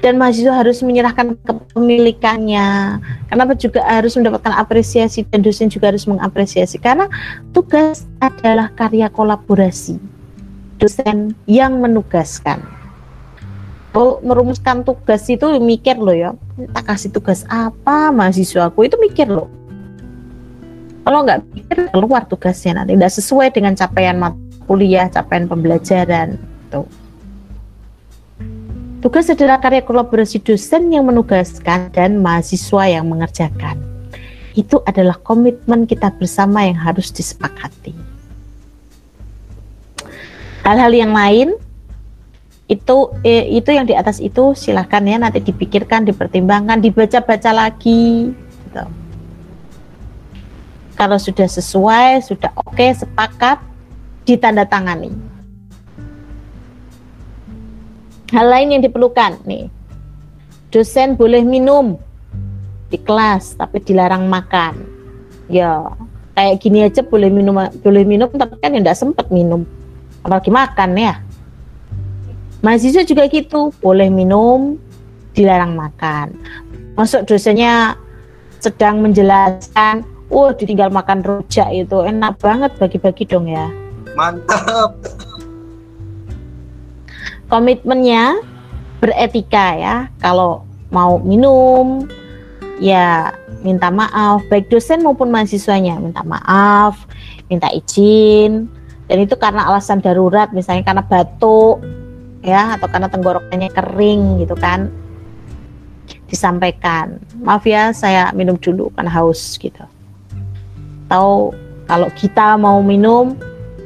Dan 0.00 0.16
mahasiswa 0.16 0.64
harus 0.64 0.80
menyerahkan 0.80 1.36
kepemilikannya. 1.44 2.96
Kenapa 3.28 3.52
juga 3.52 3.84
harus 3.84 4.16
mendapatkan 4.16 4.56
apresiasi 4.56 5.28
dan 5.28 5.44
dosen 5.44 5.68
juga 5.68 5.92
harus 5.92 6.08
mengapresiasi? 6.08 6.80
Karena 6.80 7.04
tugas 7.52 8.08
adalah 8.24 8.72
karya 8.72 9.12
kolaborasi 9.12 10.00
dosen 10.80 11.36
yang 11.44 11.84
menugaskan. 11.84 12.64
Oh, 13.92 14.24
merumuskan 14.24 14.86
tugas 14.88 15.28
itu 15.28 15.44
mikir 15.60 16.00
loh 16.00 16.14
ya 16.16 16.30
tak 16.72 16.94
kasih 16.94 17.10
tugas 17.12 17.44
apa 17.48 18.08
mahasiswaku? 18.12 18.88
Itu 18.88 18.96
mikir 19.00 19.28
loh. 19.28 19.48
Kalau 21.04 21.24
nggak 21.24 21.40
pikir 21.56 21.76
keluar 21.92 22.22
tugasnya 22.28 22.80
nanti. 22.80 22.94
Tidak 22.96 23.12
sesuai 23.12 23.48
dengan 23.56 23.72
capaian 23.72 24.16
mata 24.20 24.49
kuliah, 24.70 25.10
capaian 25.10 25.50
pembelajaran. 25.50 26.38
Tuh. 26.70 26.86
Tugas 29.02 29.26
adalah 29.26 29.58
karya 29.58 29.82
kolaborasi 29.82 30.38
dosen 30.38 30.94
yang 30.94 31.10
menugaskan 31.10 31.90
dan 31.90 32.22
mahasiswa 32.22 32.86
yang 32.86 33.10
mengerjakan. 33.10 33.82
Itu 34.54 34.86
adalah 34.86 35.18
komitmen 35.18 35.90
kita 35.90 36.14
bersama 36.14 36.62
yang 36.62 36.78
harus 36.78 37.10
disepakati. 37.10 37.98
Hal-hal 40.62 40.94
yang 40.94 41.10
lain 41.10 41.58
itu 42.70 43.10
eh, 43.26 43.50
itu 43.50 43.74
yang 43.74 43.90
di 43.90 43.98
atas 43.98 44.22
itu 44.22 44.54
silahkan 44.54 45.02
ya 45.02 45.18
nanti 45.18 45.42
dipikirkan, 45.42 46.06
dipertimbangkan, 46.06 46.78
dibaca-baca 46.78 47.50
lagi. 47.50 48.30
Gitu 48.36 48.84
kalau 51.00 51.16
sudah 51.16 51.48
sesuai, 51.48 52.28
sudah 52.28 52.52
oke, 52.60 52.84
sepakat, 52.92 53.56
ditandatangani. 54.24 55.10
Hal 58.30 58.46
lain 58.46 58.78
yang 58.78 58.82
diperlukan 58.86 59.42
nih, 59.42 59.66
dosen 60.70 61.18
boleh 61.18 61.42
minum 61.42 61.98
di 62.86 62.98
kelas, 62.98 63.58
tapi 63.58 63.82
dilarang 63.82 64.30
makan. 64.30 64.86
Ya, 65.50 65.82
kayak 66.38 66.62
gini 66.62 66.86
aja 66.86 67.02
boleh 67.02 67.26
minum, 67.26 67.58
boleh 67.82 68.06
minum, 68.06 68.30
tapi 68.30 68.54
kan 68.62 68.70
tidak 68.70 68.94
sempat 68.94 69.26
minum, 69.34 69.66
apalagi 70.22 70.50
makan 70.54 70.94
ya. 70.94 71.18
Mahasiswa 72.62 73.02
juga 73.02 73.26
gitu, 73.26 73.74
boleh 73.82 74.06
minum, 74.12 74.78
dilarang 75.34 75.74
makan. 75.74 76.36
Masuk 76.94 77.26
dosennya 77.26 77.98
sedang 78.60 79.02
menjelaskan, 79.02 80.06
wah 80.30 80.54
ditinggal 80.54 80.92
makan 80.92 81.24
rujak 81.26 81.66
itu 81.74 82.04
enak 82.04 82.38
banget 82.38 82.70
bagi-bagi 82.78 83.24
dong 83.26 83.50
ya. 83.50 83.66
Mantap. 84.20 85.00
Komitmennya 87.48 88.36
beretika 89.00 89.80
ya. 89.80 89.96
Kalau 90.20 90.68
mau 90.92 91.16
minum 91.24 92.04
ya 92.84 93.32
minta 93.64 93.88
maaf 93.88 94.44
baik 94.52 94.68
dosen 94.68 95.00
maupun 95.00 95.32
mahasiswanya 95.32 95.96
minta 95.96 96.20
maaf, 96.20 97.08
minta 97.48 97.72
izin 97.72 98.68
dan 99.08 99.16
itu 99.20 99.36
karena 99.40 99.68
alasan 99.68 100.04
darurat 100.04 100.52
misalnya 100.52 100.84
karena 100.84 101.04
batuk 101.04 101.80
ya 102.40 102.76
atau 102.76 102.88
karena 102.88 103.08
tenggorokannya 103.12 103.68
kering 103.72 104.40
gitu 104.40 104.56
kan 104.56 104.88
disampaikan 106.26 107.20
maaf 107.44 107.66
ya 107.68 107.92
saya 107.92 108.32
minum 108.32 108.56
dulu 108.56 108.88
kan 108.96 109.04
haus 109.04 109.60
gitu 109.60 109.84
atau 111.10 111.52
kalau 111.84 112.08
kita 112.14 112.54
mau 112.54 112.80
minum 112.80 113.34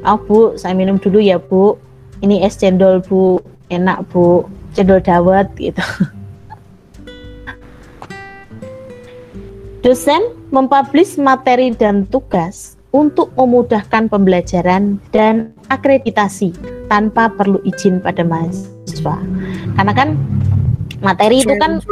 oh 0.04 0.20
bu 0.20 0.54
saya 0.60 0.76
minum 0.76 1.00
dulu 1.00 1.18
ya 1.20 1.40
bu. 1.40 1.76
Ini 2.20 2.44
es 2.46 2.56
cendol 2.60 3.00
bu. 3.04 3.40
Enak 3.72 4.06
bu. 4.12 4.44
Cendol 4.76 5.00
dawet 5.00 5.48
gitu. 5.56 5.80
Dosen 9.84 10.32
mempublish 10.48 11.20
materi 11.20 11.68
dan 11.76 12.08
tugas 12.08 12.80
untuk 12.94 13.34
memudahkan 13.36 14.08
pembelajaran 14.08 14.96
dan 15.12 15.52
akreditasi 15.68 16.56
tanpa 16.88 17.28
perlu 17.28 17.60
izin 17.68 18.00
pada 18.00 18.24
mahasiswa. 18.24 19.18
Karena 19.76 19.92
kan 19.92 20.16
materi 21.04 21.44
itu 21.44 21.52
kan 21.60 21.84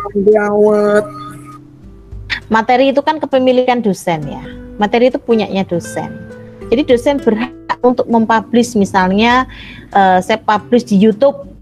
materi 2.48 2.96
itu 2.96 3.04
kan 3.04 3.20
kepemilikan 3.20 3.84
dosen 3.84 4.24
ya. 4.24 4.40
Materi 4.80 5.12
itu 5.12 5.20
punyanya 5.20 5.68
dosen 5.68 6.31
jadi 6.72 6.88
dosen 6.88 7.20
berhak 7.20 7.52
untuk 7.84 8.08
mempublish 8.08 8.72
misalnya 8.80 9.44
uh, 9.92 10.24
saya 10.24 10.40
publish 10.40 10.88
di 10.88 10.96
YouTube. 10.96 11.52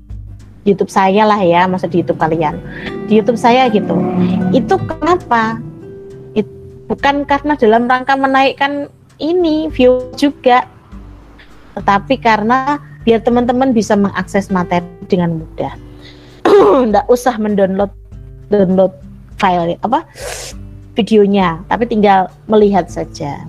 YouTube 0.62 0.92
saya 0.92 1.26
lah 1.26 1.42
ya 1.42 1.66
masa 1.66 1.90
di 1.90 1.98
YouTube 1.98 2.22
kalian. 2.22 2.62
Di 3.11 3.18
YouTube 3.18 3.34
saya 3.34 3.66
gitu. 3.74 3.98
Itu 4.54 4.78
kenapa? 4.86 5.58
It, 6.38 6.46
bukan 6.86 7.26
karena 7.26 7.58
dalam 7.58 7.90
rangka 7.90 8.14
menaikkan 8.14 8.86
ini 9.18 9.66
view 9.74 9.98
juga. 10.14 10.62
Tetapi 11.74 12.14
karena 12.22 12.78
biar 13.02 13.18
teman-teman 13.26 13.74
bisa 13.74 13.98
mengakses 13.98 14.46
materi 14.46 14.86
dengan 15.11 15.42
mudah. 15.42 15.74
Nggak 16.86 17.11
usah 17.11 17.34
mendownload 17.34 17.90
download 18.46 18.94
file 19.42 19.74
apa 19.82 20.06
videonya. 20.94 21.66
Tapi 21.66 21.90
tinggal 21.90 22.30
melihat 22.46 22.86
saja 22.86 23.42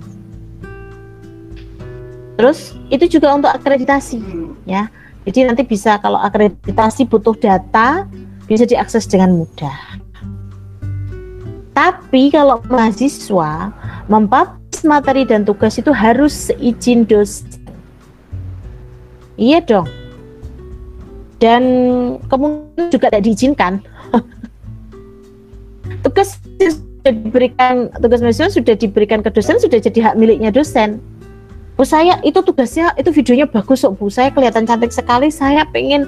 terus 2.36 2.72
itu 2.88 3.18
juga 3.18 3.34
untuk 3.34 3.50
akreditasi 3.52 4.20
ya. 4.64 4.88
Jadi 5.22 5.46
nanti 5.46 5.62
bisa 5.62 6.02
kalau 6.02 6.18
akreditasi 6.18 7.06
butuh 7.06 7.38
data 7.38 8.10
bisa 8.50 8.66
diakses 8.66 9.06
dengan 9.06 9.38
mudah. 9.38 10.02
Tapi 11.72 12.28
kalau 12.28 12.60
mahasiswa 12.68 13.72
mempublish 14.10 14.84
materi 14.84 15.24
dan 15.24 15.46
tugas 15.46 15.78
itu 15.78 15.94
harus 15.94 16.50
seizin 16.50 17.06
dosen. 17.06 17.48
Iya 19.40 19.64
dong. 19.64 19.88
Dan 21.40 21.62
kemungkinan 22.28 22.92
juga 22.92 23.10
tidak 23.10 23.24
diizinkan. 23.26 23.72
Tugas 26.04 26.38
sudah 27.02 27.18
diberikan 27.18 27.90
tugas 27.98 28.22
mahasiswa 28.22 28.62
sudah 28.62 28.78
diberikan 28.78 29.26
ke 29.26 29.30
dosen 29.34 29.58
sudah 29.58 29.82
jadi 29.82 29.98
hak 30.06 30.14
miliknya 30.14 30.54
dosen 30.54 31.02
Bu 31.82 31.90
saya 31.90 32.22
itu 32.22 32.38
tugasnya 32.46 32.94
itu 32.94 33.10
videonya 33.10 33.50
bagus 33.50 33.82
kok 33.82 33.98
Bu. 33.98 34.06
Saya 34.06 34.30
kelihatan 34.30 34.70
cantik 34.70 34.94
sekali 34.94 35.34
saya 35.34 35.66
pengen 35.66 36.06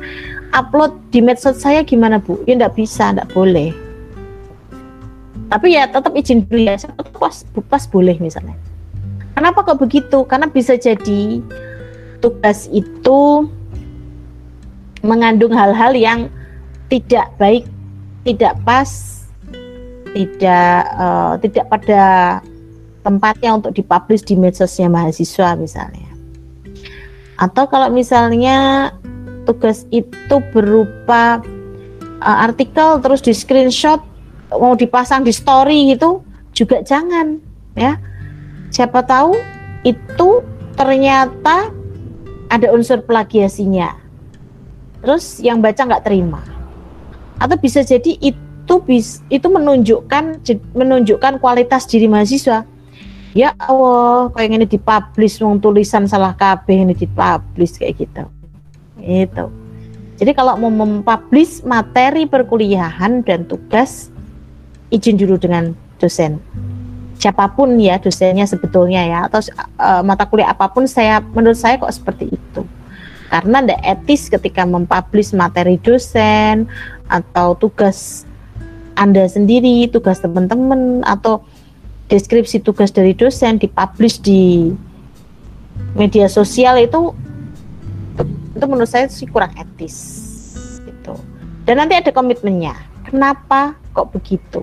upload 0.55 0.95
di 1.11 1.19
medsos 1.19 1.59
saya 1.59 1.83
gimana 1.83 2.23
Bu? 2.23 2.39
Ya 2.47 2.55
enggak 2.55 2.79
bisa 2.79 3.11
enggak 3.11 3.27
boleh. 3.35 3.75
Tapi 5.51 5.75
ya 5.75 5.91
tetap 5.91 6.15
izin 6.15 6.47
dulu 6.47 6.63
ya. 6.63 6.79
Pas 7.19 7.43
pas 7.67 7.91
boleh 7.91 8.15
misalnya. 8.23 8.55
Kenapa 9.35 9.67
kok 9.67 9.83
begitu? 9.83 10.23
Karena 10.31 10.47
bisa 10.47 10.79
jadi 10.79 11.43
tugas 12.23 12.71
itu 12.71 13.51
mengandung 15.03 15.59
hal-hal 15.59 15.91
yang 15.99 16.31
tidak 16.87 17.35
baik, 17.35 17.67
tidak 18.23 18.55
pas, 18.63 19.27
tidak 20.15 20.87
uh, 20.95 21.35
tidak 21.43 21.67
pada 21.67 22.03
tempatnya 23.05 23.61
untuk 23.61 23.77
dipublish 23.77 24.25
di 24.25 24.35
medsosnya 24.35 24.89
mahasiswa 24.89 25.55
misalnya. 25.55 26.09
Atau 27.37 27.69
kalau 27.69 27.93
misalnya 27.93 28.91
tugas 29.45 29.85
itu 29.93 30.37
berupa 30.51 31.45
uh, 32.25 32.39
artikel 32.49 32.99
terus 33.05 33.21
di 33.21 33.37
screenshot 33.37 34.01
mau 34.49 34.73
dipasang 34.73 35.21
di 35.23 35.31
story 35.31 35.93
itu 35.93 36.25
juga 36.57 36.81
jangan 36.81 37.39
ya. 37.77 38.01
Siapa 38.73 39.05
tahu 39.05 39.37
itu 39.85 40.43
ternyata 40.75 41.71
ada 42.49 42.67
unsur 42.73 43.05
plagiasinya. 43.05 43.95
Terus 45.05 45.39
yang 45.45 45.61
baca 45.61 45.85
nggak 45.85 46.05
terima. 46.09 46.41
Atau 47.37 47.61
bisa 47.61 47.85
jadi 47.85 48.17
itu 48.19 48.75
itu 49.29 49.47
menunjukkan 49.53 50.41
menunjukkan 50.73 51.37
kualitas 51.45 51.85
diri 51.85 52.09
mahasiswa 52.09 52.65
ya 53.35 53.53
Allah 53.59 54.31
kayak 54.33 54.51
ini 54.55 54.67
dipublish 54.71 55.43
wong 55.43 55.59
tulisan 55.59 56.07
salah 56.07 56.33
kabeh 56.33 56.87
ini 56.87 56.95
dipublish 56.95 57.77
kayak 57.77 58.01
gitu. 58.01 58.25
Itu 59.03 59.65
jadi 60.15 60.31
kalau 60.31 60.55
mau 60.55 60.71
mempublish 60.71 61.67
materi 61.67 62.31
perkuliahan 62.31 63.27
dan 63.27 63.51
tugas 63.51 64.15
izin 64.95 65.19
dulu 65.19 65.35
dengan 65.35 65.75
dosen. 65.99 66.39
Siapa 67.19 67.51
pun 67.51 67.75
ya 67.83 67.99
dosennya 67.99 68.47
sebetulnya 68.47 69.03
ya 69.03 69.19
atau 69.27 69.43
uh, 69.79 70.03
mata 70.07 70.27
kuliah 70.27 70.55
apa 70.55 70.71
pun 70.71 70.87
saya 70.87 71.19
menurut 71.35 71.59
saya 71.59 71.83
kok 71.83 71.91
seperti 71.91 72.31
itu. 72.31 72.63
Karena 73.27 73.59
tidak 73.59 73.83
etis 73.83 74.31
ketika 74.31 74.63
mempublish 74.63 75.35
materi 75.35 75.83
dosen 75.83 76.71
atau 77.11 77.59
tugas 77.59 78.23
anda 78.95 79.27
sendiri 79.27 79.91
tugas 79.91 80.23
teman-teman 80.23 81.03
atau 81.03 81.43
deskripsi 82.15 82.63
tugas 82.63 82.95
dari 82.95 83.11
dosen 83.11 83.59
dipublish 83.59 84.23
di 84.23 84.71
media 85.99 86.31
sosial 86.31 86.79
itu 86.79 87.11
itu 88.55 88.65
menurut 88.71 88.87
saya 88.87 89.11
sih 89.11 89.27
kurang 89.27 89.51
etis 89.59 90.23
gitu. 90.87 91.19
Dan 91.67 91.83
nanti 91.83 91.99
ada 91.99 92.15
komitmennya. 92.15 92.79
Kenapa 93.11 93.75
kok 93.91 94.15
begitu? 94.15 94.63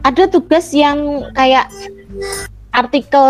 Ada 0.00 0.32
tugas 0.32 0.72
yang 0.72 1.28
kayak 1.36 1.68
artikel 2.72 3.28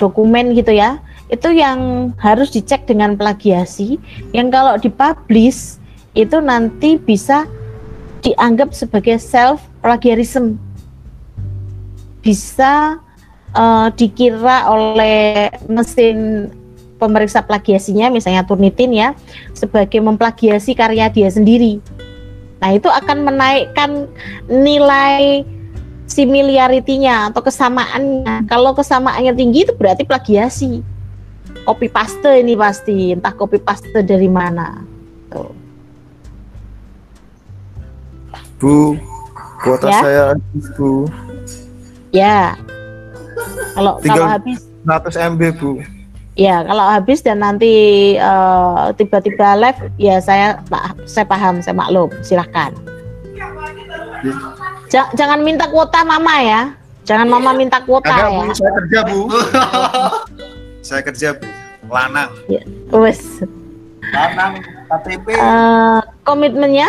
dokumen 0.00 0.56
gitu 0.56 0.72
ya. 0.72 1.04
Itu 1.28 1.52
yang 1.52 2.10
harus 2.16 2.48
dicek 2.48 2.88
dengan 2.88 3.12
plagiasi 3.20 4.00
yang 4.32 4.48
kalau 4.48 4.80
dipublish 4.80 5.76
itu 6.16 6.40
nanti 6.40 6.96
bisa 6.96 7.44
dianggap 8.26 8.74
sebagai 8.74 9.22
self 9.22 9.62
plagiarism 9.78 10.58
bisa 12.26 12.98
uh, 13.54 13.88
dikira 13.94 14.66
oleh 14.66 15.54
mesin 15.70 16.50
pemeriksa 16.98 17.44
plagiasinya 17.44 18.10
misalnya 18.10 18.42
Turnitin 18.42 18.90
ya 18.90 19.14
sebagai 19.54 20.02
memplagiasi 20.02 20.74
karya 20.74 21.06
dia 21.06 21.30
sendiri. 21.30 21.78
Nah, 22.56 22.72
itu 22.72 22.88
akan 22.88 23.22
menaikkan 23.22 24.08
nilai 24.48 25.44
similaritinya 26.08 27.30
atau 27.30 27.44
kesamaannya. 27.44 28.48
Kalau 28.48 28.72
kesamaannya 28.72 29.36
tinggi 29.36 29.68
itu 29.68 29.76
berarti 29.76 30.08
plagiasi. 30.08 30.80
Copy 31.68 31.90
paste 31.92 32.30
ini 32.32 32.56
pasti, 32.56 33.12
entah 33.12 33.34
copy 33.34 33.60
paste 33.60 34.00
dari 34.00 34.30
mana. 34.30 34.82
Tuh. 35.28 35.65
Bu, 38.56 38.96
kuota 39.60 39.86
Ya. 39.86 40.00
saya 40.00 40.20
habis, 40.32 40.66
Bu. 40.74 40.90
Ya. 42.10 42.56
Kalau 43.74 44.00
Tinggal- 44.00 44.16
kalau 44.18 44.28
habis 44.32 44.58
100 44.82 45.14
MB, 45.16 45.42
Bu. 45.52 45.70
ya 46.36 46.60
kalau 46.62 46.84
habis 46.86 47.20
dan 47.20 47.40
nanti 47.40 47.72
eh, 48.14 48.84
tiba-tiba 48.94 49.56
live 49.56 49.80
ya 49.96 50.16
saya 50.18 50.60
pak 50.66 50.92
saya 51.04 51.24
paham 51.24 51.60
saya 51.60 51.72
maklum 51.72 52.08
silahkan. 52.20 52.72
Ja- 54.88 55.10
jangan 55.12 55.40
minta 55.40 55.68
kuota 55.68 56.00
mama 56.00 56.40
ya. 56.40 56.62
Jangan 57.04 57.28
mama 57.28 57.52
minta 57.52 57.78
kuota 57.78 58.08
Kagak, 58.08 58.30
ya. 58.30 58.40
Bu, 58.42 58.52
saya 58.52 58.70
kerja, 58.74 58.98
Bu. 59.04 59.20
saya 60.86 61.00
kerja, 61.02 61.28
Bu. 61.32 61.46
Lanang. 61.86 62.30
Wes. 62.96 63.20
Lanang 64.06 64.58
KTP. 64.88 65.26
Eh, 65.30 65.98
komitmennya 66.22 66.88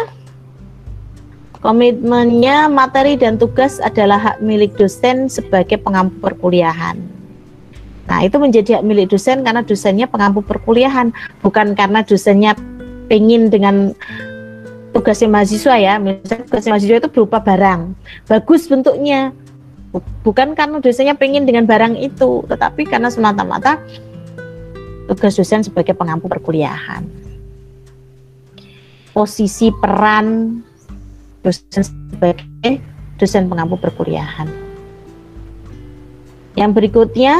komitmennya 1.67 2.71
materi 2.71 3.19
dan 3.19 3.35
tugas 3.35 3.83
adalah 3.83 4.15
hak 4.15 4.37
milik 4.39 4.79
dosen 4.79 5.27
sebagai 5.27 5.75
pengampu 5.75 6.15
perkuliahan. 6.23 6.95
Nah, 8.07 8.23
itu 8.23 8.39
menjadi 8.39 8.79
hak 8.79 8.87
milik 8.87 9.11
dosen 9.11 9.43
karena 9.43 9.67
dosennya 9.67 10.07
pengampu 10.07 10.39
perkuliahan, 10.39 11.11
bukan 11.43 11.75
karena 11.75 12.07
dosennya 12.07 12.55
pengen 13.11 13.51
dengan 13.51 13.91
tugasnya 14.95 15.27
mahasiswa 15.27 15.75
ya. 15.75 15.99
Misalnya 15.99 16.47
tugasnya 16.47 16.71
mahasiswa 16.71 16.97
itu 17.03 17.11
berupa 17.11 17.43
barang, 17.43 17.91
bagus 18.31 18.71
bentuknya. 18.71 19.35
Bu- 19.91 20.07
Bukan 20.23 20.55
karena 20.55 20.79
dosennya 20.79 21.19
pengen 21.19 21.43
dengan 21.43 21.67
barang 21.67 21.99
itu, 21.99 22.47
tetapi 22.47 22.87
karena 22.87 23.11
semata-mata 23.11 23.83
tugas 25.11 25.35
dosen 25.35 25.67
sebagai 25.67 25.91
pengampu 25.95 26.31
perkuliahan 26.31 27.03
posisi 29.17 29.73
peran 29.73 30.61
dosen 31.41 31.83
sebagai 31.83 32.81
dosen 33.17 33.49
pengampu 33.49 33.77
perkuliahan. 33.77 34.49
Yang 36.57 36.71
berikutnya, 36.73 37.37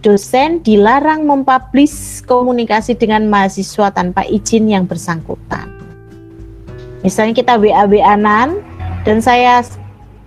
dosen 0.00 0.64
dilarang 0.64 1.28
mempublish 1.28 2.24
komunikasi 2.24 2.96
dengan 2.96 3.28
mahasiswa 3.28 3.92
tanpa 3.92 4.24
izin 4.24 4.72
yang 4.72 4.88
bersangkutan. 4.88 5.68
Misalnya 7.04 7.36
kita 7.36 7.56
WA-WA-an 7.60 8.60
dan 9.04 9.16
saya 9.20 9.64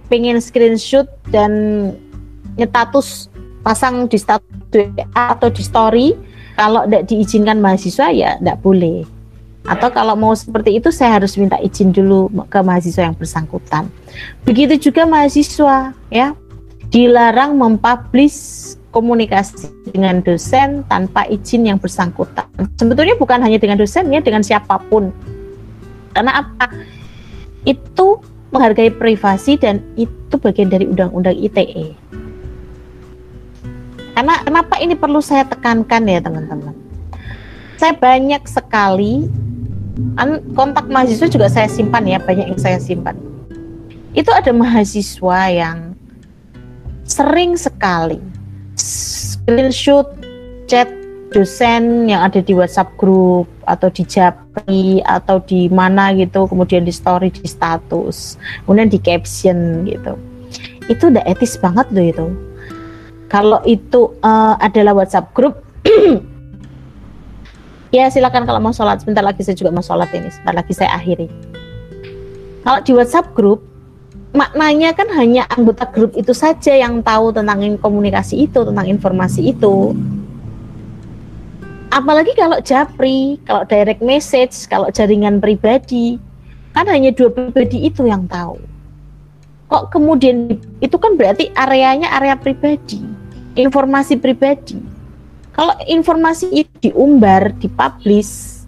pengen 0.10 0.38
screenshot 0.42 1.10
dan 1.30 1.52
nyetatus 2.58 3.30
pasang 3.66 4.06
di 4.06 4.18
status 4.18 4.46
WA 4.74 5.06
atau 5.14 5.50
di 5.50 5.62
story, 5.66 6.08
kalau 6.58 6.86
tidak 6.86 7.10
diizinkan 7.10 7.58
mahasiswa 7.58 8.14
ya 8.14 8.38
tidak 8.38 8.58
boleh 8.62 9.06
atau 9.64 9.88
kalau 9.96 10.20
mau 10.20 10.36
seperti 10.36 10.76
itu 10.76 10.92
saya 10.92 11.24
harus 11.24 11.40
minta 11.40 11.56
izin 11.64 11.96
dulu 11.96 12.28
ke 12.52 12.60
mahasiswa 12.60 13.08
yang 13.08 13.16
bersangkutan. 13.16 13.88
Begitu 14.44 14.92
juga 14.92 15.08
mahasiswa 15.08 15.96
ya 16.12 16.36
dilarang 16.92 17.56
mempublish 17.56 18.76
komunikasi 18.94 19.72
dengan 19.90 20.22
dosen 20.22 20.86
tanpa 20.86 21.26
izin 21.32 21.66
yang 21.66 21.80
bersangkutan. 21.82 22.46
Sebetulnya 22.78 23.18
bukan 23.18 23.42
hanya 23.42 23.58
dengan 23.58 23.82
dosen 23.82 24.14
ya, 24.14 24.22
dengan 24.22 24.46
siapa 24.46 24.78
pun. 24.92 25.10
Karena 26.14 26.46
apa? 26.46 26.70
Itu 27.66 28.22
menghargai 28.54 28.94
privasi 28.94 29.58
dan 29.58 29.82
itu 29.98 30.38
bagian 30.38 30.70
dari 30.70 30.86
undang-undang 30.86 31.34
ITE. 31.34 31.98
Karena 34.14 34.46
kenapa 34.46 34.78
ini 34.78 34.94
perlu 34.94 35.18
saya 35.26 35.42
tekankan 35.50 36.06
ya 36.06 36.22
teman-teman? 36.22 36.78
Saya 37.82 37.98
banyak 37.98 38.46
sekali 38.46 39.26
kontak 40.58 40.90
mahasiswa 40.90 41.30
juga 41.30 41.48
saya 41.50 41.70
simpan 41.70 42.06
ya 42.06 42.18
banyak 42.18 42.50
yang 42.54 42.62
saya 42.62 42.82
simpan. 42.82 43.18
Itu 44.14 44.30
ada 44.30 44.54
mahasiswa 44.54 45.40
yang 45.50 45.94
sering 47.04 47.58
sekali 47.60 48.22
screenshot 48.78 50.08
chat 50.72 50.90
dosen 51.34 52.08
yang 52.08 52.22
ada 52.22 52.40
di 52.40 52.54
WhatsApp 52.54 52.94
grup 52.96 53.50
atau 53.66 53.90
di 53.90 54.06
Japri 54.06 55.02
atau 55.02 55.42
di 55.42 55.66
mana 55.68 56.14
gitu 56.14 56.46
kemudian 56.46 56.86
di 56.86 56.94
story 56.94 57.34
di 57.34 57.44
status 57.50 58.38
kemudian 58.64 58.90
di 58.90 59.02
caption 59.02 59.84
gitu. 59.90 60.14
Itu 60.90 61.10
udah 61.10 61.26
etis 61.26 61.58
banget 61.58 61.90
loh 61.90 62.06
itu. 62.06 62.28
Kalau 63.34 63.60
itu 63.66 64.14
eh, 64.22 64.56
adalah 64.62 64.94
WhatsApp 64.94 65.34
grup 65.34 65.58
Ya 67.94 68.10
silakan 68.10 68.50
kalau 68.50 68.58
mau 68.58 68.74
sholat 68.74 69.06
sebentar 69.06 69.22
lagi 69.22 69.46
saya 69.46 69.54
juga 69.54 69.70
mau 69.70 69.86
sholat 69.86 70.10
ini 70.18 70.26
sebentar 70.34 70.58
lagi 70.58 70.74
saya 70.74 70.98
akhiri. 70.98 71.30
Kalau 72.66 72.80
di 72.82 72.92
WhatsApp 72.98 73.38
grup 73.38 73.62
maknanya 74.34 74.98
kan 74.98 75.06
hanya 75.14 75.46
anggota 75.54 75.86
grup 75.94 76.18
itu 76.18 76.34
saja 76.34 76.74
yang 76.74 77.06
tahu 77.06 77.30
tentang 77.30 77.62
komunikasi 77.78 78.50
itu 78.50 78.66
tentang 78.66 78.90
informasi 78.90 79.54
itu. 79.54 79.94
Apalagi 81.94 82.34
kalau 82.34 82.58
japri, 82.66 83.38
kalau 83.46 83.62
direct 83.70 84.02
message, 84.02 84.66
kalau 84.66 84.90
jaringan 84.90 85.38
pribadi 85.38 86.18
kan 86.74 86.90
hanya 86.90 87.14
dua 87.14 87.30
pribadi 87.30 87.86
itu 87.86 88.10
yang 88.10 88.26
tahu. 88.26 88.58
Kok 89.70 89.94
kemudian 89.94 90.58
itu 90.82 90.98
kan 90.98 91.14
berarti 91.14 91.54
areanya 91.54 92.10
area 92.18 92.34
pribadi. 92.34 93.06
informasi 93.54 94.18
pribadi. 94.18 94.82
Kalau 95.54 95.74
informasi 95.86 96.50
itu 96.50 96.74
diumbar, 96.90 97.54
dipublish, 97.62 98.66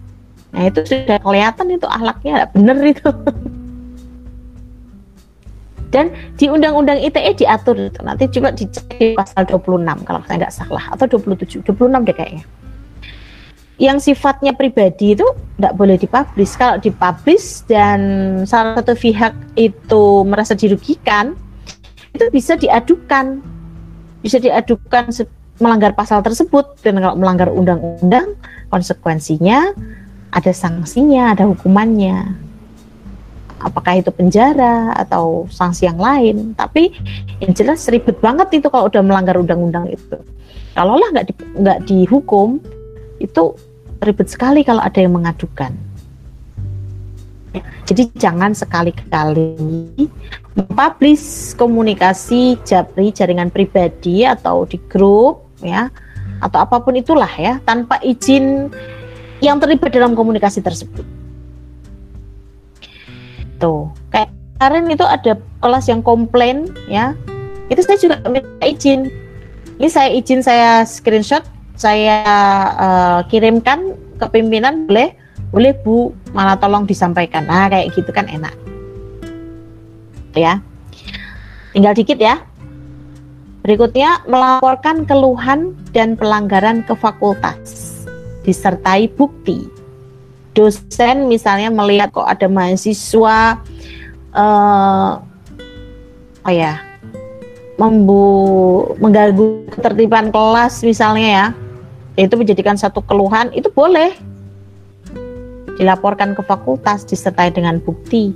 nah 0.54 0.70
itu 0.70 0.86
sudah 0.86 1.18
kelihatan 1.18 1.74
itu 1.74 1.86
ahlaknya 1.90 2.30
nggak 2.42 2.50
bener 2.54 2.76
itu. 2.86 3.10
Dan 5.94 6.14
di 6.38 6.46
Undang-Undang 6.50 6.98
ITE 7.02 7.42
diatur. 7.42 7.90
Nanti 8.02 8.26
coba 8.30 8.54
dicek 8.54 8.86
di 8.98 9.14
pasal 9.14 9.46
26 9.46 10.06
kalau 10.06 10.20
saya 10.26 10.36
nggak 10.46 10.54
salah 10.54 10.84
atau 10.94 11.06
27, 11.08 11.62
26 11.62 12.06
deh 12.06 12.14
kayaknya. 12.14 12.44
Yang 13.76 13.98
sifatnya 14.12 14.56
pribadi 14.56 15.18
itu 15.18 15.26
nggak 15.58 15.74
boleh 15.74 15.98
dipublish. 15.98 16.54
Kalau 16.54 16.78
dipublish 16.78 17.66
dan 17.66 18.00
salah 18.46 18.78
satu 18.78 18.94
pihak 18.94 19.34
itu 19.58 20.22
merasa 20.26 20.54
dirugikan, 20.54 21.34
itu 22.14 22.24
bisa 22.32 22.56
diadukan, 22.56 23.42
bisa 24.24 24.40
diadukan 24.40 25.12
melanggar 25.58 25.96
pasal 25.96 26.20
tersebut 26.20 26.76
dan 26.84 27.00
kalau 27.00 27.16
melanggar 27.16 27.48
undang-undang 27.48 28.36
konsekuensinya 28.68 29.72
ada 30.36 30.52
sanksinya, 30.52 31.32
ada 31.32 31.48
hukumannya. 31.48 32.36
Apakah 33.56 34.04
itu 34.04 34.12
penjara 34.12 34.92
atau 34.92 35.48
sanksi 35.48 35.88
yang 35.88 35.96
lain. 35.96 36.52
Tapi 36.52 36.92
yang 37.40 37.56
jelas 37.56 37.88
ribet 37.88 38.20
banget 38.20 38.60
itu 38.60 38.68
kalau 38.68 38.92
udah 38.92 39.00
melanggar 39.00 39.40
undang-undang 39.40 39.88
itu. 39.88 40.20
Kalau 40.76 41.00
lah 41.00 41.08
nggak 41.08 41.26
di, 41.32 41.34
nggak 41.56 41.78
dihukum 41.88 42.60
itu 43.16 43.56
ribet 44.04 44.28
sekali 44.28 44.60
kalau 44.60 44.84
ada 44.84 45.00
yang 45.00 45.16
mengadukan. 45.16 45.72
Jadi 47.88 48.12
jangan 48.20 48.52
sekali-kali 48.52 49.56
mempublish 50.52 51.56
komunikasi 51.56 52.60
japri 52.68 53.08
jaringan 53.08 53.48
pribadi 53.48 54.28
atau 54.28 54.68
di 54.68 54.76
grup 54.92 55.45
ya 55.66 55.90
atau 56.38 56.62
apa 56.62 56.78
pun 56.80 56.94
itulah 56.94 57.30
ya 57.36 57.58
tanpa 57.66 57.98
izin 58.00 58.70
yang 59.44 59.60
terlibat 59.60 59.92
dalam 59.92 60.16
komunikasi 60.16 60.64
tersebut 60.64 61.04
Tuh, 63.56 63.88
kayak 64.12 64.28
kemarin 64.56 64.84
itu 64.92 65.04
ada 65.04 65.32
kelas 65.64 65.88
yang 65.88 66.04
komplain 66.04 66.68
ya. 66.92 67.16
Itu 67.72 67.80
saya 67.82 67.98
juga 67.98 68.16
minta 68.28 68.64
izin. 68.64 69.08
Ini 69.80 69.88
saya 69.88 70.08
izin 70.12 70.40
saya 70.44 70.84
screenshot, 70.84 71.44
saya 71.76 72.24
uh, 72.76 73.20
kirimkan 73.28 73.96
ke 74.16 74.26
pimpinan 74.32 74.88
boleh 74.88 75.12
boleh 75.52 75.72
Bu, 75.80 76.12
malah 76.36 76.60
tolong 76.60 76.84
disampaikan. 76.84 77.48
Nah, 77.48 77.72
kayak 77.72 77.96
gitu 77.96 78.12
kan 78.12 78.28
enak. 78.28 78.52
Ya. 80.36 80.60
Tinggal 81.72 81.96
dikit 81.96 82.20
ya. 82.20 82.44
Berikutnya 83.66 84.22
melaporkan 84.30 85.02
keluhan 85.02 85.74
dan 85.90 86.14
pelanggaran 86.14 86.86
ke 86.86 86.94
fakultas. 86.94 87.98
Disertai 88.46 89.10
bukti. 89.10 89.66
Dosen 90.54 91.26
misalnya 91.26 91.74
melihat 91.74 92.14
kok 92.14 92.30
ada 92.30 92.46
mahasiswa 92.46 93.58
uh, 94.30 95.18
oh 96.46 96.54
ya 96.54 96.78
membu 97.74 98.24
mengganggu 99.02 99.66
ketertiban 99.74 100.30
kelas 100.30 100.86
misalnya 100.86 101.26
ya. 101.26 101.46
Itu 102.14 102.38
menjadikan 102.38 102.78
satu 102.78 103.02
keluhan 103.02 103.50
itu 103.50 103.66
boleh. 103.66 104.14
Dilaporkan 105.74 106.38
ke 106.38 106.42
fakultas 106.46 107.02
disertai 107.02 107.50
dengan 107.50 107.82
bukti. 107.82 108.30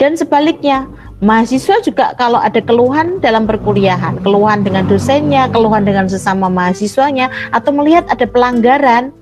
Dan 0.00 0.16
sebaliknya 0.16 0.88
mahasiswa 1.20 1.80
juga 1.80 2.12
kalau 2.20 2.36
ada 2.36 2.60
keluhan 2.60 3.20
dalam 3.24 3.48
perkuliahan 3.48 4.20
keluhan 4.20 4.60
dengan 4.60 4.84
dosennya 4.84 5.48
keluhan 5.48 5.88
dengan 5.88 6.04
sesama 6.10 6.52
mahasiswanya 6.52 7.32
atau 7.52 7.72
melihat 7.72 8.04
ada 8.12 8.28
pelanggaran 8.28 9.16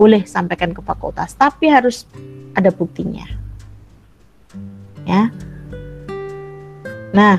boleh 0.00 0.24
sampaikan 0.24 0.72
ke 0.72 0.80
fakultas, 0.80 1.36
tapi 1.36 1.68
harus 1.68 2.08
ada 2.56 2.72
buktinya. 2.72 3.28
Ya. 5.04 5.28
Nah, 7.12 7.36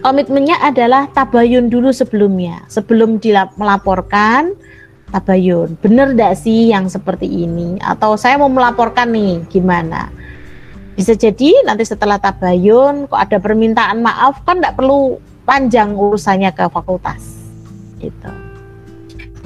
komitmennya 0.00 0.56
adalah 0.64 1.12
tabayun 1.12 1.68
dulu 1.68 1.92
sebelumnya, 1.92 2.64
sebelum 2.72 3.20
melaporkan 3.60 4.56
tabayun. 5.12 5.76
Bener 5.84 6.16
tidak 6.16 6.32
sih 6.40 6.72
yang 6.72 6.88
seperti 6.88 7.28
ini? 7.28 7.76
Atau 7.84 8.16
saya 8.16 8.40
mau 8.40 8.48
melaporkan 8.48 9.12
nih, 9.12 9.44
gimana? 9.52 10.08
Bisa 10.96 11.12
jadi 11.12 11.52
nanti 11.68 11.84
setelah 11.84 12.16
tabayun 12.16 13.04
kok 13.06 13.20
ada 13.20 13.36
permintaan 13.36 14.00
maaf 14.00 14.40
kan 14.48 14.58
tidak 14.58 14.80
perlu 14.80 15.20
panjang 15.44 15.92
urusannya 15.92 16.50
ke 16.56 16.66
fakultas, 16.72 17.20
gitu 18.00 18.46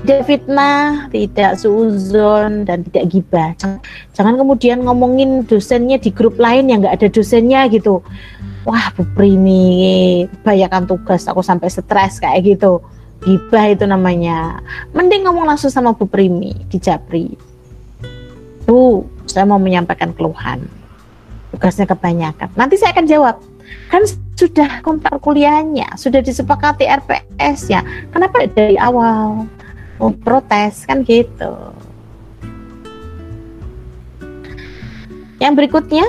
tidak 0.00 0.24
fitnah, 0.24 1.12
tidak 1.12 1.60
suuzon 1.60 2.64
dan 2.64 2.80
tidak 2.88 3.04
gibah. 3.12 3.52
Jangan, 4.16 4.34
kemudian 4.40 4.80
ngomongin 4.80 5.44
dosennya 5.44 6.00
di 6.00 6.08
grup 6.08 6.40
lain 6.40 6.72
yang 6.72 6.80
nggak 6.80 6.96
ada 7.00 7.08
dosennya 7.12 7.68
gitu. 7.68 8.00
Wah, 8.64 8.92
Bu 8.96 9.04
Primi, 9.16 10.24
bayarkan 10.44 10.88
tugas 10.88 11.28
aku 11.28 11.44
sampai 11.44 11.68
stres 11.68 12.20
kayak 12.20 12.44
gitu. 12.44 12.80
Gibah 13.20 13.72
itu 13.72 13.84
namanya. 13.84 14.64
Mending 14.96 15.28
ngomong 15.28 15.44
langsung 15.44 15.68
sama 15.68 15.92
Bu 15.92 16.08
Primi 16.08 16.56
di 16.68 16.80
Japri. 16.80 17.36
Bu, 18.64 19.04
saya 19.28 19.44
mau 19.44 19.60
menyampaikan 19.60 20.16
keluhan. 20.16 20.64
Tugasnya 21.60 21.84
kebanyakan. 21.84 22.48
Nanti 22.56 22.80
saya 22.80 22.96
akan 22.96 23.04
jawab. 23.04 23.36
Kan 23.92 24.08
sudah 24.32 24.80
kontrak 24.80 25.20
kuliahnya, 25.20 25.92
sudah 26.00 26.24
disepakati 26.24 26.88
RPS 26.88 27.68
ya. 27.68 27.84
Kenapa 28.08 28.48
dari 28.48 28.80
awal? 28.80 29.44
mau 30.00 30.16
protes 30.16 30.88
kan 30.88 31.04
gitu. 31.04 31.52
Yang 35.36 35.52
berikutnya, 35.60 36.08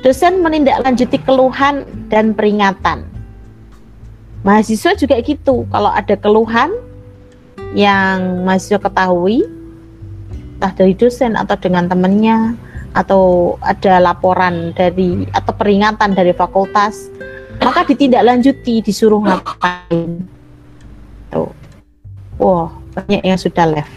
dosen 0.00 0.40
menindaklanjuti 0.40 1.20
keluhan 1.20 1.84
dan 2.08 2.32
peringatan. 2.32 3.04
Mahasiswa 4.42 4.96
juga 4.96 5.20
gitu, 5.20 5.68
kalau 5.68 5.92
ada 5.92 6.16
keluhan 6.16 6.72
yang 7.76 8.44
mahasiswa 8.44 8.80
ketahui, 8.80 9.44
entah 10.56 10.72
dari 10.72 10.92
dosen 10.96 11.36
atau 11.36 11.56
dengan 11.56 11.88
temannya, 11.88 12.56
atau 12.92 13.56
ada 13.64 13.98
laporan 13.98 14.76
dari 14.76 15.24
atau 15.32 15.52
peringatan 15.56 16.12
dari 16.12 16.36
fakultas, 16.36 17.08
maka 17.64 17.88
ditindaklanjuti, 17.88 18.84
disuruh 18.84 19.20
ngapain. 19.24 20.24
Tuh. 21.32 21.52
Wow 22.40 22.82
banyak 22.92 23.22
yang 23.24 23.40
sudah 23.40 23.66
left. 23.68 23.92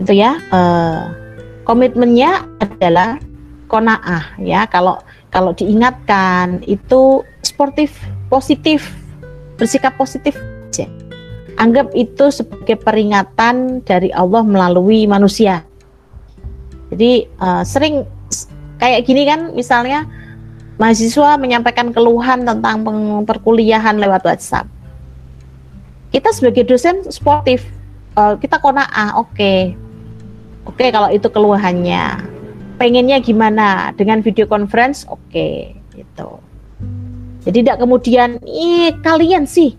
Itu 0.00 0.12
ya 0.16 0.40
uh, 0.52 1.12
komitmennya 1.64 2.44
adalah 2.60 3.20
konaah 3.68 4.36
ya. 4.40 4.68
Kalau 4.68 5.00
kalau 5.32 5.52
diingatkan 5.56 6.64
itu 6.68 7.24
sportif 7.44 7.96
positif 8.28 8.92
bersikap 9.56 9.96
positif 9.96 10.36
aja. 10.68 10.88
Anggap 11.60 11.92
itu 11.92 12.32
sebagai 12.32 12.80
peringatan 12.80 13.84
dari 13.84 14.08
Allah 14.16 14.40
melalui 14.40 15.04
manusia 15.04 15.60
jadi 16.90 17.30
uh, 17.38 17.62
sering 17.62 18.02
kayak 18.82 19.06
gini 19.06 19.22
kan 19.22 19.54
misalnya 19.54 20.10
mahasiswa 20.82 21.38
menyampaikan 21.38 21.94
keluhan 21.94 22.42
tentang 22.42 22.82
perkuliahan 23.24 24.00
lewat 24.02 24.26
WhatsApp. 24.26 24.66
Kita 26.10 26.34
sebagai 26.34 26.66
dosen 26.66 27.06
sportif 27.14 27.62
uh, 28.18 28.34
kita 28.34 28.58
konaah 28.58 29.14
oke. 29.14 29.30
Okay. 29.38 29.78
oke 30.66 30.74
okay, 30.74 30.90
kalau 30.90 31.08
itu 31.14 31.30
keluhannya. 31.30 32.26
Pengennya 32.80 33.20
gimana? 33.22 33.94
Dengan 33.94 34.24
video 34.24 34.50
conference 34.50 35.06
oke 35.06 35.20
okay, 35.30 35.78
gitu. 35.94 36.42
Jadi 37.46 37.64
tidak 37.64 37.78
kemudian 37.86 38.42
ih 38.44 38.92
kalian 39.00 39.46
sih 39.46 39.78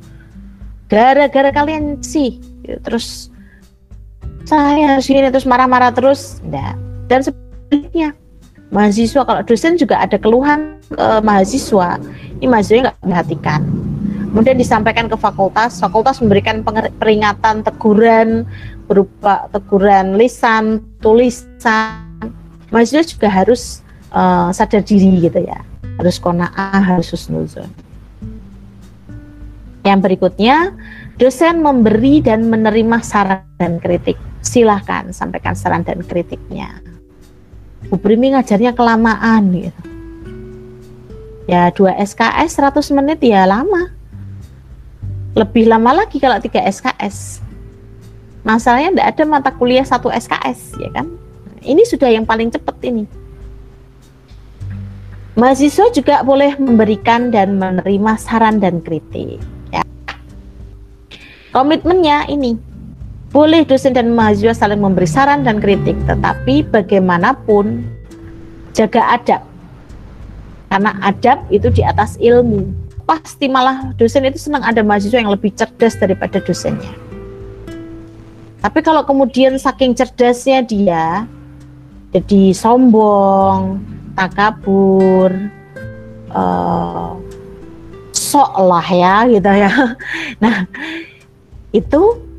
gara-gara 0.88 1.52
kalian 1.52 2.00
sih. 2.00 2.40
Terus 2.88 3.28
saya 4.48 4.96
harus 4.96 5.12
ini 5.12 5.28
terus 5.28 5.50
marah-marah 5.50 5.92
terus 5.92 6.40
enggak 6.46 6.91
dan 7.12 7.20
sebaliknya 7.28 8.16
mahasiswa 8.72 9.28
kalau 9.28 9.44
dosen 9.44 9.76
juga 9.76 10.00
ada 10.00 10.16
keluhan 10.16 10.80
ke 10.88 11.08
mahasiswa 11.28 12.00
ini 12.40 12.48
mahasiswa 12.48 12.88
nggak 12.88 12.98
perhatikan. 13.04 13.62
Kemudian 14.32 14.56
disampaikan 14.56 15.12
ke 15.12 15.20
fakultas 15.20 15.84
fakultas 15.84 16.24
memberikan 16.24 16.64
peringatan 16.98 17.68
teguran 17.68 18.48
berupa 18.88 19.52
teguran 19.52 20.16
lisan 20.16 20.80
tulisan. 21.04 22.08
Mahasiswa 22.72 23.04
juga 23.04 23.28
harus 23.28 23.84
uh, 24.16 24.48
sadar 24.56 24.88
diri 24.88 25.28
gitu 25.28 25.44
ya. 25.44 25.60
Harus 26.00 26.16
kona'ah 26.16 26.80
harus 26.80 27.12
husnuzon. 27.12 27.68
Yang 29.84 30.00
berikutnya 30.00 30.72
dosen 31.20 31.60
memberi 31.60 32.24
dan 32.24 32.48
menerima 32.48 33.04
saran 33.04 33.44
dan 33.60 33.84
kritik. 33.84 34.16
Silahkan 34.40 35.12
sampaikan 35.12 35.54
saran 35.54 35.84
dan 35.84 36.02
kritiknya 36.08 36.80
Bu 37.90 37.96
Primi 37.98 38.36
ngajarnya 38.36 38.76
kelamaan 38.78 39.50
gitu 39.56 39.82
Ya 41.50 41.68
dua 41.74 41.98
SKS 41.98 42.64
100 42.64 42.96
menit 42.96 43.20
ya 43.20 43.44
lama. 43.44 43.92
Lebih 45.36 45.68
lama 45.68 46.00
lagi 46.00 46.16
kalau 46.16 46.40
tiga 46.40 46.64
SKS. 46.64 47.44
Masalahnya 48.48 48.96
tidak 48.96 49.08
ada 49.12 49.24
mata 49.28 49.52
kuliah 49.52 49.84
satu 49.84 50.08
SKS 50.08 50.80
ya 50.80 50.90
kan. 50.96 51.12
Ini 51.60 51.84
sudah 51.84 52.08
yang 52.08 52.24
paling 52.24 52.56
cepat 52.56 52.80
ini. 52.88 53.04
Mahasiswa 55.36 55.92
juga 55.92 56.24
boleh 56.24 56.56
memberikan 56.56 57.36
dan 57.36 57.60
menerima 57.60 58.16
saran 58.16 58.64
dan 58.64 58.80
kritik. 58.80 59.44
Ya. 59.76 59.84
Komitmennya 61.52 62.32
ini 62.32 62.56
boleh 63.32 63.64
dosen 63.64 63.96
dan 63.96 64.12
mahasiswa 64.12 64.52
saling 64.52 64.84
memberi 64.84 65.08
saran 65.08 65.48
dan 65.48 65.64
kritik, 65.64 65.96
tetapi 66.04 66.68
bagaimanapun 66.68 67.88
jaga 68.76 69.16
adab. 69.16 69.42
Karena 70.68 70.92
adab 71.04 71.40
itu 71.52 71.72
di 71.72 71.84
atas 71.84 72.20
ilmu. 72.20 72.68
Pasti 73.08 73.48
malah 73.48 73.92
dosen 73.96 74.28
itu 74.28 74.40
senang 74.40 74.64
ada 74.64 74.84
mahasiswa 74.84 75.20
yang 75.20 75.32
lebih 75.32 75.52
cerdas 75.56 75.96
daripada 76.00 76.40
dosennya. 76.44 76.92
Tapi 78.62 78.80
kalau 78.86 79.02
kemudian 79.08 79.58
saking 79.58 79.98
cerdasnya 79.98 80.62
dia 80.62 81.26
jadi 82.12 82.52
sombong, 82.52 83.80
takabur, 84.14 85.32
uh, 86.30 87.16
sok 88.12 88.52
lah 88.60 88.88
ya 88.92 89.16
gitu 89.32 89.52
ya. 89.52 89.72
Nah 90.44 90.68
itu 91.72 92.31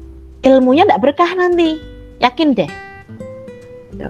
ilmunya 0.43 0.87
tidak 0.87 1.03
berkah 1.03 1.31
nanti, 1.35 1.79
yakin 2.23 2.55
deh. 2.55 2.71
Gitu. 3.95 4.09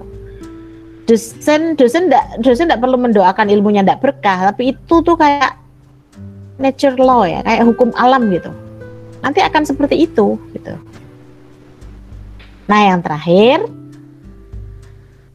Dosen 1.03 1.75
dosen 1.75 2.07
tidak 2.07 2.25
dosen 2.41 2.65
tidak 2.71 2.81
perlu 2.81 2.97
mendoakan 2.97 3.47
ilmunya 3.49 3.81
tidak 3.85 4.01
berkah, 4.01 4.53
tapi 4.53 4.77
itu 4.77 4.95
tuh 5.01 5.15
kayak 5.17 5.57
nature 6.61 6.97
law 6.97 7.25
ya, 7.25 7.41
kayak 7.41 7.65
hukum 7.65 7.93
alam 7.97 8.29
gitu. 8.29 8.49
Nanti 9.23 9.39
akan 9.39 9.63
seperti 9.63 10.05
itu 10.09 10.35
gitu. 10.55 10.75
Nah 12.67 12.79
yang 12.91 13.03
terakhir, 13.03 13.67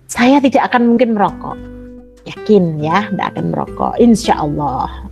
saya 0.09 0.41
tidak 0.41 0.73
akan 0.73 0.97
mungkin 0.97 1.12
merokok 1.12 1.57
yakin 2.29 2.81
ya 2.81 3.09
tidak 3.09 3.27
akan 3.37 3.45
merokok 3.53 3.95
insya 4.01 4.37
Allah 4.41 5.09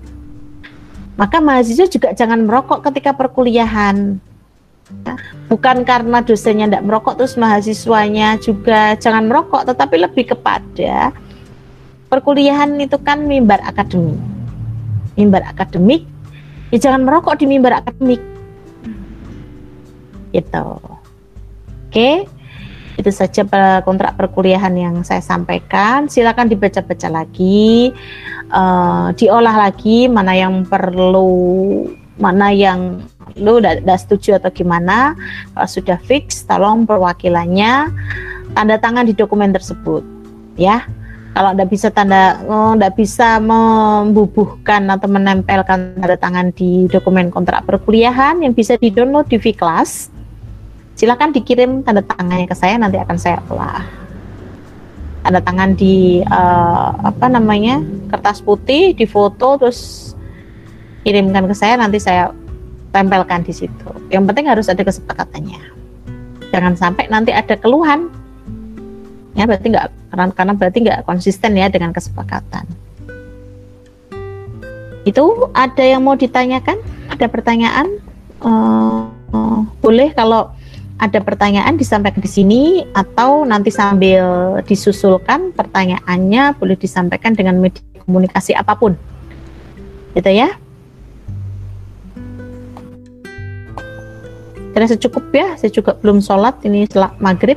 maka 1.16 1.40
mahasiswa 1.40 1.88
juga 1.88 2.08
jangan 2.12 2.44
merokok 2.44 2.84
ketika 2.84 3.16
perkuliahan 3.16 4.20
bukan 5.50 5.82
karena 5.82 6.22
dosennya 6.22 6.70
tidak 6.70 6.86
merokok 6.86 7.18
terus 7.18 7.34
mahasiswanya 7.34 8.38
juga 8.38 8.94
jangan 8.98 9.26
merokok 9.26 9.66
tetapi 9.66 9.96
lebih 9.98 10.24
kepada 10.34 11.10
perkuliahan 12.06 12.78
itu 12.78 12.98
kan 13.02 13.26
mimbar 13.26 13.58
akademik. 13.66 14.18
Mimbar 15.18 15.42
akademik 15.48 16.06
ya 16.70 16.78
jangan 16.78 17.02
merokok 17.02 17.38
di 17.38 17.46
mimbar 17.50 17.82
akademik. 17.82 18.22
Gitu. 20.30 20.68
Oke 21.86 22.26
itu 22.96 23.10
saja 23.12 23.44
kontrak 23.84 24.16
perkuliahan 24.16 24.72
yang 24.72 24.94
saya 25.04 25.20
sampaikan. 25.20 26.08
Silakan 26.08 26.48
dibaca-baca 26.48 27.08
lagi, 27.12 27.92
uh, 28.48 29.12
diolah 29.12 29.68
lagi 29.68 30.08
mana 30.08 30.32
yang 30.32 30.64
perlu, 30.64 31.84
mana 32.16 32.48
yang 32.56 33.04
lu 33.36 33.60
udah, 33.60 33.80
setuju 33.96 34.40
atau 34.40 34.50
gimana. 34.52 35.14
Kalau 35.52 35.68
sudah 35.68 35.98
fix, 36.04 36.44
tolong 36.44 36.88
perwakilannya 36.88 37.92
tanda 38.56 38.76
tangan 38.80 39.04
di 39.04 39.12
dokumen 39.12 39.52
tersebut, 39.52 40.02
ya. 40.56 40.88
Kalau 41.36 41.52
tidak 41.52 41.68
bisa 41.68 41.88
tanda, 41.92 42.40
tidak 42.40 42.92
oh, 42.92 42.96
bisa 42.96 43.28
membubuhkan 43.36 44.88
atau 44.88 45.04
menempelkan 45.04 46.00
tanda 46.00 46.16
tangan 46.16 46.48
di 46.56 46.88
dokumen 46.88 47.28
kontrak 47.28 47.68
perkuliahan 47.68 48.40
yang 48.40 48.56
bisa 48.56 48.80
di 48.80 48.88
download 48.88 49.28
di 49.28 49.36
Vclass 49.36 50.16
silakan 50.96 51.28
dikirim 51.36 51.84
tanda 51.84 52.00
tangannya 52.00 52.48
ke 52.48 52.56
saya 52.56 52.80
nanti 52.80 52.96
akan 52.96 53.16
saya 53.20 53.38
olah 53.52 53.84
tanda 55.20 55.44
tangan 55.44 55.76
di 55.76 56.24
uh, 56.24 57.12
apa 57.12 57.28
namanya 57.28 57.84
kertas 58.08 58.40
putih 58.40 58.96
di 58.96 59.04
foto 59.04 59.60
terus 59.60 60.12
kirimkan 61.04 61.44
ke 61.52 61.54
saya 61.54 61.76
nanti 61.76 62.00
saya 62.00 62.32
tempelkan 62.96 63.44
di 63.44 63.52
situ. 63.52 63.88
Yang 64.08 64.32
penting 64.32 64.46
harus 64.48 64.72
ada 64.72 64.80
kesepakatannya. 64.80 65.60
Jangan 66.48 66.72
sampai 66.80 67.12
nanti 67.12 67.36
ada 67.36 67.52
keluhan. 67.60 68.08
Ya 69.36 69.44
berarti 69.44 69.68
nggak 69.68 70.16
karena, 70.16 70.52
berarti 70.56 70.78
nggak 70.80 71.04
konsisten 71.04 71.60
ya 71.60 71.68
dengan 71.68 71.92
kesepakatan. 71.92 72.64
Itu 75.04 75.52
ada 75.52 75.84
yang 75.84 76.08
mau 76.08 76.16
ditanyakan? 76.16 76.80
Ada 77.12 77.28
pertanyaan? 77.28 78.00
Uh, 78.40 79.12
uh, 79.36 79.60
boleh 79.84 80.16
kalau 80.16 80.48
ada 80.96 81.20
pertanyaan 81.20 81.76
disampaikan 81.76 82.24
di 82.24 82.32
sini 82.32 82.62
atau 82.96 83.44
nanti 83.44 83.68
sambil 83.68 84.56
disusulkan 84.64 85.52
pertanyaannya 85.52 86.56
boleh 86.56 86.80
disampaikan 86.80 87.36
dengan 87.36 87.60
media 87.60 87.84
komunikasi 88.08 88.56
apa 88.56 88.72
pun. 88.72 88.96
Gitu 90.16 90.32
ya. 90.32 90.56
Karena 94.76 94.92
secukup 94.92 95.32
ya, 95.32 95.56
saya 95.56 95.72
juga 95.72 95.96
belum 95.96 96.20
sholat 96.20 96.60
ini 96.68 96.84
setelah 96.84 97.16
maghrib. 97.16 97.56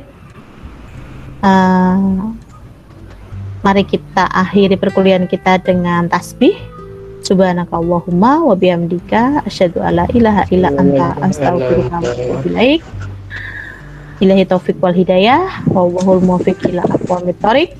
Uh, 1.44 2.32
mari 3.60 3.84
kita 3.84 4.24
akhiri 4.24 4.80
perkuliahan 4.80 5.28
kita 5.28 5.60
dengan 5.60 6.08
tasbih. 6.08 6.56
Subhanakallahumma 7.20 8.40
wa 8.40 8.56
bihamdika 8.56 9.44
asyhadu 9.44 9.84
alla 9.84 10.08
ilaha 10.16 10.48
illa 10.48 10.72
anta 10.72 11.12
astaghfiruka 11.20 12.00
wa 12.00 12.08
atubu 12.08 12.40
ilaik. 12.56 12.80
Ilahi 14.24 14.48
taufik 14.48 14.80
wal 14.80 14.96
hidayah 14.96 15.68
wallahul 15.68 16.24
muwaffiq 16.24 16.72
ila 16.72 16.88
aqwamit 16.88 17.36
thoriq. 17.36 17.76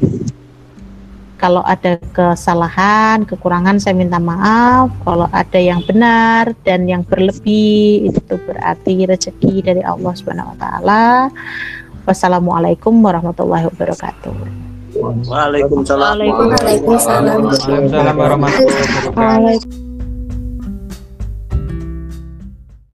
Kalau 1.41 1.65
ada 1.65 1.97
kesalahan, 2.13 3.25
kekurangan 3.25 3.81
saya 3.81 3.97
minta 3.97 4.21
maaf. 4.21 4.93
Kalau 5.09 5.25
ada 5.33 5.57
yang 5.57 5.81
benar 5.89 6.53
dan 6.69 6.85
yang 6.85 7.01
berlebih 7.01 8.13
itu 8.13 8.35
berarti 8.45 9.09
rezeki 9.09 9.65
dari 9.65 9.81
Allah 9.81 10.13
Subhanahu 10.13 10.53
wa 10.53 10.57
taala. 10.61 11.33
Wassalamualaikum 12.05 12.93
warahmatullahi 13.01 13.73
wabarakatuh. 13.73 14.37
Waalaikumsalam. 15.01 16.21
Waalaikumsalam. 16.29 17.41
Waalaikumsalam 17.49 18.15
warahmatullahi 18.21 18.85
wabarakatuh. 19.09 19.90